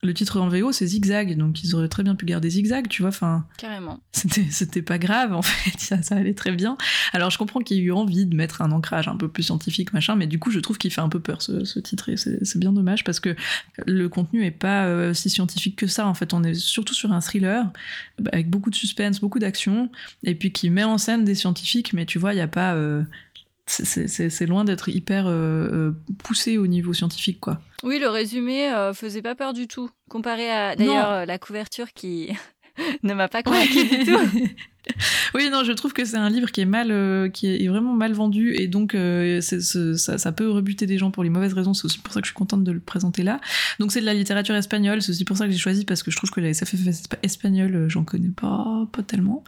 le 0.03 0.13
titre 0.13 0.41
en 0.41 0.49
VO, 0.49 0.73
c'est 0.73 0.87
Zigzag, 0.87 1.37
donc 1.37 1.65
ils 1.65 1.75
auraient 1.75 1.89
très 1.89 2.03
bien 2.03 2.15
pu 2.15 2.27
garder 2.27 2.51
Zigzag, 2.51 2.89
tu 2.89 3.03
vois. 3.03 3.09
Enfin, 3.09 3.47
Carrément. 3.57 4.01
C'était 4.13 4.83
pas 4.83 4.99
grave, 4.99 5.33
en 5.33 5.43
fait, 5.43 5.79
ça, 5.79 6.03
ça 6.03 6.17
allait 6.17 6.35
très 6.35 6.53
bien. 6.53 6.77
Alors, 7.13 7.31
je 7.31 7.39
comprends 7.39 7.61
qu'il 7.61 7.79
y 7.79 7.81
ait 7.81 7.85
eu 7.85 7.93
envie 7.93 8.27
de 8.27 8.37
mettre 8.37 8.63
un 8.63 8.73
ancrage 8.73 9.09
un 9.09 9.17
peu 9.17 9.29
plus 9.29 9.45
scientifique, 9.45 9.93
machin, 9.93 10.15
mais 10.15 10.27
du 10.27 10.39
coup, 10.39 10.51
je 10.51 10.61
trouve 10.61 10.77
qu'il 10.77 10.93
fait 10.93 11.01
un 11.01 11.09
peu 11.09 11.21
peur, 11.21 11.41
ce, 11.41 11.79
titre, 11.81 12.11
et 12.11 12.17
c'est 12.17 12.59
bien 12.59 12.73
dommage 12.73 13.05
parce 13.05 13.21
que 13.21 13.35
le 13.87 14.09
contenu 14.09 14.45
est 14.45 14.51
pas 14.51 14.87
euh, 14.87 15.15
si 15.15 15.31
scientifique 15.31 15.77
que 15.77 15.87
ça. 15.87 16.07
En 16.07 16.15
fait, 16.15 16.35
on 16.35 16.45
est 16.45 16.55
surtout 16.55 16.95
sur 16.95 17.13
un 17.13 17.21
thriller 17.21 17.71
avec 18.33 18.51
beaucoup 18.51 18.71
de 18.71 18.77
suspense, 18.77 19.21
beaucoup 19.21 19.39
d'action, 19.39 19.91
et 20.23 20.35
puis 20.35 20.53
qui 20.53 20.71
met 20.71 20.85
en 20.85 20.99
scène 20.99 21.25
des 21.25 21.35
scientifiques, 21.35 21.93
mais 21.93 22.07
tu 22.07 22.19
vois, 22.19 22.33
il 22.33 22.37
n'y 22.37 22.43
a 22.43 22.49
pas. 22.49 22.75
Euh, 22.75 23.03
c'est 23.67 24.47
loin 24.47 24.65
d'être 24.65 24.89
hyper 24.89 25.27
euh, 25.27 25.31
euh, 25.33 25.93
poussé 26.23 26.57
au 26.57 26.67
niveau 26.67 26.93
scientifique, 26.93 27.41
quoi. 27.41 27.61
Oui, 27.83 27.99
le 27.99 28.09
résumé 28.09 28.73
euh, 28.73 28.95
faisait 28.95 29.23
pas 29.23 29.35
peur 29.35 29.53
du 29.53 29.67
tout, 29.67 29.91
comparé 30.09 30.51
à 30.51 30.77
d'ailleurs 30.77 31.27
la 31.27 31.39
couverture 31.39 31.93
qui 31.93 32.31
ne 33.03 33.15
m'a 33.15 33.29
pas 33.29 33.43
convaincu 33.43 33.85
du 33.85 34.05
tout. 34.05 34.49
oui, 35.35 35.49
non, 35.51 35.65
je 35.65 35.73
trouve 35.73 35.93
que 35.93 36.05
c'est 36.05 36.17
un 36.17 36.31
livre 36.31 36.51
qui 36.51 36.61
est 36.61 36.67
mal, 36.67 36.91
euh, 36.91 37.29
qui 37.29 37.47
est 37.47 37.69
vraiment 37.69 37.95
mal 37.95 38.13
vendu 38.13 38.55
et 38.55 38.69
donc 38.69 38.95
euh, 38.95 39.41
ça, 39.41 40.33
peut 40.33 40.51
rebuter 40.51 40.87
des 40.87 40.99
gens 40.99 41.11
pour 41.11 41.25
les 41.25 41.31
mauvaises 41.31 41.55
raisons. 41.55 41.75
C'est 41.75 41.85
aussi 41.87 41.99
pour 41.99 42.13
ça 42.13 42.21
que 42.21 42.27
je 42.27 42.31
suis 42.31 42.37
contente 42.37 42.65
de 42.65 42.73
le 42.73 42.81
présenter 42.81 43.23
là. 43.23 43.41
Donc 43.79 43.93
c'est 43.93 44.01
de 44.01 44.07
la 44.07 44.15
littérature 44.15 44.55
espagnole. 44.55 45.03
C'est 45.03 45.11
aussi 45.11 45.25
pour 45.25 45.37
ça 45.37 45.47
que 45.47 45.53
j'ai 45.53 45.59
choisi 45.59 45.85
parce 45.85 46.03
que 46.03 46.11
je 46.11 46.17
trouve 46.17 46.31
que 46.31 46.41
la 46.41 46.53
SFF 46.53 46.81
espagnole, 47.23 47.75
euh, 47.75 47.89
j'en 47.89 48.05
connais 48.05 48.29
pas, 48.29 48.87
pas 48.93 49.03
tellement. 49.03 49.43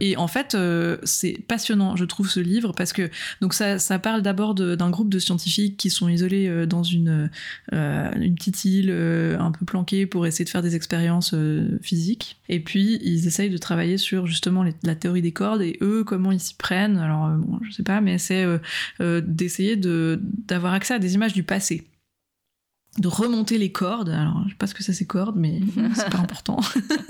Et 0.00 0.16
en 0.16 0.28
fait, 0.28 0.56
c'est 1.04 1.38
passionnant, 1.46 1.96
je 1.96 2.04
trouve 2.04 2.28
ce 2.28 2.40
livre 2.40 2.72
parce 2.72 2.92
que 2.92 3.10
donc 3.40 3.54
ça, 3.54 3.78
parle 3.98 4.22
d'abord 4.22 4.54
d'un 4.54 4.90
groupe 4.90 5.08
de 5.08 5.18
scientifiques 5.18 5.76
qui 5.76 5.90
sont 5.90 6.08
isolés 6.08 6.66
dans 6.66 6.82
une 6.82 7.30
une 7.72 8.34
petite 8.34 8.64
île 8.64 8.90
un 8.90 9.52
peu 9.52 9.64
planquée 9.64 10.06
pour 10.06 10.26
essayer 10.26 10.44
de 10.44 10.50
faire 10.50 10.62
des 10.62 10.74
expériences 10.74 11.34
physiques. 11.82 12.38
Et 12.48 12.60
puis 12.60 12.98
ils 13.02 13.26
essayent 13.26 13.50
de 13.50 13.58
travailler 13.58 13.98
sur 13.98 14.26
justement 14.26 14.62
les 14.62 14.71
la 14.82 14.94
théorie 14.94 15.22
des 15.22 15.32
cordes 15.32 15.62
et 15.62 15.78
eux 15.80 16.04
comment 16.04 16.32
ils 16.32 16.40
s'y 16.40 16.54
prennent. 16.54 16.98
Alors 16.98 17.26
euh, 17.26 17.36
bon, 17.36 17.58
je 17.62 17.72
sais 17.72 17.82
pas, 17.82 18.00
mais 18.00 18.18
c'est 18.18 18.44
euh, 18.44 18.58
euh, 19.00 19.20
d'essayer 19.24 19.76
de 19.76 20.20
d'avoir 20.22 20.72
accès 20.72 20.94
à 20.94 20.98
des 20.98 21.14
images 21.14 21.32
du 21.32 21.42
passé 21.42 21.86
de 22.98 23.08
remonter 23.08 23.56
les 23.56 23.72
cordes. 23.72 24.10
Alors, 24.10 24.42
je 24.44 24.50
sais 24.50 24.56
pas 24.56 24.66
ce 24.66 24.74
que 24.74 24.82
c'est 24.82 24.92
ces 24.92 25.06
cordes, 25.06 25.36
mais 25.36 25.60
c'est 25.94 26.10
pas 26.10 26.18
important 26.18 26.60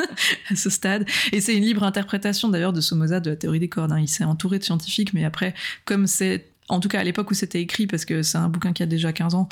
à 0.51 0.55
ce 0.55 0.70
stade. 0.70 1.05
Et 1.33 1.40
c'est 1.40 1.57
une 1.57 1.64
libre 1.64 1.83
interprétation 1.83 2.48
d'ailleurs 2.48 2.72
de 2.72 2.81
Somoza 2.81 3.18
de 3.18 3.31
la 3.31 3.37
théorie 3.37 3.59
des 3.59 3.68
cordes. 3.68 3.90
Hein. 3.90 3.98
Il 3.98 4.09
s'est 4.09 4.25
entouré 4.25 4.61
de 4.61 4.64
scientifiques, 4.64 5.12
mais 5.12 5.25
après, 5.25 5.55
comme 5.85 6.07
c'est 6.07 6.52
en 6.73 6.81
tout 6.81 6.89
cas 6.89 7.01
à 7.01 7.05
l'époque 7.05 7.31
où 7.31 7.35
c'était 7.35 7.61
écrit, 7.61 7.87
parce 7.87 8.07
que 8.07 8.23
c'est 8.23 8.39
un 8.39 8.49
bouquin 8.49 8.73
qui 8.73 8.83
a 8.83 8.87
déjà 8.87 9.13
15 9.13 9.35
ans, 9.35 9.49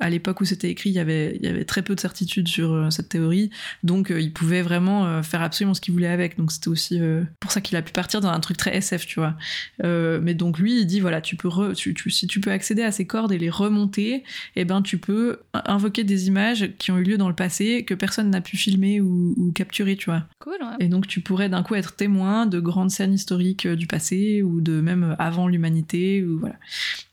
à 0.00 0.10
l'époque 0.10 0.42
où 0.42 0.44
c'était 0.44 0.68
écrit, 0.68 0.90
il 0.90 0.92
y, 0.92 0.98
avait, 0.98 1.34
il 1.36 1.46
y 1.46 1.48
avait 1.48 1.64
très 1.64 1.80
peu 1.80 1.94
de 1.94 2.00
certitudes 2.00 2.46
sur 2.46 2.72
euh, 2.72 2.90
cette 2.90 3.08
théorie, 3.08 3.48
donc 3.82 4.10
euh, 4.10 4.20
il 4.20 4.34
pouvait 4.34 4.60
vraiment 4.60 5.06
euh, 5.06 5.22
faire 5.22 5.40
absolument 5.40 5.72
ce 5.72 5.80
qu'il 5.80 5.94
voulait 5.94 6.08
avec, 6.08 6.36
donc 6.36 6.52
c'était 6.52 6.68
aussi 6.68 7.00
pour 7.40 7.52
ça 7.52 7.62
qu'il 7.62 7.76
a 7.76 7.82
pu 7.82 7.92
partir 7.92 8.20
dans 8.20 8.28
un 8.28 8.40
truc 8.40 8.58
très 8.58 8.76
SF, 8.76 9.06
tu 9.06 9.18
vois. 9.18 9.34
mais 9.82 10.34
donc 10.34 10.58
lui, 10.58 10.80
il 10.80 10.86
dit, 10.86 11.00
voilà, 11.00 11.22
tu 11.22 11.36
peux 11.36 11.48
tu, 11.74 12.10
si 12.10 12.26
tu 12.26 12.40
peux 12.40 12.50
accéder 12.50 12.82
à 12.82 12.92
ces 12.92 13.06
cordes 13.06 13.32
et 13.32 13.38
les 13.38 13.50
remonter, 13.50 14.16
et 14.16 14.24
eh 14.56 14.64
ben 14.66 14.82
tu 14.82 14.98
peux 14.98 15.40
invoquer 15.54 16.04
des 16.04 16.28
images 16.28 16.70
qui 16.78 16.90
ont 16.90 16.98
eu 16.98 17.02
lieu 17.02 17.16
dans 17.16 17.28
le 17.28 17.34
passé, 17.34 17.84
que 17.84 17.94
personne 17.94 18.28
n'a 18.28 18.42
pu 18.42 18.58
filmer 18.58 19.00
ou, 19.00 19.52
capturer, 19.54 19.96
tu 19.96 20.10
vois. 20.10 20.24
Cool, 20.38 20.58
ouais. 20.60 20.76
Et 20.80 20.88
donc 20.88 21.06
tu 21.06 21.20
pourrais 21.20 21.48
d'un 21.48 21.62
coup 21.62 21.74
être 21.74 21.96
témoin 21.96 22.44
de 22.44 22.60
grandes 22.60 22.90
scènes 22.90 23.14
historiques 23.14 23.66
du 23.66 23.86
passé, 23.86 24.42
ou 24.42 24.60
de 24.60 24.82
même 24.82 25.16
avant 25.18 25.48
l'humanité, 25.48 26.22
ou 26.22 26.38
voilà. 26.40 26.57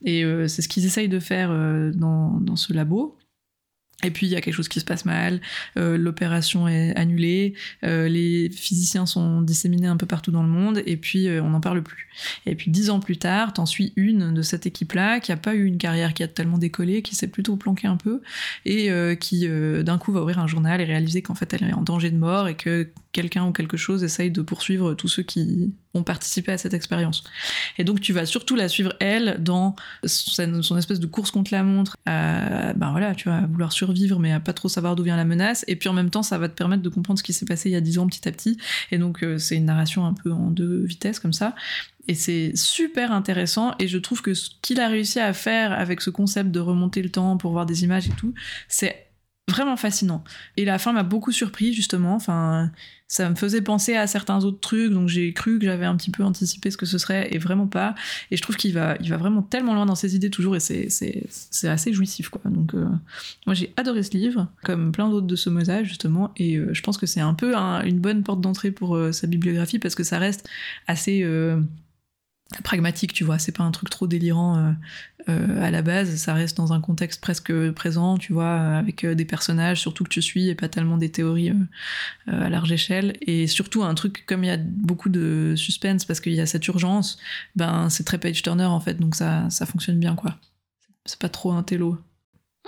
Et 0.04 0.24
euh, 0.24 0.48
c'est 0.48 0.62
ce 0.62 0.68
qu'ils 0.68 0.86
essayent 0.86 1.10
de 1.10 1.20
faire 1.20 1.50
euh, 1.52 1.92
dans, 1.94 2.40
dans 2.40 2.56
ce 2.56 2.74
labo. 2.74 3.18
Et 4.04 4.12
puis 4.12 4.28
il 4.28 4.30
y 4.30 4.36
a 4.36 4.42
quelque 4.42 4.54
chose 4.54 4.68
qui 4.68 4.82
se 4.82 4.86
passe 4.86 5.06
mal, 5.06 5.40
euh, 5.78 5.98
l'opération 5.98 6.68
est 6.68 6.94
annulée, 6.96 7.54
les 7.82 8.50
physiciens 8.52 9.06
sont 9.06 9.42
disséminés 9.42 9.88
un 9.88 9.96
peu 9.96 10.06
partout 10.06 10.32
dans 10.32 10.44
le 10.44 10.50
monde, 10.50 10.84
et 10.86 10.98
puis 10.98 11.28
on 11.40 11.52
n'en 11.52 11.62
parle 11.62 11.82
plus. 11.82 12.10
Et 12.46 12.56
puis 12.56 12.70
dix 12.70 12.90
ans 12.90 13.00
plus 13.00 13.18
tard, 13.18 13.54
t'en 13.54 13.66
suis 13.66 13.94
une 13.96 14.34
de 14.34 14.42
cette 14.42 14.66
équipe-là 14.66 15.22
qui 15.22 15.32
a 15.32 15.38
pas 15.38 15.56
eu 15.56 15.64
une 15.64 15.78
carrière 15.78 16.14
qui 16.14 16.24
a 16.24 16.28
tellement 16.28 16.58
décollé, 16.58 17.02
qui 17.04 17.16
s'est 17.16 17.30
plutôt 17.30 17.56
planquée 17.56 17.88
un 17.88 17.96
peu, 17.96 18.22
et 18.66 18.92
qui 19.20 19.48
d'un 19.48 19.98
coup 19.98 20.12
va 20.12 20.22
ouvrir 20.22 20.40
un 20.40 20.48
journal 20.48 20.82
et 20.82 20.84
réaliser 20.84 21.22
qu'en 21.22 21.34
fait 21.34 21.54
elle 21.54 21.64
est 21.64 21.74
en 21.74 21.82
danger 21.82 22.12
de 22.12 22.18
mort 22.18 22.50
et 22.50 22.56
que 22.56 22.92
quelqu'un 23.16 23.46
ou 23.46 23.54
quelque 23.54 23.78
chose 23.78 24.04
essaye 24.04 24.30
de 24.30 24.42
poursuivre 24.42 24.94
tous 24.94 25.08
ceux 25.08 25.24
qui 25.24 25.74
ont 25.94 26.04
participé 26.04 26.52
à 26.52 26.58
cette 26.58 26.74
expérience. 26.74 27.24
Et 27.78 27.86
donc 27.86 28.02
tu 28.02 28.12
vas 28.12 28.26
surtout 28.26 28.58
la 28.58 28.68
suivre 28.68 28.94
elle 29.00 29.38
dans 29.40 29.78
son, 30.04 30.78
espèce 30.78 31.00
de 31.00 31.08
course 31.08 31.32
contre 31.32 31.54
la 31.54 31.64
montre, 31.64 31.96
ben 32.06 32.90
voilà, 32.92 33.16
tu 33.16 33.30
vas 33.30 33.48
vouloir 33.48 33.72
survivre 33.72 34.20
mais 34.20 34.34
à 34.34 34.42
pas 34.42 34.52
trop 34.52 34.68
savoir 34.68 34.98
d'où 34.98 35.04
vient 35.04 35.16
la 35.16 35.24
menace. 35.24 35.64
Et 35.70 35.78
puis 35.78 35.88
en 35.88 35.94
même 35.94 36.10
temps, 36.10 36.24
ça 36.24 36.38
va 36.38 36.50
te 36.50 36.56
permettre 36.56 36.84
de 36.84 36.90
comprendre 36.90 37.18
ce 37.18 37.24
qui 37.24 37.32
s'est 37.32 37.46
passé 37.46 37.70
il 37.70 37.72
y 37.72 37.78
a 37.78 37.82
dix 37.82 37.98
ans 38.00 38.08
petit 38.08 38.28
à 38.28 38.34
petit. 38.34 38.58
Et 38.92 38.98
donc 38.98 39.24
euh, 39.24 39.38
c'est 39.38 39.56
une 39.56 39.66
narration 39.66 40.06
un 40.06 40.14
peu 40.14 40.34
en 40.34 40.52
deux 40.52 40.84
vitesses 40.84 41.20
comme 41.20 41.34
ça. 41.34 41.56
Et 42.10 42.16
c'est 42.16 42.52
super 42.56 43.14
intéressant. 43.14 43.74
Et 43.80 43.88
je 43.88 43.98
trouve 43.98 44.22
que 44.22 44.34
ce 44.34 44.50
qu'il 44.62 44.82
a 44.82 44.90
réussi 44.90 45.22
à 45.22 45.32
faire 45.32 45.72
avec 45.72 46.02
ce 46.02 46.10
concept 46.10 46.52
de 46.52 46.60
remonter 46.60 47.02
le 47.02 47.10
temps 47.10 47.38
pour 47.38 47.54
voir 47.54 47.66
des 47.66 47.84
images 47.84 48.08
et 48.08 48.14
tout, 48.18 48.34
c'est 48.68 49.06
vraiment 49.50 49.78
fascinant. 49.78 50.24
Et 50.58 50.66
la 50.66 50.80
fin 50.80 50.92
m'a 50.94 51.04
beaucoup 51.04 51.32
surpris 51.32 51.74
justement. 51.74 52.16
Enfin, 52.16 52.72
ça 53.08 53.30
me 53.30 53.36
faisait 53.36 53.62
penser 53.62 53.96
à 53.96 54.08
certains 54.08 54.44
autres 54.44 54.60
trucs, 54.60 54.92
donc 54.92 55.10
j'ai 55.10 55.32
cru 55.32 55.60
que 55.60 55.66
j'avais 55.66 55.86
un 55.86 55.96
petit 55.96 56.10
peu 56.10 56.24
anticipé 56.24 56.72
ce 56.72 56.78
que 56.78 56.86
ce 56.86 56.98
serait, 56.98 57.30
et 57.32 57.38
vraiment 57.38 57.68
pas. 57.68 57.94
Et 58.32 58.38
je 58.38 58.42
trouve 58.42 58.56
qu'il 58.56 58.74
va, 58.74 58.98
il 59.00 59.10
va 59.10 59.18
vraiment 59.18 59.44
tellement 59.44 59.76
loin 59.76 59.86
dans 59.86 59.96
ses 59.96 60.16
idées 60.16 60.32
toujours, 60.32 60.56
et 60.56 60.60
c'est, 60.60 60.90
assez 61.64 61.94
jouissif 61.94 62.30
quoi. 62.30 62.42
Donc 62.46 62.74
euh, 62.74 62.88
moi 63.46 63.54
j'ai 63.54 63.74
adoré 63.78 64.02
ce 64.04 64.12
livre, 64.12 64.48
comme 64.64 64.92
plein 64.92 65.10
d'autres 65.10 65.28
de 65.28 65.36
ce 65.36 65.50
mosage 65.50 65.88
justement, 65.88 66.32
et 66.38 66.58
euh, 66.58 66.74
je 66.74 66.82
pense 66.82 66.98
que 66.98 67.06
c'est 67.06 67.22
un 67.22 67.34
peu 67.34 67.56
une 67.56 68.00
bonne 68.00 68.24
porte 68.24 68.42
d'entrée 68.42 68.72
pour 68.72 68.96
euh, 68.96 69.12
sa 69.12 69.28
bibliographie 69.28 69.80
parce 69.80 69.96
que 69.96 70.04
ça 70.04 70.18
reste 70.18 70.48
assez 70.88 71.24
pragmatique, 72.64 73.14
tu 73.14 73.24
vois. 73.24 73.40
C'est 73.40 73.52
pas 73.52 73.64
un 73.64 73.72
truc 73.72 73.90
trop 73.90 74.08
délirant 74.08 74.58
euh, 74.58 74.72
euh, 75.30 75.64
à 75.64 75.72
la 75.72 75.82
base. 75.82 76.16
Ça 76.16 76.34
reste 76.34 76.56
dans 76.58 76.74
un 76.74 76.82
contexte 76.82 77.22
presque 77.22 77.52
présent, 77.72 78.18
tu 78.18 78.34
vois, 78.34 78.56
avec 78.56 79.04
euh, 79.04 79.16
des 79.16 79.26
personnages, 79.26 79.82
surtout 79.82 80.04
que 80.04 80.10
tu 80.10 80.22
suis, 80.22 80.50
et 80.50 80.56
pas 80.56 80.70
tellement 80.70 80.98
des 80.98 81.12
théories 81.12 81.52
à 82.28 82.50
large 82.50 82.72
échelle. 82.72 83.18
Et 83.22 83.48
surtout 83.48 83.84
un 83.84 83.96
truc 83.96 84.26
comme 84.28 84.44
il 84.44 84.48
y 84.48 84.52
a 84.52 84.58
beaucoup 84.58 85.10
de 85.10 85.56
suspense 85.58 86.06
parce 86.06 86.20
qu'il 86.20 86.34
y 86.34 86.42
a 86.42 86.46
cette 86.46 86.68
urgence, 86.68 87.18
ben 87.56 87.90
c'est 87.90 88.04
très 88.04 88.18
page 88.18 88.42
turner 88.42 88.66
en 88.66 88.80
fait, 88.80 88.96
donc 88.96 89.16
ça 89.16 89.50
ça 89.50 89.66
fonctionne 89.66 90.00
bien 90.00 90.16
quoi. 90.16 90.36
C'est 91.06 91.20
pas 91.20 91.30
trop 91.30 91.52
un 91.52 91.64
télo. 91.64 91.98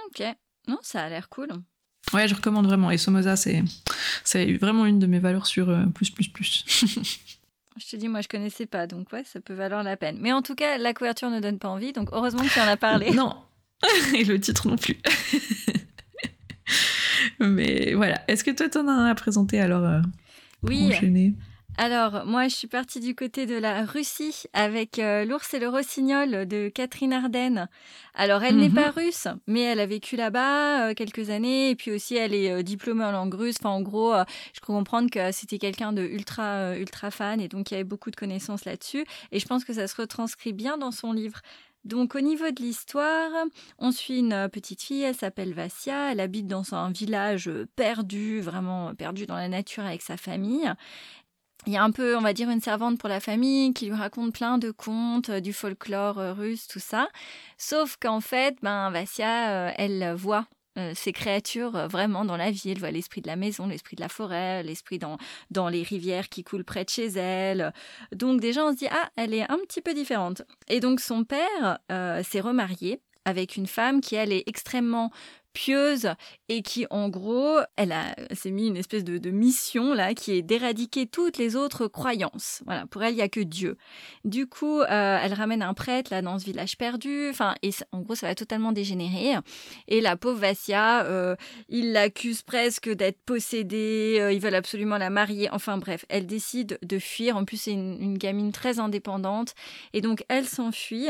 Ok, 0.07 0.23
non, 0.67 0.77
ça 0.81 1.03
a 1.03 1.09
l'air 1.09 1.29
cool. 1.29 1.49
Ouais, 2.13 2.27
je 2.27 2.35
recommande 2.35 2.65
vraiment. 2.65 2.89
Et 2.89 2.97
Somoza, 2.97 3.35
c'est 3.35 3.63
c'est 4.23 4.53
vraiment 4.53 4.85
une 4.85 4.99
de 4.99 5.07
mes 5.07 5.19
valeurs 5.19 5.45
sur 5.45 5.75
plus 5.93 6.09
plus 6.09 6.27
plus. 6.29 6.65
Je 7.79 7.89
te 7.89 7.95
dis, 7.95 8.07
moi, 8.07 8.21
je 8.21 8.27
connaissais 8.27 8.65
pas, 8.65 8.87
donc 8.87 9.11
ouais, 9.13 9.23
ça 9.23 9.39
peut 9.39 9.53
valoir 9.53 9.83
la 9.83 9.97
peine. 9.97 10.17
Mais 10.19 10.31
en 10.31 10.41
tout 10.41 10.55
cas, 10.55 10.77
la 10.77 10.93
couverture 10.93 11.29
ne 11.29 11.39
donne 11.39 11.59
pas 11.59 11.69
envie, 11.69 11.93
donc 11.93 12.09
heureusement 12.11 12.43
que 12.43 12.53
tu 12.53 12.59
en 12.59 12.67
as 12.67 12.77
parlé. 12.77 13.11
non, 13.11 13.35
et 14.15 14.23
le 14.23 14.39
titre 14.39 14.67
non 14.67 14.75
plus. 14.75 14.97
Mais 17.39 17.93
voilà. 17.93 18.21
Est-ce 18.27 18.43
que 18.43 18.51
toi, 18.51 18.69
t'en 18.69 18.87
as 18.87 18.91
un 18.91 19.05
à 19.05 19.15
présenter 19.15 19.59
alors 19.59 19.85
euh, 19.85 20.01
Oui. 20.63 20.87
Enchaîner? 20.87 21.33
Alors, 21.79 22.25
moi, 22.25 22.47
je 22.47 22.55
suis 22.55 22.67
partie 22.67 22.99
du 22.99 23.13
côté 23.13 23.45
de 23.45 23.53
la 23.53 23.85
Russie 23.85 24.45
avec 24.53 24.97
euh, 24.97 25.25
L'ours 25.25 25.53
et 25.53 25.59
le 25.59 25.69
rossignol 25.69 26.47
de 26.47 26.69
Catherine 26.69 27.13
Ardenne. 27.13 27.69
Alors, 28.15 28.41
elle 28.41 28.57
n'est 28.57 28.71
pas 28.71 28.87
mhm. 28.87 28.93
russe, 28.95 29.27
mais 29.45 29.61
elle 29.61 29.79
a 29.79 29.85
vécu 29.85 30.15
là-bas 30.15 30.89
euh, 30.89 30.93
quelques 30.95 31.29
années, 31.29 31.69
et 31.69 31.75
puis 31.75 31.91
aussi, 31.91 32.15
elle 32.15 32.33
est 32.33 32.51
euh, 32.51 32.63
diplômée 32.63 33.03
en 33.03 33.11
langue 33.11 33.35
russe. 33.35 33.57
Enfin, 33.59 33.69
en 33.69 33.81
gros, 33.81 34.11
je 34.53 34.59
peux 34.59 34.73
comprendre 34.73 35.11
que 35.11 35.31
c'était 35.31 35.59
quelqu'un 35.59 35.93
de 35.93 36.01
ultra, 36.01 36.75
ultra 36.75 37.11
fan, 37.11 37.39
et 37.39 37.47
donc 37.47 37.69
il 37.69 37.75
y 37.75 37.77
avait 37.77 37.83
beaucoup 37.83 38.09
de 38.09 38.15
connaissances 38.15 38.65
là-dessus. 38.65 39.05
Et 39.31 39.39
je 39.39 39.45
pense 39.45 39.63
que 39.63 39.73
ça 39.73 39.87
se 39.87 40.01
retranscrit 40.01 40.53
bien 40.53 40.79
dans 40.79 40.91
son 40.91 41.13
livre. 41.13 41.41
Donc 41.85 42.15
au 42.15 42.19
niveau 42.19 42.51
de 42.51 42.61
l'histoire, 42.61 43.31
on 43.79 43.91
suit 43.93 44.19
une 44.19 44.49
petite 44.51 44.81
fille, 44.81 45.03
elle 45.03 45.15
s'appelle 45.15 45.53
Vassia, 45.53 46.11
elle 46.11 46.19
habite 46.19 46.45
dans 46.45 46.73
un 46.73 46.91
village 46.91 47.49
perdu, 47.77 48.41
vraiment 48.41 48.93
perdu 48.93 49.25
dans 49.25 49.37
la 49.37 49.47
nature 49.47 49.85
avec 49.85 50.01
sa 50.01 50.17
famille 50.17 50.69
il 51.67 51.73
y 51.73 51.77
a 51.77 51.83
un 51.83 51.91
peu, 51.91 52.15
on 52.15 52.21
va 52.21 52.33
dire, 52.33 52.49
une 52.49 52.61
servante 52.61 52.97
pour 52.97 53.09
la 53.09 53.19
famille 53.19 53.73
qui 53.73 53.87
lui 53.87 53.93
raconte 53.93 54.33
plein 54.33 54.57
de 54.57 54.71
contes, 54.71 55.29
euh, 55.29 55.39
du 55.41 55.51
folklore 55.51 56.17
euh, 56.17 56.33
russe, 56.33 56.67
tout 56.67 56.79
ça. 56.79 57.09
Sauf 57.57 57.97
qu'en 57.97 58.21
fait, 58.21 58.55
ben, 58.61 58.89
Vassia, 58.89 59.49
euh, 59.49 59.71
elle 59.77 60.13
voit 60.15 60.47
ces 60.93 61.11
créatures 61.11 61.87
vraiment 61.87 62.23
dans 62.23 62.37
la 62.37 62.51
vie. 62.51 62.69
Elle 62.69 62.77
voit 62.77 62.91
l'esprit 62.91 63.21
de 63.21 63.27
la 63.27 63.35
maison, 63.35 63.65
l'esprit 63.65 63.95
de 63.95 64.01
la 64.01 64.09
forêt, 64.09 64.61
l'esprit 64.61 64.99
dans, 64.99 65.17
dans 65.49 65.69
les 65.69 65.81
rivières 65.81 66.29
qui 66.29 66.43
coulent 66.43 66.63
près 66.63 66.85
de 66.85 66.89
chez 66.91 67.07
elle. 67.07 67.73
Donc 68.11 68.41
déjà, 68.41 68.63
on 68.63 68.73
se 68.73 68.77
dit, 68.77 68.87
ah, 68.91 69.09
elle 69.15 69.33
est 69.33 69.51
un 69.51 69.57
petit 69.67 69.81
peu 69.81 69.95
différente. 69.95 70.43
Et 70.67 70.79
donc 70.79 70.99
son 70.99 71.23
père 71.23 71.79
s'est 72.23 72.41
remarié 72.41 73.01
avec 73.25 73.57
une 73.57 73.65
femme 73.65 74.01
qui, 74.01 74.13
elle, 74.13 74.31
est 74.31 74.43
extrêmement 74.45 75.11
pieuse 75.57 76.09
et 76.49 76.61
qui, 76.61 76.85
en 76.91 77.09
gros, 77.09 77.57
elle 77.77 77.91
a 77.91 78.15
s'est 78.33 78.51
mis 78.51 78.67
une 78.67 78.77
espèce 78.77 79.03
de, 79.03 79.17
mission 79.31 79.95
là 79.95 80.13
qui 80.13 80.31
est 80.33 80.43
d'éradiquer 80.43 81.07
toutes 81.07 81.39
les 81.39 81.55
autres 81.55 81.87
croyances. 81.87 82.61
Voilà, 82.65 82.85
pour 82.85 83.01
elle, 83.01 83.15
il 83.15 83.17
y 83.17 83.23
a 83.23 83.27
que 83.27 83.39
Dieu. 83.39 83.75
Du 84.23 84.45
coup, 84.45 84.81
euh, 84.81 85.19
elle 85.21 85.33
ramène 85.33 85.63
un 85.63 85.73
prêtre 85.73 86.11
là 86.13 86.21
dans 86.21 86.37
ce 86.37 86.45
village 86.45 86.77
perdu. 86.77 87.29
Enfin, 87.31 87.55
et 87.63 87.71
en 87.91 88.01
gros, 88.01 88.13
ça 88.13 88.27
va 88.27 88.35
totalement 88.35 88.71
dégénérer. 88.71 89.33
Et 89.87 89.99
la 89.99 90.15
pauvre 90.15 90.39
Vassia, 90.39 91.05
euh, 91.05 91.35
il 91.69 91.91
l'accuse 91.91 92.43
presque 92.43 92.89
d'être 92.89 93.19
possédée. 93.25 94.19
Euh, 94.19 94.31
ils 94.31 94.39
veulent 94.39 94.53
absolument 94.53 94.99
la 94.99 95.09
marier. 95.09 95.49
Enfin 95.51 95.79
bref, 95.79 96.05
elle 96.09 96.27
décide 96.27 96.77
de 96.83 96.99
fuir. 96.99 97.35
En 97.35 97.45
plus, 97.45 97.57
c'est 97.57 97.73
une 97.73 98.17
gamine 98.19 98.51
très 98.51 98.77
indépendante. 98.77 99.55
Et 99.93 100.01
donc, 100.01 100.23
elle 100.29 100.45
s'enfuit. 100.45 101.09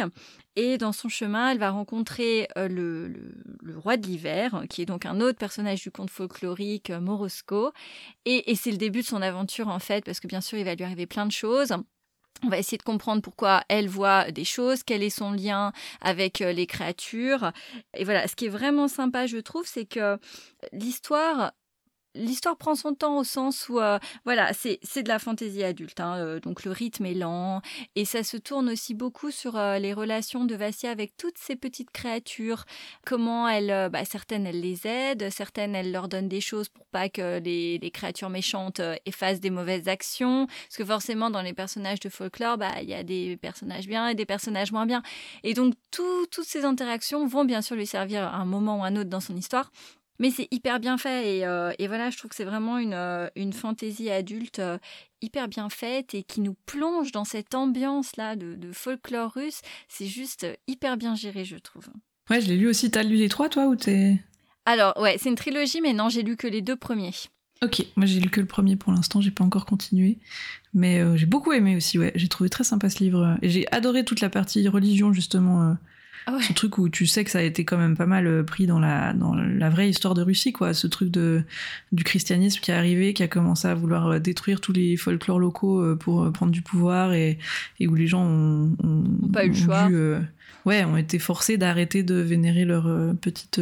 Et 0.60 0.80
dans 0.80 0.91
son 0.91 1.08
chemin, 1.08 1.52
elle 1.52 1.60
va 1.60 1.70
rencontrer 1.70 2.48
euh, 2.58 2.67
le, 2.67 3.78
roi 3.78 3.96
de 3.96 4.08
l'hiver, 4.08 4.63
qui 4.72 4.82
est 4.82 4.88
donc 4.88 5.06
un 5.06 5.22
autre 5.22 5.38
personnage 5.38 5.84
du 5.84 5.91
conte 5.91 6.10
folklorique, 6.10 6.89
euh, 6.89 7.00
Morosco. 7.00 7.72
Et, 8.26 8.56
c'est 8.56 8.72
le 8.72 8.78
début 8.78 9.02
de 9.02 9.06
son 9.06 9.22
aventure, 9.22 9.67
en 9.67 9.78
fait, 9.78 10.04
parce 10.04 10.20
que 10.20 10.26
bien 10.26 10.41
sûr, 10.41 10.58
il 10.58 10.65
va 10.65 10.74
lui 10.74 10.84
arriver 10.84 11.06
plein 11.06 11.28
de 11.28 11.32
choses. 11.32 11.76
On 12.43 12.50
va 12.50 12.58
essayer 12.58 12.80
de 12.80 12.84
comprendre 12.84 13.22
pourquoi 13.22 13.62
elle 13.70 13.88
voit 13.88 14.32
des 14.32 14.46
choses, 14.46 14.82
quel 14.82 15.04
est 15.04 15.12
son 15.12 15.32
lien 15.32 15.74
avec 16.02 16.41
euh, 16.41 16.52
les 16.54 16.65
créatures. 16.65 17.52
Et 17.96 18.04
voilà, 18.04 18.28
ce 18.28 18.36
qui 18.36 18.46
est 18.46 18.50
vraiment 18.50 18.88
sympa, 18.88 19.28
je 19.28 19.38
trouve, 19.38 19.67
c'est 19.67 19.86
que 19.86 20.17
l'histoire 20.74 21.52
l'histoire 22.15 22.58
prend 22.58 22.76
son 22.76 22.93
temps 22.93 23.17
au 23.17 23.24
sens 23.24 23.70
où, 23.70 23.80
euh, 23.80 24.00
voilà, 24.26 24.52
c'est 24.54 25.04
de 25.04 25.08
la 25.08 25.20
fantaisie 25.20 25.63
adulte, 25.63 26.00
hein, 26.00 26.17
euh, 26.17 26.39
donc 26.39 26.63
le 26.63 26.72
rythme 26.72 27.06
est 27.06 27.13
lent, 27.13 27.62
et 27.96 28.06
ça 28.06 28.24
se 28.24 28.38
tourne 28.38 28.70
aussi 28.70 28.93
beaucoup 28.93 29.32
sur 29.32 29.56
euh, 29.58 29.78
les 29.80 29.93
relations 29.93 30.46
de 30.46 30.56
Vassia 30.56 30.91
avec 30.91 31.15
toutes 31.17 31.38
ces 31.38 31.56
petites 31.56 31.91
créatures, 31.91 32.65
comment 33.06 33.48
elle, 33.48 33.89
bah, 33.91 34.06
certaines 34.06 34.46
elles 34.46 34.62
les 34.62 34.88
aident, 34.88 35.30
certaines 35.30 35.76
elles 35.76 35.91
leur 35.91 36.08
donnent 36.08 36.30
des 36.30 36.41
choses 36.41 36.70
pour 36.70 36.86
pas 36.88 37.10
que 37.10 37.39
les, 37.39 37.80
créatures 37.93 38.30
méchantes 38.30 38.82
effacent 39.06 39.39
des 39.39 39.50
mauvaises 39.50 39.88
actions, 39.88 40.46
parce 40.48 40.78
que 40.78 40.86
forcément 40.86 41.30
dans 41.30 41.41
les 41.41 41.54
personnages 41.54 42.00
de 42.00 42.10
folklore, 42.10 42.58
bah, 42.58 42.82
il 42.82 42.89
y 42.89 42.93
a 42.93 43.04
des 43.04 43.38
personnages 43.38 43.88
bien 43.88 44.10
et 44.10 44.15
des 44.15 44.26
personnages 44.26 44.72
moins 44.72 44.86
bien, 44.86 45.02
et 45.43 45.54
donc 45.54 45.74
toutes 45.91 46.43
ces 46.43 46.65
interactions 46.65 47.26
vont 47.28 47.46
bien 47.46 47.62
sûr 47.62 47.76
lui 47.76 47.88
servir 47.88 48.24
à 48.24 48.36
un 48.36 48.46
moment 48.46 48.80
ou 48.80 48.84
à 48.84 48.88
un 48.88 48.96
autre 48.96 49.10
dans 49.10 49.20
son 49.20 49.36
histoire, 49.36 49.72
mais 50.19 50.32
c'est 50.32 50.47
hyper 50.51 50.80
bien 50.80 50.97
fait 50.97 51.45
euh, 51.45 51.71
et, 51.80 51.88
voilà, 51.88 52.10
je 52.10 52.17
trouve 52.17 52.30
que 52.30 52.36
c'est 52.36 52.45
vraiment 52.45 52.77
une, 52.77 52.93
euh, 52.93 53.27
une 53.36 53.53
fantaisie 53.53 54.10
adulte 54.10 54.60
euh, 54.60 54.77
hyper 55.21 55.47
bien 55.47 55.69
faite 55.69 56.13
et 56.13 56.23
qui 56.23 56.41
nous 56.41 56.56
plonge 56.65 57.12
dans 57.12 57.25
cette 57.25 57.56
ambiance-là 57.56 58.36
de, 58.36 58.71
folklore 58.71 59.34
russe. 59.34 59.62
C'est 59.88 60.08
juste 60.08 60.45
hyper 60.67 60.97
bien 60.97 61.15
géré, 61.15 61.45
je 61.45 61.58
trouve. 61.58 61.88
Ouais, 62.30 62.41
je 62.41 62.47
l'ai 62.47 62.58
lu 62.58 62.67
aussi. 62.67 62.91
T'as 62.91 63.03
lu 63.03 63.15
les 63.15 63.30
trois, 63.30 63.49
toi, 63.49 63.67
ou 63.67 63.75
t'es... 63.75 64.19
Alors, 64.65 64.97
ouais, 64.99 65.17
c'est 65.17 65.30
une 65.30 65.36
trilogie, 65.36 65.82
mais 65.82 65.93
non, 65.93 66.10
j'ai 66.10 66.23
lu 66.23 66.36
que 66.36 66.47
les 66.47 66.62
deux 66.62 66.75
premiers. 66.75 67.13
Ok, 67.63 67.84
moi 67.95 68.06
j'ai 68.06 68.19
lu 68.19 68.30
que 68.30 68.39
le 68.39 68.45
premier 68.45 68.75
pour 68.75 68.91
l'instant, 68.91 69.19
j'ai 69.19 69.32
pas 69.32 69.43
encore 69.43 69.65
continué. 69.65 70.19
Mais 70.73 71.01
j'ai 71.17 71.25
beaucoup 71.25 71.53
aimé 71.53 71.75
aussi, 71.75 71.97
ouais. 71.97 72.12
J'ai 72.15 72.27
trouvé 72.27 72.49
très 72.49 72.63
sympa 72.63 72.89
ce 72.89 73.03
livre. 73.03 73.38
Et 73.41 73.49
j'ai 73.49 73.65
adoré 73.71 74.03
toute 74.03 74.19
la 74.19 74.30
partie 74.30 74.67
religion, 74.67 75.13
justement 75.13 75.77
ah 76.30 76.38
ce 76.42 76.52
truc 76.52 76.78
où 76.78 76.90
tu 76.90 77.08
sais 77.08 77.24
que 77.24 77.32
ça 77.32 77.40
a 77.40 77.42
été 77.42 77.63
quand 77.63 77.78
même 77.78 77.96
pas 77.96 78.06
mal 78.06 78.28
euh, 78.28 78.44
pris 78.44 78.68
dans 78.68 78.80
la, 78.80 79.13
dans 79.13 79.34
la 79.34 79.70
vraie 79.70 79.90
histoire 79.90 80.13
de 80.13 80.22
Russie, 80.22 80.52
quoi. 80.52 80.74
Ce 80.74 80.86
truc 80.86 81.10
de, 81.10 81.42
du 81.94 82.04
christianisme 82.04 82.60
qui 82.60 82.72
est 82.72 82.74
arrivé, 82.74 83.13
qui 83.13 83.24
a 83.24 83.30
commencé 83.30 83.66
à 83.66 83.74
vouloir 83.74 84.08
euh, 84.08 84.20
détruire 84.20 84.60
tous 84.60 84.74
les 84.74 84.98
folklores 84.98 85.40
locaux 85.40 85.82
euh, 85.82 85.96
pour 85.96 86.30
prendre 86.34 86.52
du 86.52 86.62
pouvoir 86.62 87.13
et, 87.13 87.38
et 87.80 87.88
où 87.88 87.96
les 87.96 88.08
gens 88.08 88.26
ont, 88.26 88.74
pas 89.32 89.46
eu 89.46 89.50
le 89.50 89.56
choix. 89.56 89.88
ouais, 90.66 90.84
ont 90.84 90.98
été 90.98 91.18
forcés 91.18 91.58
d'arrêter 91.58 92.04
de 92.04 92.16
vénérer 92.16 92.66
leur 92.66 93.16
petite 93.22 93.62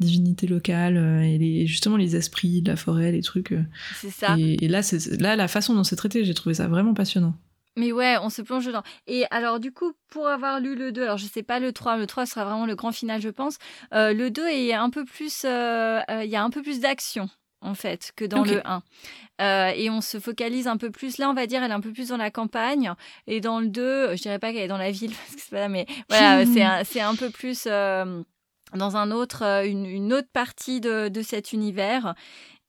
divinité 0.00 0.48
locale 0.48 0.96
et 1.22 1.38
les, 1.38 1.68
justement 1.68 1.96
les 1.96 2.16
esprits 2.16 2.60
de 2.60 2.72
la 2.72 2.76
forêt, 2.76 3.12
les 3.12 3.22
trucs. 3.22 3.54
C'est 3.94 4.10
ça. 4.10 4.34
Et, 4.36 4.64
et 4.64 4.68
là, 4.68 4.80
là, 5.20 5.36
la 5.36 5.46
façon 5.46 5.76
dont 5.76 5.84
c'est 5.84 5.94
traité, 5.94 6.24
j'ai 6.24 6.34
trouvé 6.34 6.56
ça 6.56 6.66
vraiment 6.66 6.92
passionnant. 6.92 7.36
Mais 7.76 7.90
ouais, 7.90 8.16
on 8.22 8.30
se 8.30 8.40
plonge 8.42 8.66
dedans. 8.66 8.82
Et 9.06 9.24
alors, 9.30 9.58
du 9.58 9.72
coup, 9.72 9.92
pour 10.08 10.28
avoir 10.28 10.60
lu 10.60 10.76
le 10.76 10.92
2, 10.92 11.02
alors 11.02 11.18
je 11.18 11.26
sais 11.26 11.42
pas 11.42 11.58
le 11.58 11.72
3, 11.72 11.96
le 11.96 12.06
3 12.06 12.26
sera 12.26 12.44
vraiment 12.44 12.66
le 12.66 12.76
grand 12.76 12.92
final, 12.92 13.20
je 13.20 13.30
pense. 13.30 13.58
Euh, 13.92 14.12
le 14.12 14.30
2 14.30 14.46
est 14.48 14.72
un 14.72 14.90
peu 14.90 15.04
plus. 15.04 15.42
Euh, 15.44 16.00
euh, 16.08 16.24
il 16.24 16.30
y 16.30 16.36
a 16.36 16.42
un 16.44 16.50
peu 16.50 16.62
plus 16.62 16.80
d'action, 16.80 17.28
en 17.60 17.74
fait, 17.74 18.12
que 18.14 18.24
dans 18.24 18.44
le 18.44 18.62
1. 18.64 19.72
et 19.74 19.90
on 19.90 20.00
se 20.00 20.20
focalise 20.20 20.68
un 20.68 20.76
peu 20.76 20.90
plus. 20.90 21.18
Là, 21.18 21.28
on 21.28 21.34
va 21.34 21.46
dire, 21.46 21.64
elle 21.64 21.72
est 21.72 21.74
un 21.74 21.80
peu 21.80 21.92
plus 21.92 22.08
dans 22.08 22.16
la 22.16 22.30
campagne. 22.30 22.92
Et 23.26 23.40
dans 23.40 23.58
le 23.58 23.66
2, 23.66 24.14
je 24.14 24.22
dirais 24.22 24.38
pas 24.38 24.52
qu'elle 24.52 24.62
est 24.62 24.68
dans 24.68 24.78
la 24.78 24.92
ville, 24.92 25.12
parce 25.16 25.34
que 25.34 25.40
c'est 25.40 25.50
pas 25.50 25.68
mais 25.68 25.86
voilà, 26.08 26.46
c'est 26.84 27.00
un, 27.00 27.10
un, 27.10 27.16
peu 27.16 27.30
plus 27.30 27.64
dans 27.64 28.96
un 28.96 29.10
autre, 29.10 29.42
une, 29.66 29.86
une 29.86 30.12
autre 30.12 30.30
partie 30.32 30.80
de, 30.80 31.08
de 31.08 31.22
cet 31.22 31.52
univers. 31.52 32.14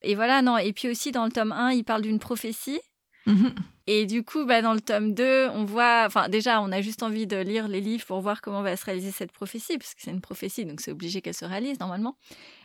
Et 0.02 0.16
voilà, 0.16 0.42
non. 0.42 0.58
Et 0.58 0.72
puis 0.72 0.88
aussi, 0.88 1.12
dans 1.12 1.24
le 1.24 1.30
tome 1.30 1.52
1, 1.52 1.70
il 1.72 1.84
parle 1.84 2.02
d'une 2.02 2.18
prophétie. 2.18 2.80
Mhm. 3.26 3.54
Et 3.88 4.06
du 4.06 4.24
coup, 4.24 4.44
bah, 4.46 4.62
dans 4.62 4.74
le 4.74 4.80
tome 4.80 5.14
2, 5.14 5.48
on 5.54 5.64
voit, 5.64 6.04
enfin 6.06 6.28
déjà, 6.28 6.60
on 6.60 6.72
a 6.72 6.80
juste 6.80 7.04
envie 7.04 7.26
de 7.26 7.36
lire 7.36 7.68
les 7.68 7.80
livres 7.80 8.04
pour 8.04 8.20
voir 8.20 8.40
comment 8.40 8.62
va 8.62 8.76
se 8.76 8.84
réaliser 8.84 9.12
cette 9.12 9.30
prophétie, 9.30 9.78
parce 9.78 9.94
que 9.94 10.02
c'est 10.02 10.10
une 10.10 10.20
prophétie, 10.20 10.64
donc 10.64 10.80
c'est 10.80 10.90
obligé 10.90 11.20
qu'elle 11.20 11.34
se 11.34 11.44
réalise 11.44 11.78
normalement. 11.78 12.16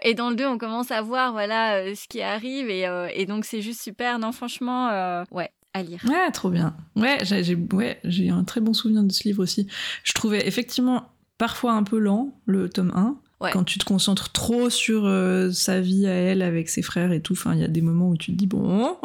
Et 0.02 0.16
dans 0.16 0.32
le 0.32 0.36
2, 0.36 0.48
on 0.48 0.58
commence 0.58 0.90
à 0.90 1.02
voir, 1.02 1.32
voilà, 1.32 1.76
euh, 1.76 1.94
ce 1.94 2.08
qui 2.08 2.22
arrive, 2.22 2.70
et, 2.70 2.88
euh, 2.88 3.08
et 3.14 3.28
donc 3.28 3.46
c'est 3.46 3.62
juste 3.62 3.82
super. 3.82 4.18
Non, 4.18 4.32
franchement, 4.32 4.90
euh, 4.90 5.24
ouais, 5.30 5.52
à 5.76 5.84
lire. 5.84 6.02
Ouais, 6.08 6.32
trop 6.32 6.50
bien. 6.50 6.76
Ouais, 6.96 7.20
j'ai 7.24 7.56
ouais, 7.56 8.00
j'ai 8.04 8.30
un 8.30 8.44
très 8.44 8.62
bon 8.62 8.74
souvenir 8.74 9.04
de 9.04 9.12
ce 9.12 9.24
livre 9.24 9.44
aussi. 9.44 9.68
Je 10.04 10.14
trouvais 10.14 10.48
effectivement 10.48 11.12
parfois 11.38 11.74
un 11.74 11.84
peu 11.84 12.00
lent, 12.00 12.36
le 12.46 12.68
tome 12.68 12.92
1. 12.96 13.16
Ouais. 13.42 13.50
Quand 13.52 13.64
tu 13.64 13.80
te 13.80 13.86
concentres 13.86 14.32
trop 14.32 14.70
sur 14.70 15.06
euh, 15.06 15.50
sa 15.52 15.82
vie 15.82 16.06
à 16.06 16.12
elle 16.12 16.42
avec 16.44 16.70
ses 16.70 16.82
frères 16.84 17.12
et 17.12 17.22
tout, 17.22 17.34
enfin, 17.34 17.56
il 17.56 17.60
y 17.60 17.64
a 17.64 17.68
des 17.68 17.82
moments 17.82 18.10
où 18.10 18.16
tu 18.16 18.32
te 18.32 18.38
dis 18.38 18.46
bon, 18.48 18.98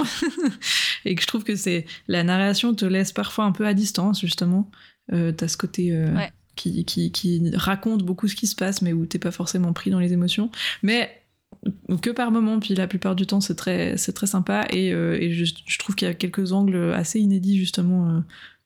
et 1.07 1.15
que 1.15 1.23
je 1.23 1.27
trouve 1.27 1.43
que 1.43 1.57
c'est 1.57 1.87
la 2.07 2.23
narration 2.23 2.75
te 2.75 2.85
laisse 2.85 3.13
parfois 3.13 3.45
un 3.47 3.53
peu 3.53 3.67
à 3.67 3.73
distance 3.75 4.21
justement. 4.21 4.71
Euh, 5.13 5.33
T'as 5.33 5.49
ce 5.49 5.57
côté 5.57 5.91
euh, 5.97 6.15
Ouais. 6.15 6.31
qui, 6.55 6.85
qui, 6.85 7.11
qui 7.13 7.51
raconte 7.55 8.03
beaucoup 8.03 8.29
ce 8.29 8.37
qui 8.37 8.47
se 8.47 8.55
passe, 8.57 8.83
mais 8.83 8.93
où 8.93 9.07
t'es 9.07 9.19
pas 9.19 9.31
forcément 9.31 9.73
pris 9.73 9.91
dans 9.91 10.01
les 10.01 10.13
émotions. 10.13 10.51
Mais 10.83 11.11
que 12.03 12.11
par 12.11 12.31
moment, 12.31 12.61
puis 12.61 12.75
la 12.75 12.87
plupart 12.87 13.17
du 13.17 13.27
temps 13.27 13.41
c'est 13.41 13.55
très, 13.55 13.97
c'est 13.97 14.13
très 14.13 14.27
sympa 14.27 14.67
et, 14.71 14.93
euh, 14.93 15.17
et 15.21 15.33
je, 15.33 15.45
je 15.67 15.79
trouve 15.79 15.95
qu'il 15.95 16.07
y 16.07 16.11
a 16.11 16.15
quelques 16.15 16.53
angles 16.53 16.93
assez 16.95 17.21
inédits 17.21 17.57
justement 17.57 18.23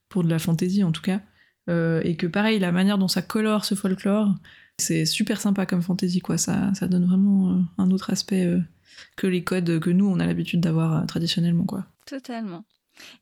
pour 0.08 0.24
de 0.24 0.28
la 0.30 0.38
fantaisie 0.40 0.82
en 0.82 0.90
tout 0.92 1.02
cas. 1.02 1.20
Euh, 1.68 2.00
et 2.04 2.16
que 2.16 2.26
pareil, 2.26 2.58
la 2.58 2.72
manière 2.72 2.98
dont 2.98 3.06
ça 3.06 3.22
colore 3.22 3.64
ce 3.64 3.74
folklore, 3.76 4.34
c'est 4.80 5.04
super 5.04 5.40
sympa 5.40 5.66
comme 5.66 5.82
fantaisie 5.82 6.20
quoi. 6.20 6.38
Ça, 6.38 6.72
ça 6.74 6.88
donne 6.88 7.06
vraiment 7.06 7.52
euh, 7.52 7.60
un 7.78 7.90
autre 7.90 8.10
aspect 8.10 8.44
euh, 8.44 8.60
que 9.16 9.26
les 9.26 9.44
codes 9.44 9.78
que 9.78 9.90
nous 9.90 10.06
on 10.06 10.18
a 10.18 10.26
l'habitude 10.26 10.60
d'avoir 10.60 10.96
euh, 10.96 11.06
traditionnellement 11.06 11.64
quoi. 11.64 11.86
Totalement. 12.06 12.64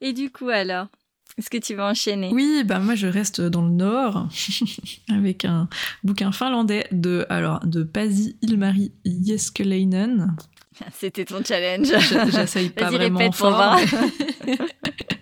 Et 0.01 0.13
du 0.13 0.31
coup, 0.31 0.49
alors, 0.49 0.89
est-ce 1.37 1.51
que 1.51 1.59
tu 1.59 1.75
vas 1.75 1.87
enchaîner? 1.87 2.31
Oui, 2.33 2.65
bah 2.65 2.79
moi 2.79 2.95
je 2.95 3.07
reste 3.07 3.41
dans 3.41 3.63
le 3.63 3.71
nord 3.71 4.29
avec 5.09 5.45
un 5.45 5.69
bouquin 6.03 6.33
finlandais 6.33 6.87
de 6.91 7.27
alors 7.29 7.61
de 7.67 7.83
Pasi 7.83 8.37
Ilmari 8.43 8.93
Jeskelainen. 9.05 10.35
C'était 10.93 11.25
ton 11.25 11.43
challenge. 11.45 11.89
J'essaye 12.31 12.71
pas 12.71 12.91
vraiment 12.91 13.33
fort, 13.33 13.79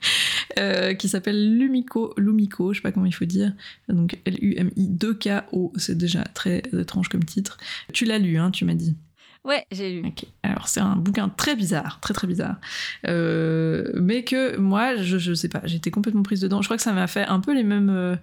Euh, 0.58 0.94
qui 0.94 1.08
s'appelle 1.10 1.58
Lumiko, 1.58 2.14
Lumiko, 2.16 2.72
je 2.72 2.78
sais 2.78 2.82
pas 2.82 2.90
comment 2.92 3.04
il 3.06 3.12
faut 3.14 3.26
dire. 3.26 3.52
Donc 3.90 4.18
L-U-M-I-2-K-O, 4.24 5.72
c'est 5.76 5.96
déjà 5.98 6.24
très 6.24 6.62
étrange 6.78 7.08
comme 7.08 7.24
titre. 7.24 7.58
Tu 7.92 8.04
l'as 8.04 8.18
lu, 8.18 8.38
hein, 8.38 8.50
tu 8.50 8.64
m'as 8.64 8.74
dit. 8.74 8.96
Ouais, 9.44 9.64
j'ai 9.70 10.00
lu. 10.00 10.12
Alors 10.42 10.66
c'est 10.68 10.80
un 10.80 10.96
bouquin 10.96 11.28
très 11.28 11.54
bizarre, 11.56 12.00
très 12.00 12.14
très 12.14 12.26
bizarre, 12.26 12.56
Euh, 13.06 13.92
mais 13.94 14.24
que 14.24 14.56
moi, 14.56 14.96
je, 14.96 15.18
je 15.18 15.34
sais 15.34 15.48
pas, 15.48 15.60
j'étais 15.64 15.90
complètement 15.90 16.22
prise 16.22 16.40
dedans. 16.40 16.62
Je 16.62 16.66
crois 16.66 16.76
que 16.76 16.82
ça 16.82 16.92
m'a 16.92 17.06
fait 17.06 17.24
un 17.26 17.38
peu 17.40 17.54
les 17.54 17.62
mêmes 17.62 17.90
euh, 17.90 18.16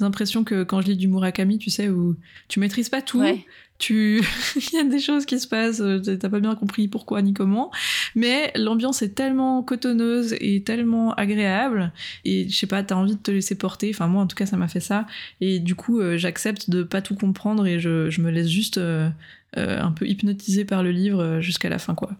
impressions 0.00 0.44
que 0.44 0.62
quand 0.62 0.80
je 0.80 0.88
lis 0.88 0.96
du 0.96 1.08
Murakami, 1.08 1.58
tu 1.58 1.70
sais, 1.70 1.88
où 1.88 2.16
tu 2.48 2.60
maîtrises 2.60 2.88
pas 2.90 3.02
tout, 3.02 3.20
Ouais. 3.20 3.44
Tu 3.78 4.20
il 4.56 4.74
y 4.74 4.78
a 4.78 4.84
des 4.84 4.98
choses 4.98 5.24
qui 5.24 5.38
se 5.38 5.46
passent 5.46 5.80
euh, 5.80 6.00
t'as 6.00 6.28
pas 6.28 6.40
bien 6.40 6.54
compris 6.56 6.88
pourquoi 6.88 7.22
ni 7.22 7.32
comment 7.32 7.70
mais 8.16 8.50
l'ambiance 8.56 9.02
est 9.02 9.14
tellement 9.14 9.62
cotonneuse 9.62 10.34
et 10.40 10.62
tellement 10.62 11.14
agréable 11.14 11.92
et 12.24 12.48
je 12.48 12.56
sais 12.56 12.66
pas 12.66 12.82
t'as 12.82 12.96
envie 12.96 13.14
de 13.14 13.20
te 13.22 13.30
laisser 13.30 13.56
porter 13.56 13.90
enfin 13.94 14.08
moi 14.08 14.22
en 14.22 14.26
tout 14.26 14.34
cas 14.36 14.46
ça 14.46 14.56
m'a 14.56 14.68
fait 14.68 14.80
ça 14.80 15.06
et 15.40 15.60
du 15.60 15.74
coup 15.76 16.00
euh, 16.00 16.16
j'accepte 16.16 16.70
de 16.70 16.82
pas 16.82 17.02
tout 17.02 17.14
comprendre 17.14 17.66
et 17.66 17.78
je, 17.78 18.10
je 18.10 18.20
me 18.20 18.30
laisse 18.30 18.48
juste 18.48 18.78
euh, 18.78 19.08
euh, 19.56 19.80
un 19.80 19.92
peu 19.92 20.06
hypnotiser 20.06 20.64
par 20.64 20.82
le 20.82 20.90
livre 20.90 21.38
jusqu'à 21.40 21.68
la 21.68 21.78
fin 21.78 21.94
quoi 21.94 22.10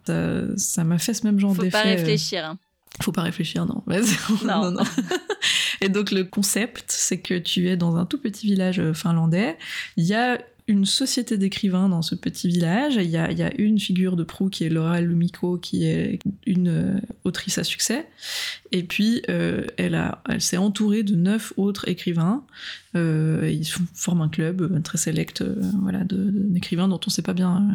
ça 0.57 0.85
m'a 0.85 0.99
fait 0.99 1.13
ce 1.15 1.27
même 1.27 1.39
genre 1.41 1.55
Faut 1.55 1.63
d'effet 1.63 1.83
pas 1.83 1.87
euh, 1.89 1.95
réfléchir. 1.97 2.45
hein. 2.45 2.59
faut 3.03 3.13
pas 3.13 3.23
réfléchir, 3.23 3.67
non. 3.67 3.83
Vas-y. 3.87 4.17
Non. 4.47 4.75
Et 5.81 5.89
donc 5.89 6.11
le 6.11 6.25
concept, 6.25 6.85
c'est 6.89 7.19
que 7.21 7.35
tu 7.39 7.69
es 7.69 7.77
dans 7.77 7.97
un 7.97 8.07
tout 8.07 8.19
petit 8.19 8.47
village 8.47 8.81
finlandais. 8.95 9.57
Il 9.97 10.05
y 10.05 10.15
a 10.15 10.39
une 10.69 10.85
société 10.85 11.39
d'écrivains 11.39 11.89
dans 11.89 12.03
ce 12.03 12.15
petit 12.15 12.47
village. 12.47 12.97
Il 12.97 13.11
y 13.11 13.17
a, 13.17 13.61
une 13.61 13.81
figure 13.81 14.17
de 14.17 14.23
proue 14.23 14.51
qui 14.51 14.65
est 14.65 14.69
Laura 14.69 15.01
Lumiko, 15.01 15.57
qui 15.57 15.87
est 15.87 16.21
une 16.47 16.69
euh, 16.69 17.01
autrice 17.25 17.57
à 17.57 17.65
succès. 17.65 18.07
Et 18.71 18.83
puis, 18.83 19.23
euh, 19.31 19.65
elle, 19.79 19.99
s'est 20.39 20.59
entourée 20.59 21.03
de 21.03 21.17
neuf 21.17 21.55
autres 21.57 21.89
écrivains. 21.89 22.45
Euh, 22.95 23.51
ils 23.51 23.67
forment 23.95 24.23
un 24.23 24.29
club 24.29 24.83
très 24.83 24.99
sélect 24.99 25.43
voilà, 25.83 26.05
d'écrivains 26.05 26.87
dont 26.87 27.01
on 27.01 27.09
ne 27.09 27.13
sait 27.13 27.23
pas 27.23 27.35
bien 27.35 27.67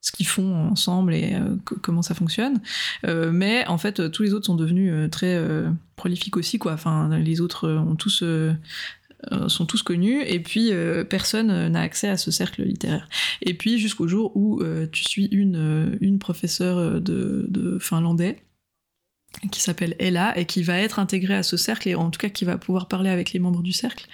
ce 0.00 0.10
qu'ils 0.10 0.26
font 0.26 0.54
ensemble 0.54 1.12
et 1.12 1.36
co- 1.66 1.76
comment 1.82 2.00
ça 2.00 2.14
fonctionne. 2.14 2.58
Mais 3.04 3.66
en 3.66 3.76
fait, 3.76 4.10
tous 4.10 4.22
les 4.22 4.32
autres 4.32 4.46
sont 4.46 4.54
devenus 4.54 5.10
très 5.10 5.38
prolifiques 5.96 6.38
aussi, 6.38 6.58
quoi. 6.58 6.72
Enfin, 6.72 7.18
les 7.18 7.42
autres 7.42 7.68
ont 7.68 7.96
tous, 7.96 8.24
sont 9.48 9.66
tous 9.66 9.82
connus, 9.82 10.22
et 10.22 10.40
puis 10.40 10.72
euh, 10.72 11.04
personne 11.04 11.50
euh, 11.50 11.68
n'a 11.68 11.80
accès 11.80 12.08
à 12.08 12.16
ce 12.16 12.30
cercle 12.30 12.62
littéraire. 12.62 13.08
Et 13.42 13.54
puis 13.54 13.78
jusqu'au 13.78 14.08
jour 14.08 14.32
où 14.36 14.60
euh, 14.62 14.86
tu 14.90 15.04
suis 15.04 15.26
une, 15.26 15.56
euh, 15.56 15.96
une 16.00 16.18
professeure 16.18 16.78
euh, 16.78 17.00
de, 17.00 17.78
finlandais 17.80 18.42
qui 19.52 19.60
s'appelle 19.60 19.94
Ella 19.98 20.36
et 20.36 20.44
qui 20.44 20.62
va 20.62 20.78
être 20.78 20.98
intégrée 20.98 21.36
à 21.36 21.42
ce 21.42 21.56
cercle 21.56 21.88
et 21.88 21.94
en 21.94 22.10
tout 22.10 22.18
cas 22.18 22.28
qui 22.28 22.44
va 22.44 22.58
pouvoir 22.58 22.88
parler 22.88 23.10
avec 23.10 23.32
les 23.32 23.38
membres 23.38 23.62
du 23.62 23.72
cercle, 23.72 24.06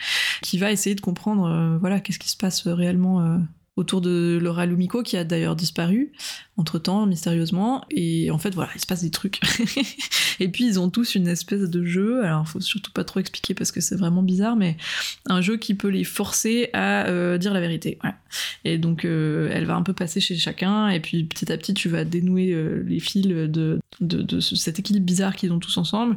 qui 0.42 0.58
va 0.58 0.70
essayer 0.70 0.94
de 0.94 1.00
comprendre 1.00 1.46
euh, 1.46 1.78
voilà 1.78 2.00
qu'est-ce 2.00 2.18
qui 2.18 2.28
se 2.28 2.36
passe 2.36 2.66
réellement 2.66 3.22
euh, 3.22 3.38
autour 3.76 4.00
de 4.00 4.38
Laura 4.40 4.66
Lumiko 4.66 5.02
qui 5.02 5.16
a 5.16 5.24
d'ailleurs 5.24 5.56
disparu 5.56 6.12
entre 6.58 6.78
temps 6.78 7.04
mystérieusement 7.06 7.84
et 7.90 8.30
en 8.30 8.38
fait 8.38 8.54
voilà 8.54 8.70
il 8.74 8.80
se 8.80 8.86
passe 8.86 9.02
des 9.02 9.10
trucs. 9.10 9.40
Et 10.40 10.48
puis 10.48 10.66
ils 10.66 10.78
ont 10.78 10.90
tous 10.90 11.14
une 11.14 11.28
espèce 11.28 11.62
de 11.62 11.84
jeu 11.84 12.24
alors 12.24 12.46
faut 12.46 12.60
surtout 12.60 12.92
pas 12.92 13.04
trop 13.04 13.20
expliquer 13.20 13.54
parce 13.54 13.72
que 13.72 13.80
c'est 13.80 13.96
vraiment 13.96 14.22
bizarre 14.22 14.56
mais 14.56 14.76
un 15.26 15.40
jeu 15.40 15.56
qui 15.56 15.74
peut 15.74 15.88
les 15.88 16.04
forcer 16.04 16.68
à 16.72 17.06
euh, 17.06 17.38
dire 17.38 17.54
la 17.54 17.60
vérité 17.60 17.98
et 18.64 18.76
donc 18.78 19.04
euh, 19.04 19.48
elle 19.52 19.64
va 19.64 19.76
un 19.76 19.82
peu 19.82 19.92
passer 19.92 20.20
chez 20.20 20.36
chacun 20.36 20.88
et 20.88 21.00
puis 21.00 21.24
petit 21.24 21.50
à 21.50 21.56
petit 21.56 21.74
tu 21.74 21.88
vas 21.88 22.04
dénouer 22.04 22.52
euh, 22.52 22.82
les 22.86 23.00
fils 23.00 23.26
de, 23.26 23.46
de, 23.46 23.80
de 24.00 24.40
ce- 24.40 24.56
cet 24.56 24.78
équilibre 24.78 25.06
bizarre 25.06 25.36
qu'ils 25.36 25.52
ont 25.52 25.58
tous 25.58 25.76
ensemble. 25.78 26.16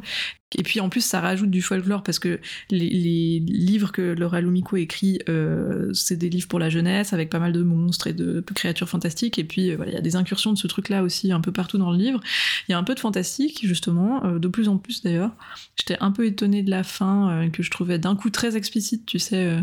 Et 0.58 0.64
puis 0.64 0.80
en 0.80 0.88
plus 0.88 1.02
ça 1.04 1.20
rajoute 1.20 1.50
du 1.50 1.62
folklore 1.62 2.02
parce 2.02 2.18
que 2.18 2.40
les, 2.70 2.88
livres 2.88 3.92
que 3.92 4.02
Laura 4.02 4.40
Lumiko 4.40 4.76
écrit 4.76 5.20
c'est 5.92 6.16
des 6.16 6.28
livres 6.28 6.48
pour 6.48 6.58
la 6.58 6.68
jeunesse 6.68 7.12
avec 7.12 7.30
pas 7.30 7.38
mal 7.38 7.52
de 7.52 7.62
monstres 7.62 8.08
et 8.08 8.12
de 8.12 8.44
créatures 8.54 8.88
fantastiques. 8.88 9.38
Et 9.38 9.44
puis 9.44 9.74
voilà 9.76 9.92
il 9.92 9.94
y 9.94 9.98
a 9.98 10.02
des 10.02 10.16
incursions 10.30 10.52
de 10.52 10.58
ce 10.58 10.66
truc 10.68 10.88
là 10.90 11.02
aussi 11.02 11.32
un 11.32 11.40
peu 11.40 11.50
partout 11.50 11.76
dans 11.76 11.90
le 11.90 11.96
livre 11.98 12.20
il 12.68 12.72
y 12.72 12.74
a 12.74 12.78
un 12.78 12.84
peu 12.84 12.94
de 12.94 13.00
fantastique 13.00 13.60
justement 13.66 14.24
euh, 14.24 14.38
de 14.38 14.46
plus 14.48 14.68
en 14.68 14.76
plus 14.78 15.02
d'ailleurs 15.02 15.32
j'étais 15.76 15.96
un 16.00 16.12
peu 16.12 16.24
étonnée 16.24 16.62
de 16.62 16.70
la 16.70 16.84
fin 16.84 17.30
euh, 17.30 17.48
que 17.48 17.62
je 17.64 17.70
trouvais 17.70 17.98
d'un 17.98 18.14
coup 18.14 18.30
très 18.30 18.56
explicite 18.56 19.04
tu 19.06 19.18
sais 19.18 19.44
euh, 19.44 19.60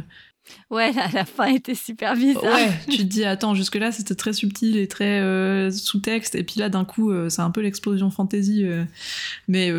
Ouais, 0.69 0.93
la, 0.93 1.09
la 1.09 1.25
fin 1.25 1.47
était 1.47 1.75
super 1.75 2.15
bizarre. 2.15 2.41
Ouais, 2.43 2.69
tu 2.89 2.99
te 2.99 3.03
dis, 3.03 3.25
attends, 3.25 3.53
jusque-là, 3.53 3.91
c'était 3.91 4.15
très 4.15 4.31
subtil 4.31 4.77
et 4.77 4.87
très 4.87 5.69
sous-texte, 5.71 6.35
et 6.35 6.43
puis 6.45 6.61
là, 6.61 6.69
d'un 6.69 6.85
coup, 6.85 7.11
c'est 7.29 7.41
un 7.41 7.51
peu 7.51 7.59
l'explosion 7.59 8.09
fantasy. 8.11 8.63
mais 9.49 9.69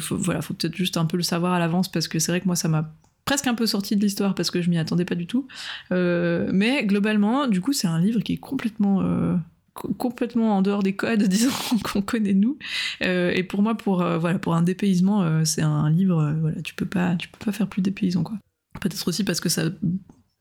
faut, 0.00 0.16
voilà, 0.16 0.42
faut 0.42 0.52
peut-être 0.54 0.74
juste 0.74 0.96
un 0.96 1.04
peu 1.04 1.16
le 1.16 1.22
savoir 1.22 1.52
à 1.52 1.60
l'avance, 1.60 1.88
parce 1.88 2.08
que 2.08 2.18
c'est 2.18 2.32
vrai 2.32 2.40
que 2.40 2.46
moi, 2.46 2.56
ça 2.56 2.66
m'a 2.66 2.92
presque 3.24 3.46
un 3.46 3.54
peu 3.54 3.66
sorti 3.66 3.94
de 3.94 4.00
l'histoire, 4.00 4.34
parce 4.34 4.50
que 4.50 4.60
je 4.62 4.68
m'y 4.68 4.78
attendais 4.78 5.04
pas 5.04 5.14
du 5.14 5.28
tout. 5.28 5.46
Euh, 5.92 6.50
mais 6.52 6.84
globalement, 6.84 7.46
du 7.46 7.60
coup, 7.60 7.72
c'est 7.72 7.86
un 7.86 8.00
livre 8.00 8.18
qui 8.20 8.32
est 8.32 8.38
complètement... 8.38 9.02
euh, 9.02 9.36
co- 9.36 9.40
complètement 9.98 10.56
en 10.56 10.62
dehors 10.62 10.82
des 10.82 10.94
codes 10.94 11.22
disons 11.28 11.50
qu'on 11.84 12.02
connaît 12.02 12.34
nous. 12.34 12.58
Euh, 13.02 13.30
et 13.34 13.42
pour 13.42 13.62
moi 13.62 13.74
pour 13.74 14.02
euh, 14.02 14.18
voilà 14.18 14.38
pour 14.38 14.54
un 14.54 14.62
dépaysement 14.62 15.22
euh, 15.22 15.44
c'est 15.44 15.62
un 15.62 15.90
livre 15.90 16.34
voilà 16.40 16.60
tu 16.62 16.74
peux 16.74 16.86
pas 16.86 17.16
tu 17.16 17.28
peux 17.28 17.44
pas 17.44 17.52
faire 17.52 17.68
plus 17.68 17.82
dépaysant 17.82 18.22
quoi. 18.22 18.38
Peut-être 18.80 19.08
aussi 19.08 19.24
parce 19.24 19.40
que 19.40 19.48
ça 19.48 19.64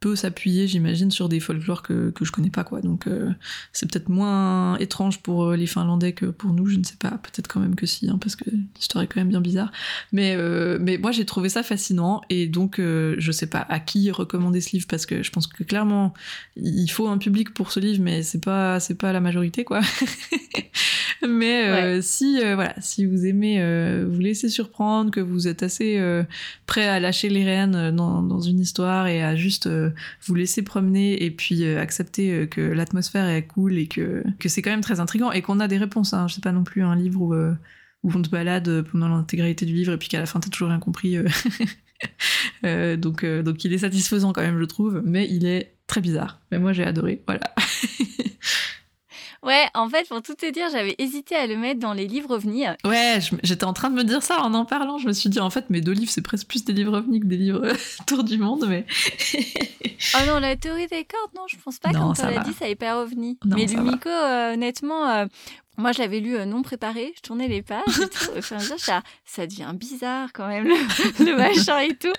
peut 0.06 0.16
s'appuyer, 0.16 0.68
j'imagine, 0.68 1.10
sur 1.10 1.30
des 1.30 1.40
folklores 1.40 1.82
que, 1.82 2.12
que 2.12 2.26
je 2.26 2.32
connais 2.32 2.52
pas, 2.52 2.64
quoi. 2.64 2.80
Donc, 2.80 3.08
euh, 3.08 3.32
c'est 3.74 3.92
peut-être 3.92 4.08
moins 4.08 4.78
étrange 4.78 5.18
pour 5.24 5.46
euh, 5.46 5.56
les 5.56 5.66
Finlandais 5.66 6.14
que 6.14 6.28
pour 6.28 6.54
nous, 6.54 6.68
je 6.68 6.78
ne 6.78 6.84
sais 6.84 6.98
pas. 7.00 7.10
Peut-être 7.10 7.48
quand 7.48 7.60
même 7.60 7.74
que 7.74 7.88
si, 7.88 8.08
hein, 8.08 8.20
parce 8.22 8.36
que 8.36 8.46
l'histoire 8.76 9.04
est 9.04 9.08
quand 9.08 9.20
même 9.20 9.30
bien 9.30 9.42
bizarre. 9.42 9.72
Mais, 10.12 10.36
euh, 10.36 10.78
mais 10.80 11.00
moi, 11.00 11.12
j'ai 11.12 11.26
trouvé 11.26 11.50
ça 11.50 11.64
fascinant, 11.64 12.22
et 12.30 12.46
donc, 12.46 12.78
euh, 12.78 13.16
je 13.18 13.32
sais 13.32 13.48
pas 13.48 13.66
à 13.68 13.80
qui 13.80 14.12
recommander 14.12 14.62
ce 14.62 14.74
livre, 14.74 14.86
parce 14.88 15.08
que 15.08 15.24
je 15.24 15.32
pense 15.32 15.48
que 15.48 15.64
clairement, 15.64 16.14
il 16.56 16.88
faut 16.92 17.08
un 17.08 17.18
public 17.18 17.52
pour 17.56 17.72
ce 17.72 17.80
livre, 17.80 18.04
mais 18.04 18.22
c'est 18.22 18.44
pas, 18.44 18.80
c'est 18.80 19.00
pas 19.00 19.12
la 19.12 19.22
majorité, 19.22 19.64
quoi. 19.64 19.82
mais 21.28 22.00
si, 22.04 22.38
voilà, 22.42 22.76
si 22.80 23.08
vous 23.08 23.26
aimez 23.26 23.60
vous 24.06 24.20
laisser 24.20 24.50
surprendre, 24.50 25.10
que 25.10 25.20
vous 25.20 25.48
êtes 25.48 25.64
assez 25.64 26.00
prêt 26.68 26.88
à 26.88 27.00
lâcher 27.00 27.30
les 27.30 27.44
rênes 27.44 27.90
dans, 27.90 28.22
dans 28.22 28.40
une 28.40 28.60
histoire 28.60 29.08
et 29.08 29.24
à 29.24 29.36
juste 29.36 29.68
euh, 29.68 29.92
vous 30.26 30.36
laisser 30.36 30.62
promener 30.62 31.24
et 31.24 31.32
puis 31.32 31.64
euh, 31.64 31.80
accepter 31.80 32.32
euh, 32.32 32.46
que 32.46 32.62
l'atmosphère 32.62 33.28
est 33.28 33.46
cool 33.46 33.78
et 33.78 33.88
que, 33.88 34.24
que 34.40 34.50
c'est 34.50 34.62
quand 34.62 34.72
même 34.72 34.82
très 34.82 35.00
intriguant 35.00 35.32
et 35.32 35.42
qu'on 35.42 35.60
a 35.60 35.68
des 35.68 35.78
réponses. 35.78 36.14
Hein. 36.14 36.28
Je 36.28 36.36
sais 36.36 36.42
pas 36.42 36.52
non 36.52 36.64
plus 36.64 36.84
un 36.84 36.96
livre 36.96 37.22
où, 37.22 37.34
euh, 37.34 37.54
où 38.04 38.12
on 38.14 38.22
te 38.22 38.30
balade 38.30 38.84
pendant 38.92 39.10
l'intégralité 39.10 39.66
du 39.66 39.74
livre 39.74 39.94
et 39.94 39.98
puis 39.98 40.10
qu'à 40.10 40.20
la 40.20 40.26
fin 40.26 40.40
t'as 40.40 40.50
toujours 40.50 40.70
rien 40.70 40.80
compris. 40.80 41.18
donc, 42.98 43.26
donc 43.26 43.66
il 43.66 43.74
est 43.74 43.80
satisfaisant 43.80 44.34
quand 44.34 44.42
même, 44.42 44.60
je 44.60 44.66
trouve, 44.66 45.02
mais 45.06 45.28
il 45.30 45.46
est 45.46 45.76
très 45.88 46.02
bizarre. 46.02 46.40
Mais 46.52 46.60
moi 46.60 46.74
j'ai 46.74 46.84
adoré, 46.84 47.24
voilà. 47.28 47.54
Ouais, 49.46 49.66
en 49.76 49.88
fait, 49.90 50.08
pour 50.08 50.22
tout 50.24 50.34
te 50.34 50.52
dire, 50.52 50.68
j'avais 50.72 50.96
hésité 50.98 51.36
à 51.36 51.46
le 51.46 51.56
mettre 51.56 51.80
dans 51.80 51.94
les 51.94 52.08
livres 52.08 52.36
ovnis. 52.36 52.66
Ouais, 52.84 53.20
j'étais 53.44 53.64
en 53.64 53.74
train 53.74 53.92
de 53.92 53.96
me 53.96 54.04
dire 54.04 54.24
ça 54.24 54.42
en 54.42 54.54
en 54.56 54.66
parlant. 54.66 54.98
Je 54.98 55.08
me 55.08 55.14
suis 55.14 55.30
dit, 55.30 55.40
en 55.40 55.52
fait, 55.52 55.70
mes 55.70 55.82
deux 55.82 55.92
livres, 55.92 56.12
c'est 56.12 56.24
presque 56.24 56.48
plus 56.48 56.66
des 56.66 56.74
livres 56.74 56.98
ovnis 56.98 57.20
que 57.20 57.28
des 57.28 57.38
livres 57.38 57.68
tour 58.08 58.24
du 58.24 58.38
monde, 58.40 58.66
mais. 58.68 58.86
oh 60.16 60.18
non, 60.28 60.40
la 60.40 60.56
théorie 60.56 60.88
des 60.88 61.06
cordes, 61.06 61.32
non, 61.36 61.44
je 61.48 61.58
pense 61.64 61.78
pas. 61.78 61.92
Non, 61.92 62.14
Quand 62.14 62.24
on 62.24 62.30
l'a 62.30 62.44
dit, 62.44 62.54
ça 62.54 62.66
n'est 62.66 62.76
pas 62.76 63.00
ovni. 63.02 63.38
mais 63.46 63.66
Lumiko, 63.66 64.10
euh, 64.10 64.54
honnêtement, 64.54 65.08
euh, 65.10 65.26
moi, 65.78 65.92
je 65.92 66.00
l'avais 66.00 66.20
lu 66.20 66.36
euh, 66.36 66.46
non 66.46 66.62
préparé, 66.62 67.14
je 67.18 67.22
tournais 67.22 67.48
les 67.48 67.62
pages 67.62 68.00
et 68.02 68.08
tout. 68.08 68.32
Enfin, 68.38 68.60
ça, 68.60 69.02
ça 69.26 69.48
devient 69.48 69.72
bizarre 69.74 70.30
quand 70.34 70.48
même, 70.48 70.68
le, 71.20 71.36
machin 71.36 71.80
et 71.80 71.96
tout. 71.96 72.14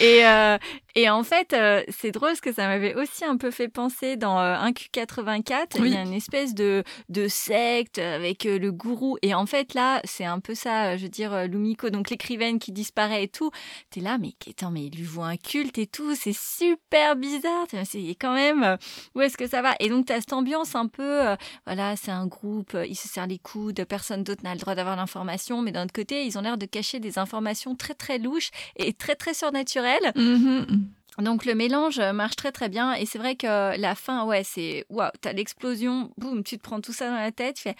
Et, 0.00 0.26
euh, 0.26 0.56
et 0.94 1.10
en 1.10 1.22
fait, 1.22 1.52
euh, 1.52 1.82
c'est 1.88 2.10
drôle 2.10 2.30
parce 2.30 2.40
que 2.40 2.52
ça 2.52 2.66
m'avait 2.66 2.94
aussi 2.94 3.24
un 3.24 3.36
peu 3.36 3.50
fait 3.50 3.68
penser 3.68 4.16
dans 4.16 4.38
un 4.38 4.70
Q84, 4.70 5.78
il 5.78 5.88
y 5.88 5.96
a 5.96 6.02
une 6.02 6.12
espèce 6.12 6.54
de, 6.54 6.84
de 7.08 7.28
secte 7.28 7.98
avec 7.98 8.44
le 8.44 8.70
gourou. 8.70 9.18
Et 9.22 9.34
en 9.34 9.46
fait, 9.46 9.74
là, 9.74 10.00
c'est 10.04 10.24
un 10.24 10.40
peu 10.40 10.54
ça, 10.54 10.96
je 10.96 11.02
veux 11.02 11.08
dire, 11.08 11.46
Lumiko, 11.46 11.90
donc 11.90 12.10
l'écrivaine 12.10 12.58
qui 12.58 12.72
disparaît 12.72 13.24
et 13.24 13.28
tout. 13.28 13.50
T'es 13.90 14.00
là, 14.00 14.18
mais 14.18 14.34
attends, 14.48 14.70
mais 14.70 14.86
il 14.86 14.96
lui 14.96 15.04
voit 15.04 15.26
un 15.26 15.36
culte 15.36 15.78
et 15.78 15.86
tout, 15.86 16.14
c'est 16.14 16.36
super 16.36 17.16
bizarre. 17.16 17.66
C'est 17.84 18.16
quand 18.18 18.34
même, 18.34 18.76
où 19.14 19.20
est-ce 19.20 19.36
que 19.36 19.46
ça 19.46 19.62
va? 19.62 19.74
Et 19.80 19.88
donc, 19.88 20.06
tu 20.06 20.12
as 20.12 20.20
cette 20.20 20.32
ambiance 20.32 20.74
un 20.74 20.86
peu, 20.86 21.20
voilà, 21.66 21.96
c'est 21.96 22.10
un 22.10 22.26
groupe, 22.26 22.76
se 23.02 23.08
serrent 23.08 23.26
les 23.26 23.38
coudes, 23.38 23.84
personne 23.84 24.24
d'autre 24.24 24.42
n'a 24.44 24.54
le 24.54 24.60
droit 24.60 24.74
d'avoir 24.74 24.96
l'information, 24.96 25.62
mais 25.62 25.72
d'un 25.72 25.84
autre 25.84 25.92
côté, 25.92 26.24
ils 26.24 26.38
ont 26.38 26.40
l'air 26.40 26.58
de 26.58 26.66
cacher 26.66 27.00
des 27.00 27.18
informations 27.18 27.74
très 27.74 27.94
très 27.94 28.18
louches 28.18 28.50
et 28.76 28.92
très 28.92 29.14
très 29.14 29.34
surnaturelles. 29.34 30.12
Mm-hmm. 30.16 30.80
Donc 31.18 31.44
le 31.44 31.54
mélange 31.54 32.00
marche 32.00 32.36
très 32.36 32.52
très 32.52 32.68
bien 32.68 32.94
et 32.94 33.04
c'est 33.04 33.18
vrai 33.18 33.36
que 33.36 33.78
la 33.78 33.94
fin, 33.94 34.24
ouais, 34.24 34.44
c'est 34.44 34.86
waouh, 34.88 35.10
t'as 35.20 35.32
l'explosion, 35.32 36.10
boum, 36.16 36.42
tu 36.42 36.56
te 36.56 36.62
prends 36.62 36.80
tout 36.80 36.92
ça 36.92 37.08
dans 37.08 37.16
la 37.16 37.32
tête, 37.32 37.56
tu 37.56 37.62
fais 37.62 37.76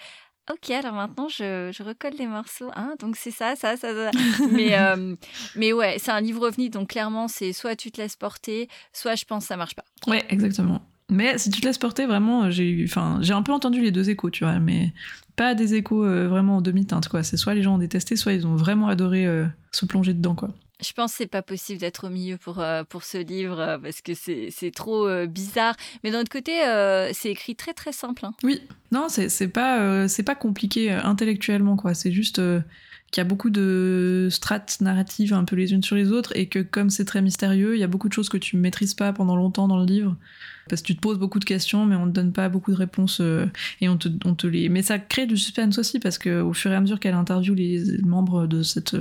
Ok, 0.51 0.71
alors 0.71 0.93
maintenant 0.93 1.29
je, 1.29 1.71
je 1.73 1.83
recolle 1.83 2.13
les 2.19 2.27
morceaux. 2.27 2.69
Hein 2.75 2.95
donc 2.99 3.15
c'est 3.15 3.31
ça, 3.31 3.55
ça, 3.55 3.77
ça. 3.77 3.93
ça. 3.93 4.11
mais, 4.51 4.77
euh, 4.77 5.15
mais 5.55 5.71
ouais, 5.71 5.95
c'est 5.99 6.11
un 6.11 6.19
livre 6.19 6.47
ovni, 6.47 6.69
donc 6.69 6.89
clairement 6.89 7.27
c'est 7.27 7.53
soit 7.53 7.75
tu 7.75 7.91
te 7.91 8.01
laisses 8.01 8.17
porter, 8.17 8.67
soit 8.91 9.15
je 9.15 9.23
pense 9.23 9.43
que 9.43 9.47
ça 9.47 9.57
marche 9.57 9.75
pas. 9.75 9.85
Ouais, 10.05 10.23
exactement. 10.29 10.81
Mais 11.09 11.37
si 11.37 11.49
tu 11.49 11.61
te 11.61 11.67
laisses 11.67 11.77
porter, 11.77 12.05
vraiment, 12.05 12.49
j'ai 12.49 12.85
enfin, 12.87 13.19
j'ai 13.21 13.33
un 13.33 13.41
peu 13.43 13.51
entendu 13.51 13.81
les 13.81 13.91
deux 13.91 14.09
échos, 14.09 14.29
tu 14.29 14.43
vois, 14.43 14.59
mais 14.59 14.93
pas 15.35 15.55
des 15.55 15.75
échos 15.75 16.05
euh, 16.05 16.27
vraiment 16.27 16.57
en 16.57 16.61
demi-teinte, 16.61 17.07
quoi. 17.07 17.23
C'est 17.23 17.37
soit 17.37 17.53
les 17.53 17.63
gens 17.63 17.75
ont 17.75 17.79
détesté, 17.79 18.15
soit 18.15 18.33
ils 18.33 18.47
ont 18.47 18.55
vraiment 18.55 18.87
adoré 18.87 19.25
euh, 19.25 19.45
se 19.71 19.85
plonger 19.85 20.13
dedans, 20.13 20.35
quoi. 20.35 20.49
Je 20.83 20.91
pense 20.91 21.11
que 21.11 21.17
c'est 21.19 21.27
pas 21.27 21.41
possible 21.41 21.79
d'être 21.79 22.07
au 22.07 22.09
milieu 22.09 22.37
pour, 22.37 22.59
euh, 22.59 22.83
pour 22.83 23.03
ce 23.03 23.17
livre 23.17 23.79
parce 23.81 24.01
que 24.01 24.13
c'est 24.13 24.71
trop 24.75 25.07
bizarre. 25.27 25.75
Mais 26.03 26.11
d'un 26.11 26.21
autre 26.21 26.31
côté, 26.31 26.51
c'est 27.13 27.29
écrit 27.29 27.55
très 27.55 27.73
très 27.73 27.93
simple. 27.93 28.25
Hein. 28.25 28.33
Oui, 28.43 28.59
non, 28.91 29.07
c'est 29.07 29.47
pas, 29.47 30.09
c'est 30.09 30.23
pas 30.23 30.35
compliqué 30.35 30.91
intellectuellement, 30.91 31.77
quoi. 31.77 31.93
C'est 31.93 32.11
juste 32.11 32.41
qu'il 33.11 33.21
y 33.21 33.21
a 33.21 33.23
beaucoup 33.23 33.49
de 33.49 34.27
strates 34.29 34.81
narratives 34.81 35.33
un 35.33 35.45
peu 35.45 35.55
les 35.55 35.71
unes 35.71 35.83
sur 35.83 35.95
les 35.95 36.11
autres 36.11 36.35
et 36.35 36.47
que 36.47 36.59
comme 36.59 36.89
c'est 36.89 37.05
très 37.05 37.21
mystérieux, 37.21 37.75
il 37.75 37.79
y 37.79 37.83
a 37.83 37.87
beaucoup 37.87 38.09
de 38.09 38.13
choses 38.13 38.27
que 38.27 38.37
tu 38.37 38.57
maîtrises 38.57 38.95
pas 38.95 39.13
pendant 39.13 39.37
longtemps 39.37 39.69
dans 39.69 39.79
le 39.79 39.85
livre 39.85 40.17
parce 40.69 40.81
que 40.81 40.87
tu 40.87 40.95
te 40.95 41.01
poses 41.01 41.17
beaucoup 41.17 41.39
de 41.39 41.45
questions 41.45 41.85
mais 41.85 41.95
on 41.95 42.05
te 42.05 42.11
donne 42.11 42.31
pas 42.31 42.49
beaucoup 42.49 42.71
de 42.71 42.77
réponses 42.77 43.19
euh, 43.21 43.45
et 43.81 43.89
on 43.89 43.97
te, 43.97 44.07
on 44.25 44.35
te 44.35 44.47
les 44.47 44.69
mais 44.69 44.81
ça 44.81 44.99
crée 44.99 45.25
du 45.25 45.37
suspense 45.37 45.77
aussi 45.77 45.99
parce 45.99 46.17
que 46.17 46.41
au 46.41 46.53
fur 46.53 46.71
et 46.71 46.75
à 46.75 46.81
mesure 46.81 46.99
qu'elle 46.99 47.13
interviewe 47.13 47.55
les 47.55 47.83
membres 48.03 48.47
de 48.47 48.63
cette 48.63 48.95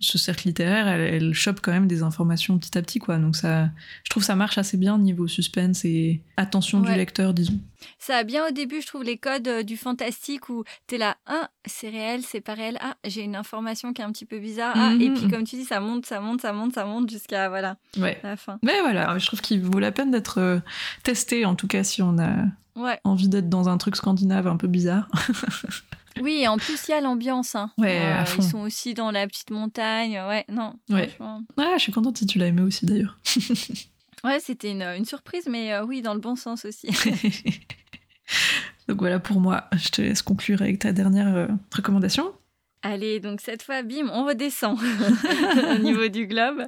ce 0.00 0.18
cercle 0.18 0.48
littéraire 0.48 0.88
elle, 0.88 1.00
elle, 1.00 1.34
chope 1.34 1.60
quand 1.60 1.72
même 1.72 1.86
des 1.86 2.02
informations 2.02 2.58
petit 2.58 2.76
à 2.76 2.82
petit 2.82 2.98
quoi. 2.98 3.18
Donc 3.18 3.36
ça 3.36 3.70
je 4.04 4.10
trouve 4.10 4.22
ça 4.22 4.36
marche 4.36 4.58
assez 4.58 4.76
bien 4.76 4.98
niveau 4.98 5.26
suspense 5.26 5.84
et 5.84 6.20
attention 6.36 6.80
du 6.80 6.92
lecteur 6.94 7.34
disons 7.34 7.58
ça 7.98 8.16
a 8.16 8.24
bien 8.24 8.46
au 8.48 8.50
début 8.50 8.80
je 8.80 8.86
trouve 8.86 9.02
les 9.02 9.18
codes 9.18 9.48
euh, 9.48 9.62
du 9.62 9.76
fantastique 9.76 10.48
où 10.48 10.64
t'es 10.86 10.98
là 10.98 11.16
ah 11.26 11.50
c'est 11.64 11.88
réel 11.88 12.22
c'est 12.22 12.40
pas 12.40 12.54
réel 12.54 12.78
ah 12.80 12.96
j'ai 13.04 13.22
une 13.22 13.36
information 13.36 13.92
qui 13.92 14.02
est 14.02 14.04
un 14.04 14.12
petit 14.12 14.26
peu 14.26 14.38
bizarre 14.38 14.74
ah 14.76 14.92
et 14.94 15.10
puis 15.10 15.24
mhm. 15.24 15.30
comme 15.30 15.44
tu 15.44 15.56
dis 15.56 15.64
ça 15.64 15.80
monte 15.80 16.06
ça 16.06 16.20
monte 16.20 16.40
ça 16.40 16.52
monte 16.52 16.74
ça 16.74 16.84
monte 16.84 17.10
jusqu'à 17.10 17.48
voilà 17.48 17.76
ouais. 17.98 18.18
la 18.22 18.36
fin 18.36 18.58
mais 18.62 18.80
voilà 18.80 19.18
je 19.18 19.26
trouve 19.26 19.40
qu'il 19.40 19.60
vaut 19.62 19.78
la 19.78 19.92
peine 19.92 20.10
d'être 20.10 20.38
euh, 20.38 20.60
tester, 21.02 21.44
en 21.44 21.54
tout 21.54 21.66
cas, 21.66 21.84
si 21.84 22.02
on 22.02 22.18
a 22.18 22.46
envie 23.04 23.28
d'être 23.28 23.48
dans 23.48 23.68
un 23.68 23.78
truc 23.78 23.96
scandinave 23.96 24.46
un 24.46 24.56
peu 24.56 24.68
bizarre. 24.68 25.08
oui, 26.22 26.40
et 26.42 26.48
en 26.48 26.56
plus, 26.56 26.88
il 26.88 26.92
y 26.92 26.94
a 26.94 27.00
l'ambiance. 27.00 27.54
Hein. 27.54 27.70
Ouais, 27.78 28.00
euh, 28.02 28.24
Ils 28.38 28.42
sont 28.42 28.60
aussi 28.60 28.94
dans 28.94 29.10
la 29.10 29.26
petite 29.26 29.50
montagne. 29.50 30.20
Ouais, 30.28 30.44
non. 30.48 30.74
Ouais. 30.88 31.10
Ah, 31.56 31.74
je 31.76 31.82
suis 31.82 31.92
contente 31.92 32.18
si 32.18 32.26
tu 32.26 32.38
l'as 32.38 32.46
aimé 32.46 32.62
aussi, 32.62 32.86
d'ailleurs. 32.86 33.18
ouais, 34.24 34.40
c'était 34.40 34.70
une, 34.70 34.82
une, 34.82 35.04
surprise, 35.04 35.46
mais 35.48 35.72
euh, 35.72 35.84
oui, 35.84 36.02
dans 36.02 36.14
le 36.14 36.20
bon 36.20 36.36
sens 36.36 36.64
aussi. 36.64 36.88
Donc 38.88 38.98
voilà 38.98 39.20
pour 39.20 39.40
moi. 39.40 39.68
Je 39.72 39.88
te 39.88 40.02
laisse 40.02 40.22
conclure 40.22 40.62
avec 40.62 40.80
ta 40.80 40.92
dernière 40.92 41.34
euh, 41.34 41.48
recommandation. 41.74 42.32
Allez, 42.84 43.20
donc 43.20 43.40
cette 43.40 43.62
fois, 43.62 43.82
bim, 43.82 44.10
on 44.12 44.26
redescend 44.26 44.76
au 45.76 45.78
niveau 45.78 46.08
du 46.08 46.26
globe. 46.26 46.64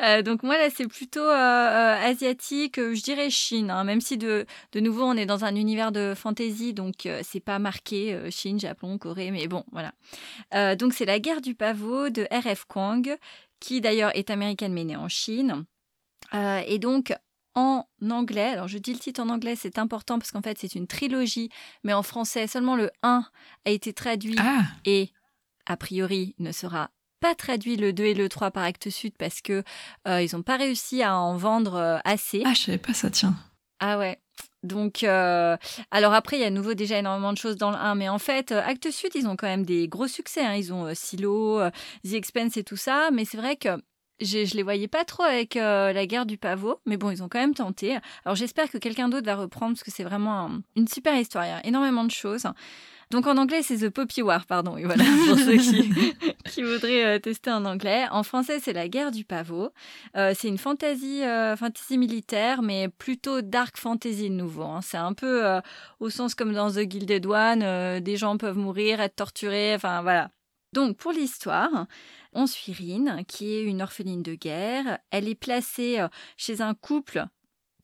Euh, 0.00 0.22
donc 0.22 0.42
moi, 0.42 0.56
là, 0.56 0.70
c'est 0.74 0.88
plutôt 0.88 1.20
euh, 1.20 1.34
euh, 1.34 2.06
asiatique, 2.06 2.76
je 2.76 3.02
dirais 3.02 3.28
Chine, 3.28 3.70
hein, 3.70 3.84
même 3.84 4.00
si 4.00 4.16
de, 4.16 4.46
de 4.72 4.80
nouveau, 4.80 5.02
on 5.02 5.12
est 5.12 5.26
dans 5.26 5.44
un 5.44 5.54
univers 5.54 5.92
de 5.92 6.14
fantasy, 6.16 6.72
donc 6.72 7.06
c'est 7.22 7.40
pas 7.40 7.58
marqué 7.58 8.18
Chine, 8.30 8.58
Japon, 8.58 8.96
Corée, 8.96 9.30
mais 9.30 9.46
bon, 9.46 9.64
voilà. 9.72 9.92
donc 10.76 10.94
c'est 10.94 11.04
La 11.04 11.20
guerre 11.20 11.42
du 11.42 11.54
pavot 11.54 12.08
de 12.08 12.26
R.F. 12.30 12.64
Kwang, 12.66 13.18
qui 13.60 13.82
d'ailleurs 13.82 14.16
est 14.16 14.30
américaine 14.30 14.72
mais 14.72 14.84
née 14.84 14.96
en 14.96 15.08
Chine. 15.08 15.66
Et 16.32 16.78
donc, 16.78 17.12
en 17.54 17.86
anglais. 18.10 18.50
Alors 18.50 18.68
je 18.68 18.78
dis 18.78 18.92
le 18.92 18.98
titre 18.98 19.20
en 19.20 19.28
anglais, 19.28 19.56
c'est 19.56 19.78
important 19.78 20.18
parce 20.18 20.30
qu'en 20.30 20.42
fait 20.42 20.58
c'est 20.60 20.74
une 20.74 20.86
trilogie, 20.86 21.50
mais 21.82 21.92
en 21.92 22.02
français 22.02 22.46
seulement 22.46 22.76
le 22.76 22.90
1 23.02 23.24
a 23.64 23.70
été 23.70 23.92
traduit 23.92 24.36
ah. 24.38 24.62
et 24.84 25.10
a 25.66 25.76
priori, 25.76 26.34
ne 26.38 26.52
sera 26.52 26.90
pas 27.20 27.34
traduit 27.34 27.76
le 27.76 27.92
2 27.92 28.04
et 28.04 28.14
le 28.14 28.28
3 28.28 28.52
par 28.52 28.62
Actes 28.62 28.90
Sud 28.90 29.12
parce 29.18 29.40
que 29.40 29.64
euh, 30.06 30.22
ils 30.22 30.34
n'ont 30.34 30.42
pas 30.42 30.56
réussi 30.56 31.02
à 31.02 31.16
en 31.16 31.36
vendre 31.36 31.74
euh, 31.74 31.98
assez. 32.04 32.42
Ah, 32.46 32.54
je 32.54 32.62
savais 32.62 32.78
pas 32.78 32.94
ça, 32.94 33.10
tiens. 33.10 33.34
Ah 33.80 33.98
ouais. 33.98 34.18
Donc, 34.62 35.02
euh, 35.02 35.56
alors 35.90 36.14
après, 36.14 36.36
il 36.36 36.40
y 36.40 36.44
a 36.44 36.48
à 36.48 36.50
nouveau 36.50 36.74
déjà 36.74 36.98
énormément 36.98 37.32
de 37.32 37.38
choses 37.38 37.56
dans 37.56 37.70
le 37.70 37.76
1, 37.76 37.94
mais 37.96 38.08
en 38.08 38.18
fait, 38.18 38.52
Actes 38.52 38.90
Sud, 38.90 39.10
ils 39.14 39.26
ont 39.26 39.36
quand 39.36 39.46
même 39.46 39.66
des 39.66 39.88
gros 39.88 40.08
succès. 40.08 40.42
Hein. 40.44 40.54
Ils 40.54 40.72
ont 40.72 40.92
Silo, 40.94 41.60
The 42.04 42.12
Expense 42.12 42.56
et 42.56 42.64
tout 42.64 42.76
ça, 42.76 43.10
mais 43.12 43.24
c'est 43.24 43.36
vrai 43.36 43.56
que 43.56 43.80
je 44.20 44.56
les 44.56 44.62
voyais 44.62 44.88
pas 44.88 45.04
trop 45.04 45.22
avec 45.22 45.54
la 45.54 46.06
guerre 46.06 46.26
du 46.26 46.38
pavot, 46.38 46.80
mais 46.86 46.96
bon, 46.96 47.10
ils 47.10 47.22
ont 47.22 47.28
quand 47.28 47.38
même 47.38 47.54
tenté. 47.54 47.98
Alors 48.24 48.36
j'espère 48.36 48.70
que 48.70 48.78
quelqu'un 48.78 49.08
d'autre 49.08 49.26
va 49.26 49.36
reprendre 49.36 49.74
parce 49.74 49.84
que 49.84 49.90
c'est 49.90 50.04
vraiment 50.04 50.50
une 50.76 50.88
super 50.88 51.14
histoire. 51.14 51.44
Il 51.44 51.48
y 51.48 51.52
a 51.52 51.66
énormément 51.66 52.04
de 52.04 52.10
choses. 52.10 52.46
Donc 53.10 53.26
en 53.26 53.38
anglais, 53.38 53.62
c'est 53.62 53.78
The 53.78 53.88
Poppy 53.88 54.20
War, 54.20 54.44
pardon. 54.44 54.76
Et 54.76 54.84
voilà, 54.84 55.04
pour 55.26 55.38
ceux 55.38 55.56
qui, 55.56 55.90
qui 56.44 56.62
voudraient 56.62 57.04
euh, 57.04 57.18
tester 57.18 57.50
en 57.50 57.64
anglais. 57.64 58.06
En 58.10 58.22
français, 58.22 58.60
c'est 58.60 58.74
La 58.74 58.88
guerre 58.88 59.10
du 59.10 59.24
pavot. 59.24 59.70
Euh, 60.16 60.34
c'est 60.36 60.48
une 60.48 60.58
fantasy, 60.58 61.22
euh, 61.22 61.56
fantasy 61.56 61.96
militaire, 61.96 62.60
mais 62.60 62.88
plutôt 62.88 63.40
dark 63.40 63.78
fantasy 63.78 64.28
de 64.28 64.34
nouveau. 64.34 64.64
Hein. 64.64 64.80
C'est 64.82 64.98
un 64.98 65.14
peu 65.14 65.42
au 66.00 66.10
sens 66.10 66.34
comme 66.34 66.52
dans 66.52 66.70
The 66.70 66.90
Gilded 66.90 67.26
One, 67.26 68.00
des 68.00 68.16
gens 68.16 68.36
peuvent 68.36 68.58
mourir, 68.58 69.00
être 69.00 69.16
torturés, 69.16 69.74
enfin 69.74 70.02
voilà. 70.02 70.30
Donc 70.72 70.96
pour 70.96 71.12
l'histoire, 71.12 71.86
on 72.32 72.46
suit 72.46 72.72
Rin, 72.72 73.22
qui 73.24 73.54
est 73.54 73.62
une 73.62 73.82
orpheline 73.82 74.22
de 74.22 74.34
guerre. 74.34 74.98
Elle 75.10 75.28
est 75.28 75.34
placée 75.34 76.04
chez 76.36 76.60
un 76.60 76.74
couple 76.74 77.26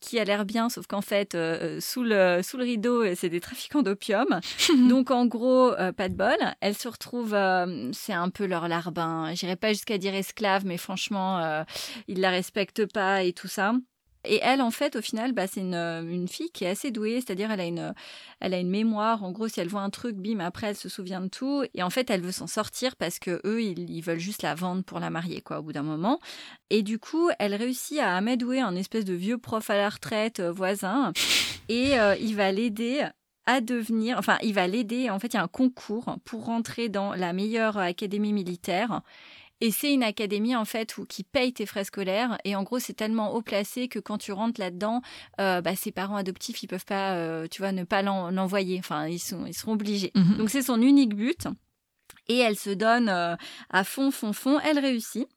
qui 0.04 0.18
a 0.18 0.24
l'air 0.24 0.44
bien, 0.44 0.68
sauf 0.68 0.86
qu'en 0.86 1.00
fait, 1.00 1.34
euh, 1.34 1.76
euh, 1.76 1.80
sous, 1.80 2.02
le, 2.02 2.40
sous 2.42 2.58
le 2.58 2.64
rideau, 2.64 3.02
euh, 3.02 3.14
c'est 3.16 3.30
des 3.30 3.40
trafiquants 3.40 3.82
d'opium. 3.82 4.40
Donc, 4.88 5.10
en 5.10 5.26
gros, 5.26 5.72
pas 5.96 6.08
de 6.08 6.14
bol. 6.14 6.36
Elle 6.60 6.74
se 6.74 6.88
retrouve, 6.88 7.36
c'est 7.92 8.12
un 8.12 8.28
peu 8.28 8.46
leur 8.46 8.68
larbin. 8.68 9.34
J'irai 9.34 9.56
pas 9.56 9.70
jusqu'à 9.70 9.98
dire 9.98 10.14
esclave, 10.14 10.64
mais 10.66 10.76
franchement, 10.76 11.64
ils 12.08 12.20
la 12.20 12.30
respectent 12.30 12.86
pas 12.92 13.22
et 13.22 13.32
tout 13.32 13.48
ça. 13.48 13.74
Et 14.24 14.40
elle, 14.42 14.62
en 14.62 14.70
fait, 14.70 14.96
au 14.96 15.02
final, 15.02 15.32
bah, 15.32 15.46
c'est 15.46 15.60
une, 15.60 15.74
une, 15.74 16.28
fille 16.28 16.50
qui 16.50 16.64
est 16.64 16.68
assez 16.68 16.90
douée, 16.90 17.20
c'est-à-dire 17.20 17.50
elle 17.50 17.60
a 17.60 17.66
une, 17.66 17.94
elle 18.40 18.54
a 18.54 18.58
une 18.58 18.70
mémoire. 18.70 19.24
En 19.24 19.32
gros, 19.32 19.48
si 19.48 19.60
elle 19.60 19.68
voit 19.68 19.82
un 19.82 19.90
truc, 19.90 20.16
bim, 20.16 20.40
après, 20.40 20.68
elle 20.68 20.76
se 20.76 20.88
souvient 20.88 21.20
de 21.20 21.28
tout. 21.28 21.64
Et 21.74 21.82
en 21.82 21.90
fait, 21.90 22.10
elle 22.10 22.22
veut 22.22 22.32
s'en 22.32 22.46
sortir 22.46 22.96
parce 22.96 23.18
que 23.18 23.40
eux, 23.44 23.62
ils, 23.62 24.00
veulent 24.02 24.18
juste 24.18 24.42
la 24.42 24.54
vendre 24.54 24.82
pour 24.82 25.00
la 25.00 25.10
marier, 25.10 25.40
quoi, 25.40 25.58
au 25.58 25.62
bout 25.62 25.72
d'un 25.72 25.82
moment. 25.82 26.20
Et 26.70 26.82
du 26.82 26.98
coup, 26.98 27.30
elle 27.38 27.54
réussit 27.54 27.98
à 27.98 28.16
amadouer 28.16 28.60
un 28.60 28.74
espèce 28.76 29.04
de 29.04 29.14
vieux 29.14 29.38
prof 29.38 29.68
à 29.70 29.76
la 29.76 29.88
retraite 29.88 30.40
euh, 30.40 30.52
voisin, 30.52 31.12
et 31.68 31.98
euh, 31.98 32.16
il 32.16 32.36
va 32.36 32.52
l'aider 32.52 33.06
à 33.46 33.60
devenir, 33.60 34.18
enfin, 34.18 34.38
il 34.42 34.54
va 34.54 34.66
l'aider. 34.66 35.10
En 35.10 35.18
fait, 35.18 35.28
il 35.28 35.36
y 35.36 35.40
a 35.40 35.42
un 35.42 35.48
concours 35.48 36.16
pour 36.24 36.46
rentrer 36.46 36.88
dans 36.88 37.14
la 37.14 37.32
meilleure 37.32 37.78
académie 37.78 38.32
militaire. 38.32 39.02
Et 39.60 39.70
c'est 39.70 39.92
une 39.92 40.02
académie 40.02 40.56
en 40.56 40.64
fait 40.64 40.98
où 40.98 41.06
qui 41.06 41.24
paye 41.24 41.52
tes 41.52 41.66
frais 41.66 41.84
scolaires. 41.84 42.38
Et 42.44 42.56
en 42.56 42.62
gros, 42.62 42.78
c'est 42.78 42.92
tellement 42.92 43.34
haut 43.34 43.42
placé 43.42 43.88
que 43.88 43.98
quand 43.98 44.18
tu 44.18 44.32
rentres 44.32 44.60
là-dedans, 44.60 45.00
euh, 45.40 45.60
bah, 45.60 45.76
ses 45.76 45.92
parents 45.92 46.16
adoptifs, 46.16 46.62
ils 46.62 46.66
peuvent 46.66 46.84
pas, 46.84 47.14
euh, 47.14 47.46
tu 47.50 47.62
vois, 47.62 47.72
ne 47.72 47.84
pas 47.84 48.02
l'envoyer. 48.02 48.78
Enfin, 48.78 49.06
ils 49.06 49.18
sont, 49.18 49.46
ils 49.46 49.54
seront 49.54 49.72
obligés. 49.72 50.12
Mhm. 50.14 50.36
Donc 50.36 50.50
c'est 50.50 50.62
son 50.62 50.80
unique 50.80 51.14
but. 51.14 51.48
Et 52.28 52.38
elle 52.38 52.56
se 52.56 52.70
donne 52.70 53.08
à 53.08 53.84
fond, 53.84 54.10
fond, 54.10 54.32
fond. 54.32 54.58
Elle 54.60 54.78
réussit. 54.78 55.28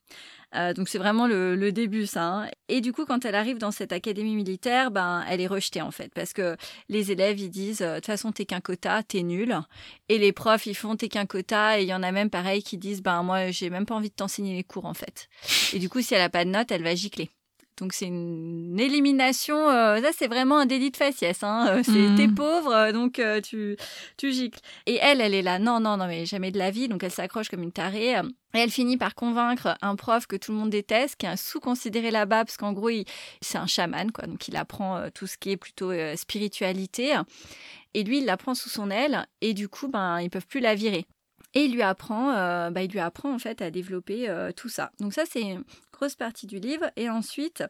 Euh, 0.55 0.73
donc 0.73 0.87
c'est 0.87 0.97
vraiment 0.97 1.27
le, 1.27 1.71
début 1.71 2.05
ça. 2.05 2.23
Hein. 2.23 2.49
Et 2.69 2.79
du 2.79 2.93
coup 2.93 3.05
quand 3.05 3.25
elle 3.25 3.35
arrive 3.35 3.57
dans 3.57 3.71
cette 3.71 3.91
académie 3.91 4.35
militaire, 4.35 4.91
ben 4.91 5.25
elle 5.29 5.41
est 5.41 5.47
rejetée 5.47 5.81
en 5.81 5.91
fait 5.91 6.11
parce 6.13 6.31
que 6.31 6.55
les 6.87 7.11
élèves 7.11 7.39
ils 7.39 7.49
disent 7.49 7.79
de 7.79 7.95
toute 7.95 8.05
façon 8.05 8.31
t'es 8.31 8.45
qu'un 8.45 8.61
quota, 8.61 9.03
t'es 9.03 9.23
nul. 9.23 9.57
Et 10.07 10.17
les 10.17 10.31
profs 10.31 10.65
ils 10.65 10.75
font 10.75 10.95
t'es 10.95 11.09
qu'un 11.09 11.25
quota 11.25 11.79
et 11.79 11.83
il 11.83 11.89
y 11.89 11.93
en 11.93 12.03
a 12.03 12.11
même 12.11 12.29
pareil 12.29 12.63
qui 12.63 12.77
disent 12.77 13.01
ben 13.01 13.23
moi 13.23 13.51
j'ai 13.51 13.69
même 13.69 13.85
pas 13.85 13.95
envie 13.95 14.09
de 14.09 14.15
t'enseigner 14.15 14.55
les 14.55 14.63
cours 14.63 14.85
en 14.85 14.93
fait. 14.93 15.27
Et 15.73 15.79
du 15.79 15.89
coup 15.89 16.01
si 16.01 16.13
elle 16.13 16.21
a 16.21 16.29
pas 16.29 16.45
de 16.45 16.49
notes 16.49 16.71
elle 16.71 16.83
va 16.83 16.95
gicler. 16.95 17.29
Donc 17.77 17.93
c'est 17.93 18.07
une 18.07 18.79
élimination, 18.79 19.69
euh, 19.69 20.01
ça 20.01 20.09
c'est 20.17 20.27
vraiment 20.27 20.57
un 20.57 20.65
délit 20.65 20.89
de 20.89 20.97
faciès. 20.97 21.43
Hein. 21.43 21.67
Euh, 21.69 21.81
c'est 21.83 21.91
mmh. 21.91 22.15
t'es 22.15 22.27
pauvre, 22.27 22.73
euh, 22.73 22.91
donc 22.91 23.21
tu 23.43 23.77
tu 24.17 24.31
gicles. 24.31 24.59
Et 24.87 24.95
elle, 24.95 25.21
elle 25.21 25.35
est 25.35 25.43
là, 25.43 25.59
non 25.59 25.79
non 25.79 25.95
non 25.95 26.07
mais 26.07 26.25
jamais 26.25 26.51
de 26.51 26.57
la 26.57 26.71
vie. 26.71 26.87
Donc 26.87 27.03
elle 27.03 27.11
s'accroche 27.11 27.49
comme 27.49 27.61
une 27.61 27.71
tarée. 27.71 28.13
Et 28.53 28.59
elle 28.59 28.71
finit 28.71 28.97
par 28.97 29.13
convaincre 29.13 29.77
un 29.81 29.95
prof 29.95 30.25
que 30.25 30.35
tout 30.35 30.51
le 30.51 30.57
monde 30.57 30.71
déteste, 30.71 31.17
qui 31.17 31.27
est 31.27 31.29
un 31.29 31.35
sous-considéré 31.35 32.09
là-bas 32.09 32.45
parce 32.45 32.57
qu'en 32.57 32.73
gros 32.73 32.89
c'est 33.41 33.57
un 33.57 33.67
chaman 33.67 34.11
quoi, 34.11 34.25
donc 34.25 34.47
il 34.47 34.55
apprend 34.55 35.09
tout 35.13 35.27
ce 35.27 35.37
qui 35.37 35.51
est 35.51 35.57
plutôt 35.57 35.91
spiritualité. 36.15 37.15
Et 37.93 38.03
lui 38.03 38.19
il 38.19 38.25
l'apprend 38.25 38.55
sous 38.55 38.69
son 38.69 38.89
aile 38.89 39.27
et 39.41 39.53
du 39.53 39.69
coup 39.69 39.87
ben 39.87 40.19
ils 40.19 40.29
peuvent 40.29 40.47
plus 40.47 40.61
la 40.61 40.73
virer. 40.73 41.05
Et 41.53 41.65
il 41.65 41.73
lui 41.73 41.81
apprend, 41.81 42.33
bah, 42.71 42.83
il 42.83 42.91
lui 42.91 42.99
apprend 42.99 43.33
en 43.33 43.39
fait 43.39 43.61
à 43.61 43.71
développer 43.71 44.29
tout 44.55 44.69
ça. 44.69 44.91
Donc 44.99 45.13
ça 45.13 45.23
c'est 45.29 45.57
grosse 45.91 46.15
partie 46.15 46.45
du 46.45 46.59
livre. 46.59 46.91
Et 46.95 47.09
ensuite, 47.09 47.63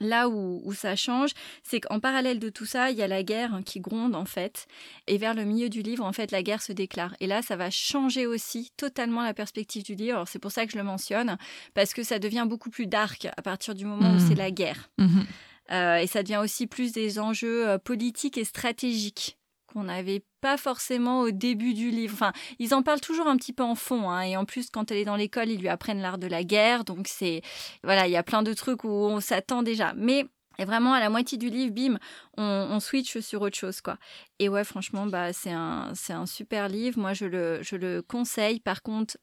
Là 0.00 0.28
où, 0.28 0.72
ça 0.74 0.94
change, 0.94 1.30
c'est 1.64 1.80
qu'en 1.80 1.98
parallèle 1.98 2.38
de 2.38 2.50
tout 2.50 2.66
ça, 2.66 2.90
il 2.90 2.96
y 2.96 3.02
a 3.02 3.08
la 3.08 3.24
guerre 3.24 3.60
qui 3.64 3.80
gronde 3.80 4.14
en 4.14 4.24
fait. 4.24 4.66
Et 5.08 5.18
vers 5.18 5.34
le 5.34 5.44
milieu 5.44 5.68
du 5.68 5.82
livre, 5.82 6.04
en 6.04 6.12
fait, 6.12 6.30
la 6.30 6.42
guerre 6.42 6.62
se 6.62 6.72
déclare. 6.72 7.16
Et 7.20 7.26
là, 7.26 7.42
ça 7.42 7.56
va 7.56 7.70
changer 7.70 8.26
aussi 8.26 8.70
totalement 8.76 9.22
la 9.22 9.34
perspective 9.34 9.82
du 9.82 9.96
livre. 9.96 10.24
C'est 10.28 10.38
pour 10.38 10.52
ça 10.52 10.66
que 10.66 10.72
je 10.72 10.78
le 10.78 10.84
mentionne, 10.84 11.36
parce 11.74 11.94
que 11.94 12.04
ça 12.04 12.20
devient 12.20 12.46
beaucoup 12.48 12.70
plus 12.70 12.86
dark 12.86 13.26
à 13.36 13.42
partir 13.42 13.74
du 13.74 13.84
moment 13.84 14.12
où 14.12 14.16
mmh. 14.16 14.28
c'est 14.28 14.34
la 14.36 14.50
guerre. 14.50 14.90
Mmh 14.98 15.20
euh, 15.70 15.96
et 15.96 16.06
ça 16.06 16.22
devient 16.22 16.40
aussi 16.42 16.66
plus 16.66 16.92
des 16.92 17.18
enjeux 17.18 17.68
euh, 17.68 17.76
politiques 17.76 18.38
et 18.38 18.44
stratégiques 18.44 19.37
n'avait 19.84 20.24
pas 20.40 20.56
forcément 20.56 21.20
au 21.20 21.30
début 21.30 21.74
du 21.74 21.90
livre. 21.90 22.14
Enfin, 22.14 22.32
ils 22.58 22.74
en 22.74 22.82
parlent 22.82 23.00
toujours 23.00 23.26
un 23.26 23.36
petit 23.36 23.52
peu 23.52 23.62
en 23.62 23.74
fond. 23.74 24.10
Hein, 24.10 24.22
et 24.22 24.36
en 24.36 24.44
plus, 24.44 24.70
quand 24.70 24.90
elle 24.90 24.98
est 24.98 25.04
dans 25.04 25.16
l'école, 25.16 25.48
ils 25.48 25.60
lui 25.60 25.68
apprennent 25.68 26.00
l'art 26.00 26.18
de 26.18 26.26
la 26.26 26.44
guerre. 26.44 26.84
Donc, 26.84 27.08
c'est. 27.08 27.42
Voilà, 27.82 28.06
il 28.06 28.12
y 28.12 28.16
a 28.16 28.22
plein 28.22 28.42
de 28.42 28.52
trucs 28.54 28.84
où 28.84 28.88
on 28.88 29.20
s'attend 29.20 29.62
déjà. 29.62 29.92
Mais. 29.96 30.26
Et 30.60 30.64
vraiment, 30.64 30.92
à 30.92 30.98
la 30.98 31.08
moitié 31.08 31.38
du 31.38 31.50
livre, 31.50 31.72
bim, 31.72 31.98
on, 32.36 32.80
switch 32.80 33.20
sur 33.20 33.42
autre 33.42 33.56
chose, 33.56 33.80
quoi. 33.80 33.96
Et 34.40 34.48
ouais, 34.48 34.64
franchement, 34.64 35.06
bah, 35.06 35.32
c'est 35.32 35.52
un, 35.52 35.92
c'est 35.94 36.12
un 36.12 36.26
super 36.26 36.68
livre. 36.68 36.98
Moi, 36.98 37.12
je 37.12 37.26
le, 37.26 37.62
je 37.62 37.76
le 37.76 38.02
conseille. 38.02 38.58
Par 38.58 38.82
contre, 38.82 39.18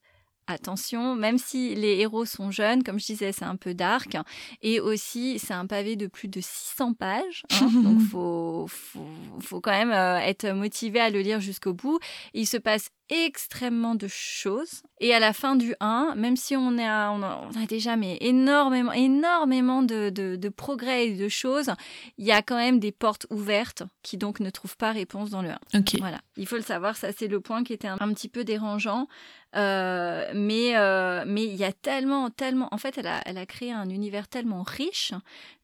attention, 0.47 1.15
même 1.15 1.37
si 1.37 1.75
les 1.75 1.99
héros 1.99 2.25
sont 2.25 2.51
jeunes, 2.51 2.83
comme 2.83 2.99
je 2.99 3.05
disais, 3.05 3.31
c'est 3.31 3.45
un 3.45 3.55
peu 3.55 3.73
dark. 3.73 4.17
Et 4.61 4.79
aussi, 4.79 5.39
c'est 5.39 5.53
un 5.53 5.65
pavé 5.65 5.95
de 5.95 6.07
plus 6.07 6.27
de 6.27 6.39
600 6.41 6.93
pages. 6.93 7.43
Hein, 7.51 7.69
donc, 7.83 8.01
faut, 8.01 8.65
faut, 8.67 9.07
faut, 9.39 9.61
quand 9.61 9.71
même 9.71 9.91
euh, 9.91 10.17
être 10.19 10.47
motivé 10.49 10.99
à 10.99 11.09
le 11.09 11.21
lire 11.21 11.39
jusqu'au 11.39 11.73
bout. 11.73 11.99
Il 12.33 12.47
se 12.47 12.57
passe 12.57 12.89
extrêmement 13.09 13.95
de 13.95 14.07
choses. 14.07 14.81
Et 14.99 15.13
à 15.13 15.19
la 15.19 15.33
fin 15.33 15.55
du 15.55 15.75
1, 15.79 16.13
même 16.15 16.35
si 16.35 16.55
on, 16.55 16.77
est 16.77 16.89
on, 16.89 17.21
a, 17.21 17.65
déjà 17.67 17.95
mais 17.95 18.17
énormément, 18.21 18.91
énormément 18.93 19.83
de, 19.83 20.09
de, 20.09 20.49
progrès 20.49 21.07
et 21.07 21.15
de 21.15 21.27
choses, 21.27 21.71
il 22.17 22.25
y 22.25 22.31
a 22.31 22.41
quand 22.41 22.55
même 22.55 22.79
des 22.79 22.91
portes 22.91 23.27
ouvertes 23.29 23.83
qui 24.01 24.17
donc 24.17 24.39
ne 24.39 24.49
trouvent 24.49 24.77
pas 24.77 24.91
réponse 24.91 25.29
dans 25.29 25.41
le 25.41 25.49
1. 25.73 25.83
Voilà, 25.99 26.19
il 26.37 26.47
faut 26.47 26.55
le 26.55 26.61
savoir, 26.61 26.95
ça 26.95 27.09
c'est 27.11 27.27
le 27.27 27.39
point 27.39 27.63
qui 27.63 27.73
était 27.73 27.87
un, 27.87 27.97
petit 28.13 28.29
peu 28.29 28.43
dérangeant. 28.43 29.07
Euh, 29.55 30.29
mais 30.33 30.75
euh, 30.75 31.23
mais 31.25 31.45
il 31.45 31.55
y 31.55 31.63
a 31.63 31.71
tellement, 31.71 32.29
tellement... 32.29 32.67
En 32.71 32.77
fait, 32.77 32.97
elle 32.97 33.07
a, 33.07 33.21
elle 33.25 33.37
a 33.37 33.45
créé 33.45 33.71
un 33.71 33.89
univers 33.89 34.27
tellement 34.27 34.63
riche 34.63 35.13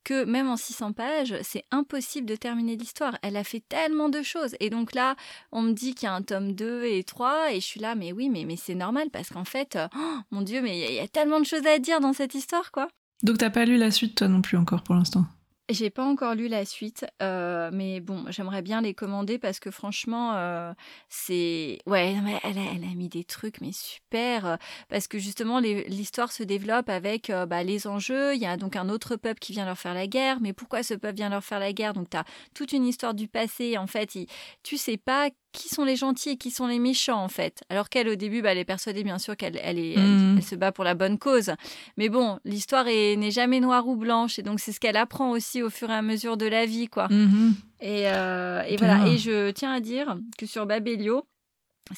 que 0.03 0.23
même 0.25 0.49
en 0.49 0.57
600 0.57 0.93
pages, 0.93 1.35
c'est 1.43 1.65
impossible 1.71 2.25
de 2.27 2.35
terminer 2.35 2.75
l'histoire. 2.75 3.17
Elle 3.21 3.37
a 3.37 3.43
fait 3.43 3.63
tellement 3.67 4.09
de 4.09 4.21
choses. 4.21 4.55
Et 4.59 4.69
donc 4.69 4.93
là, 4.93 5.15
on 5.51 5.61
me 5.61 5.73
dit 5.73 5.93
qu'il 5.93 6.07
y 6.07 6.09
a 6.09 6.13
un 6.13 6.21
tome 6.21 6.53
2 6.53 6.85
et 6.85 7.03
3, 7.03 7.53
et 7.53 7.59
je 7.59 7.65
suis 7.65 7.79
là, 7.79 7.95
mais 7.95 8.11
oui, 8.11 8.29
mais, 8.29 8.45
mais 8.45 8.55
c'est 8.55 8.75
normal, 8.75 9.09
parce 9.11 9.29
qu'en 9.29 9.45
fait, 9.45 9.75
euh, 9.75 9.87
oh, 9.95 10.17
mon 10.31 10.41
Dieu, 10.41 10.61
mais 10.61 10.79
il 10.79 10.95
y, 10.95 10.99
a 10.99 11.07
tellement 11.07 11.39
de 11.39 11.45
choses 11.45 11.65
à 11.65 11.79
dire 11.79 11.99
dans 11.99 12.13
cette 12.13 12.35
histoire, 12.35 12.71
quoi. 12.71 12.87
Donc 13.23 13.37
t'as 13.37 13.49
pas 13.49 13.65
lu 13.65 13.77
la 13.77 13.91
suite, 13.91 14.15
toi 14.15 14.27
non 14.27 14.41
plus, 14.41 14.57
encore, 14.57 14.83
pour 14.83 14.95
l'instant? 14.95 15.25
J'ai 15.73 15.89
pas 15.89 16.05
encore 16.05 16.35
lu 16.35 16.47
la 16.47 16.65
suite, 16.65 17.05
euh, 17.21 17.69
mais 17.73 17.99
bon, 17.99 18.25
j'aimerais 18.29 18.61
bien 18.61 18.81
les 18.81 18.93
commander 18.93 19.37
parce 19.37 19.59
que 19.59 19.71
franchement, 19.71 20.33
euh, 20.35 20.73
c'est 21.09 21.79
ouais, 21.85 22.15
elle 22.43 22.57
a, 22.57 22.95
mis 22.95 23.09
des 23.09 23.23
trucs 23.23 23.61
mais 23.61 23.71
super 23.71 24.45
euh, 24.45 24.55
parce 24.89 25.07
que 25.07 25.19
justement 25.19 25.59
l'histoire 25.59 26.31
se 26.31 26.43
développe 26.43 26.89
avec 26.89 27.31
bah, 27.47 27.63
les 27.63 27.87
enjeux. 27.87 28.35
Il 28.35 28.41
y 28.41 28.45
a 28.45 28.57
donc 28.57 28.75
un 28.75 28.89
autre 28.89 29.15
peuple 29.15 29.39
qui 29.39 29.53
vient 29.53 29.65
leur 29.65 29.77
faire 29.77 29.93
la 29.93 30.07
guerre, 30.07 30.39
mais 30.41 30.53
pourquoi 30.53 30.83
ce 30.83 30.93
peuple 30.93 31.15
vient 31.15 31.29
leur 31.29 31.43
faire 31.43 31.59
la 31.59 31.73
guerre? 31.73 31.93
Donc 31.93 32.09
tu 32.09 32.17
as 32.17 32.25
toute 32.53 32.73
une 32.73 32.85
histoire 32.85 33.13
du 33.13 33.27
passé. 33.27 33.77
En 33.77 33.87
fait, 33.87 34.17
tu 34.63 34.77
sais 34.77 34.97
pas 34.97 35.29
qui 35.51 35.69
sont 35.69 35.83
les 35.83 35.95
gentils 35.95 36.29
et 36.29 36.37
qui 36.37 36.51
sont 36.51 36.67
les 36.67 36.79
méchants 36.79 37.23
en 37.23 37.27
fait. 37.27 37.63
Alors 37.69 37.89
qu'elle 37.89 38.07
au 38.07 38.15
début, 38.15 38.41
bah, 38.41 38.51
elle 38.51 38.57
est 38.57 38.65
persuadée 38.65 39.03
bien 39.03 39.17
sûr 39.17 39.35
qu'elle 39.35 39.59
elle, 39.63 39.79
est, 39.79 39.97
mmh. 39.97 40.37
elle, 40.37 40.43
se 40.43 40.55
bat 40.55 40.71
pour 40.71 40.83
la 40.83 40.95
bonne 40.95 41.17
cause. 41.17 41.51
Mais 41.97 42.09
bon, 42.09 42.39
l'histoire 42.45 42.85
n'est 42.85 43.31
jamais 43.31 43.59
noire 43.59 43.87
ou 43.87 43.95
blanche 43.95 44.39
et 44.39 44.43
donc 44.43 44.59
c'est 44.59 44.71
ce 44.71 44.79
qu'elle 44.79 44.97
apprend 44.97 45.31
aussi 45.31 45.61
au 45.61 45.69
fur 45.69 45.89
et 45.89 45.95
à 45.95 46.01
mesure 46.01 46.37
de 46.37 46.45
la 46.45 46.65
vie 46.65 46.87
quoi. 46.87 47.07
Mmh. 47.09 47.55
Et, 47.81 48.09
euh, 48.09 48.61
et 48.63 48.77
voilà. 48.77 49.07
Et 49.07 49.17
je 49.17 49.51
tiens 49.51 49.73
à 49.73 49.79
dire 49.79 50.17
que 50.37 50.45
sur 50.45 50.65
Babelio, 50.65 51.25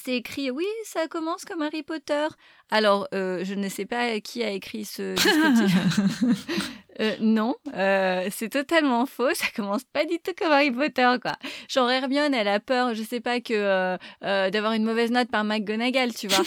c'est 0.01 0.15
écrit, 0.15 0.49
oui, 0.49 0.65
ça 0.85 1.07
commence 1.07 1.45
comme 1.45 1.61
Harry 1.61 1.83
Potter. 1.83 2.27
Alors, 2.71 3.07
euh, 3.13 3.43
je 3.43 3.53
ne 3.53 3.69
sais 3.69 3.85
pas 3.85 4.19
qui 4.21 4.43
a 4.43 4.49
écrit 4.49 4.85
ce 4.85 5.13
euh, 6.99 7.15
non, 7.19 7.55
euh, 7.75 8.27
c'est 8.31 8.49
totalement 8.49 9.05
faux. 9.05 9.33
Ça 9.33 9.47
commence 9.55 9.83
pas 9.83 10.05
du 10.05 10.19
tout 10.19 10.31
comme 10.37 10.51
Harry 10.51 10.71
Potter, 10.71 11.15
quoi. 11.21 11.33
Genre 11.67 11.89
Hermione, 11.89 12.33
elle 12.33 12.47
a 12.47 12.59
peur, 12.59 12.93
je 12.93 13.03
sais 13.03 13.19
pas 13.19 13.39
que 13.39 13.97
d'avoir 14.21 14.73
une 14.73 14.85
mauvaise 14.85 15.11
note 15.11 15.29
par 15.29 15.43
McGonagall, 15.43 16.13
tu 16.13 16.27
vois. 16.27 16.43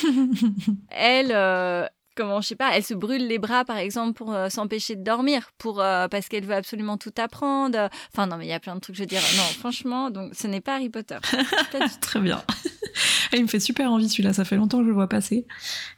elle, 0.91 1.33
comment 2.17 2.41
je 2.41 2.49
sais 2.49 2.57
pas, 2.57 2.77
elle 2.77 2.83
se 2.83 2.95
brûle 2.95 3.29
les 3.29 3.39
bras 3.39 3.65
par 3.65 3.77
exemple 3.77 4.15
pour 4.15 4.35
euh, 4.35 4.49
s'empêcher 4.49 4.97
de 4.97 5.05
dormir, 5.05 5.51
pour 5.59 5.81
euh, 5.81 6.09
parce 6.09 6.29
qu'elle 6.29 6.45
veut 6.45 6.55
absolument 6.55 6.97
tout 6.97 7.13
apprendre. 7.19 7.89
Enfin 8.13 8.27
non, 8.27 8.37
mais 8.39 8.47
il 8.47 8.49
y 8.49 8.55
a 8.55 8.61
plein 8.61 8.75
de 8.75 8.81
trucs. 8.81 8.97
Je 8.97 9.03
veux 9.03 9.07
dire, 9.07 9.21
non, 9.37 9.43
franchement, 9.59 10.11
donc 10.11 10.33
ce 10.35 10.49
n'est 10.49 10.63
pas 10.63 10.77
Harry 10.77 10.89
Potter. 10.89 11.19
Très 12.01 12.21
bien. 12.21 12.43
Il 13.37 13.43
me 13.43 13.49
fait 13.49 13.61
super 13.61 13.91
envie 13.91 14.09
celui-là. 14.09 14.32
Ça 14.32 14.45
fait 14.45 14.57
longtemps 14.57 14.78
que 14.78 14.84
je 14.84 14.89
le 14.89 14.95
vois 14.95 15.09
passer 15.09 15.47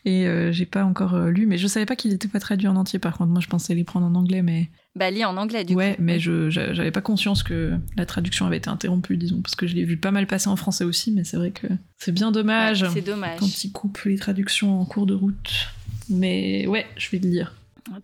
et 0.04 0.26
euh, 0.26 0.52
j'ai 0.52 0.66
pas 0.66 0.84
encore 0.84 1.16
lu, 1.26 1.46
mais 1.46 1.58
je 1.58 1.66
savais 1.66 1.86
pas 1.86 1.96
qu'il 1.96 2.12
était 2.12 2.28
pas 2.28 2.40
traduit 2.40 2.68
en 2.68 2.76
entier. 2.76 2.98
Par 2.98 3.16
contre, 3.16 3.30
moi, 3.30 3.40
je 3.40 3.48
pensais 3.48 3.74
les 3.74 3.84
prendre 3.84 4.06
en 4.06 4.14
anglais, 4.14 4.42
mais 4.42 4.70
bah, 4.94 5.10
lit 5.10 5.24
en 5.24 5.36
anglais 5.36 5.64
du 5.64 5.74
ouais, 5.74 5.96
mais 5.98 6.18
je 6.18 6.50
j'avais 6.50 6.90
pas 6.90 7.00
conscience 7.00 7.42
que 7.42 7.74
la 7.96 8.06
traduction 8.06 8.46
avait 8.46 8.56
été 8.56 8.68
interrompue, 8.68 9.16
disons, 9.16 9.40
parce 9.42 9.54
que 9.54 9.66
je 9.66 9.74
l'ai 9.74 9.84
vu 9.84 9.96
pas 9.96 10.10
mal 10.10 10.26
passer 10.26 10.48
en 10.48 10.56
français 10.56 10.84
aussi, 10.84 11.12
mais 11.12 11.24
c'est 11.24 11.36
vrai 11.36 11.52
que 11.52 11.66
c'est 11.98 12.12
bien 12.12 12.32
dommage. 12.32 12.84
c'est 12.92 13.00
dommage. 13.00 13.38
Quand 13.38 13.64
ils 13.64 13.72
coupent 13.72 14.02
les 14.04 14.18
traductions 14.18 14.80
en 14.80 14.84
cours 14.84 15.06
de 15.06 15.14
route. 15.14 15.68
Mais 16.08 16.66
ouais, 16.66 16.86
je 16.96 17.10
vais 17.10 17.18
le 17.18 17.28
lire. 17.28 17.54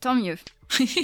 Tant 0.01 0.15
mieux. 0.15 0.37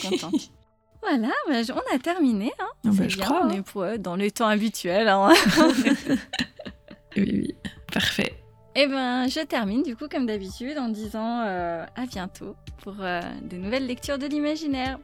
contente. 0.02 0.50
Voilà, 1.02 1.30
bah, 1.48 1.62
on 1.74 1.96
a 1.96 1.98
terminé. 1.98 2.52
Hein. 2.58 2.66
Ah 2.84 2.90
bah, 2.92 3.08
je 3.08 3.16
crois, 3.16 3.46
on 3.46 3.50
est 3.50 3.64
hein. 3.74 3.98
dans 3.98 4.16
le 4.16 4.30
temps 4.30 4.48
habituel. 4.48 5.08
Hein. 5.08 5.32
oui, 7.16 7.30
oui, 7.32 7.54
parfait. 7.92 8.40
Eh 8.76 8.86
ben, 8.86 9.26
je 9.28 9.40
termine 9.40 9.82
du 9.82 9.96
coup 9.96 10.08
comme 10.08 10.26
d'habitude 10.26 10.78
en 10.78 10.88
disant 10.88 11.42
euh, 11.42 11.84
à 11.96 12.06
bientôt 12.06 12.54
pour 12.82 12.94
euh, 13.00 13.20
de 13.42 13.56
nouvelles 13.56 13.86
lectures 13.86 14.16
de 14.16 14.26
l'imaginaire. 14.26 14.98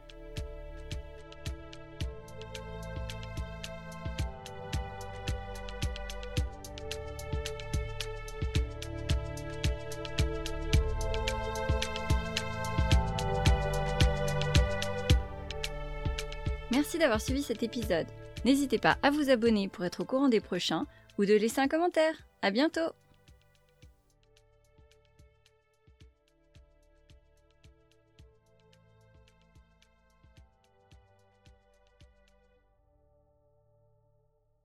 Merci 16.71 16.99
d'avoir 16.99 17.19
suivi 17.19 17.43
cet 17.43 17.63
épisode. 17.63 18.07
N'hésitez 18.45 18.77
pas 18.77 18.97
à 19.03 19.09
vous 19.09 19.29
abonner 19.29 19.67
pour 19.67 19.83
être 19.83 20.01
au 20.01 20.05
courant 20.05 20.29
des 20.29 20.39
prochains 20.39 20.85
ou 21.17 21.25
de 21.25 21.33
laisser 21.33 21.61
un 21.61 21.67
commentaire. 21.67 22.27
À 22.41 22.51
bientôt! 22.51 22.91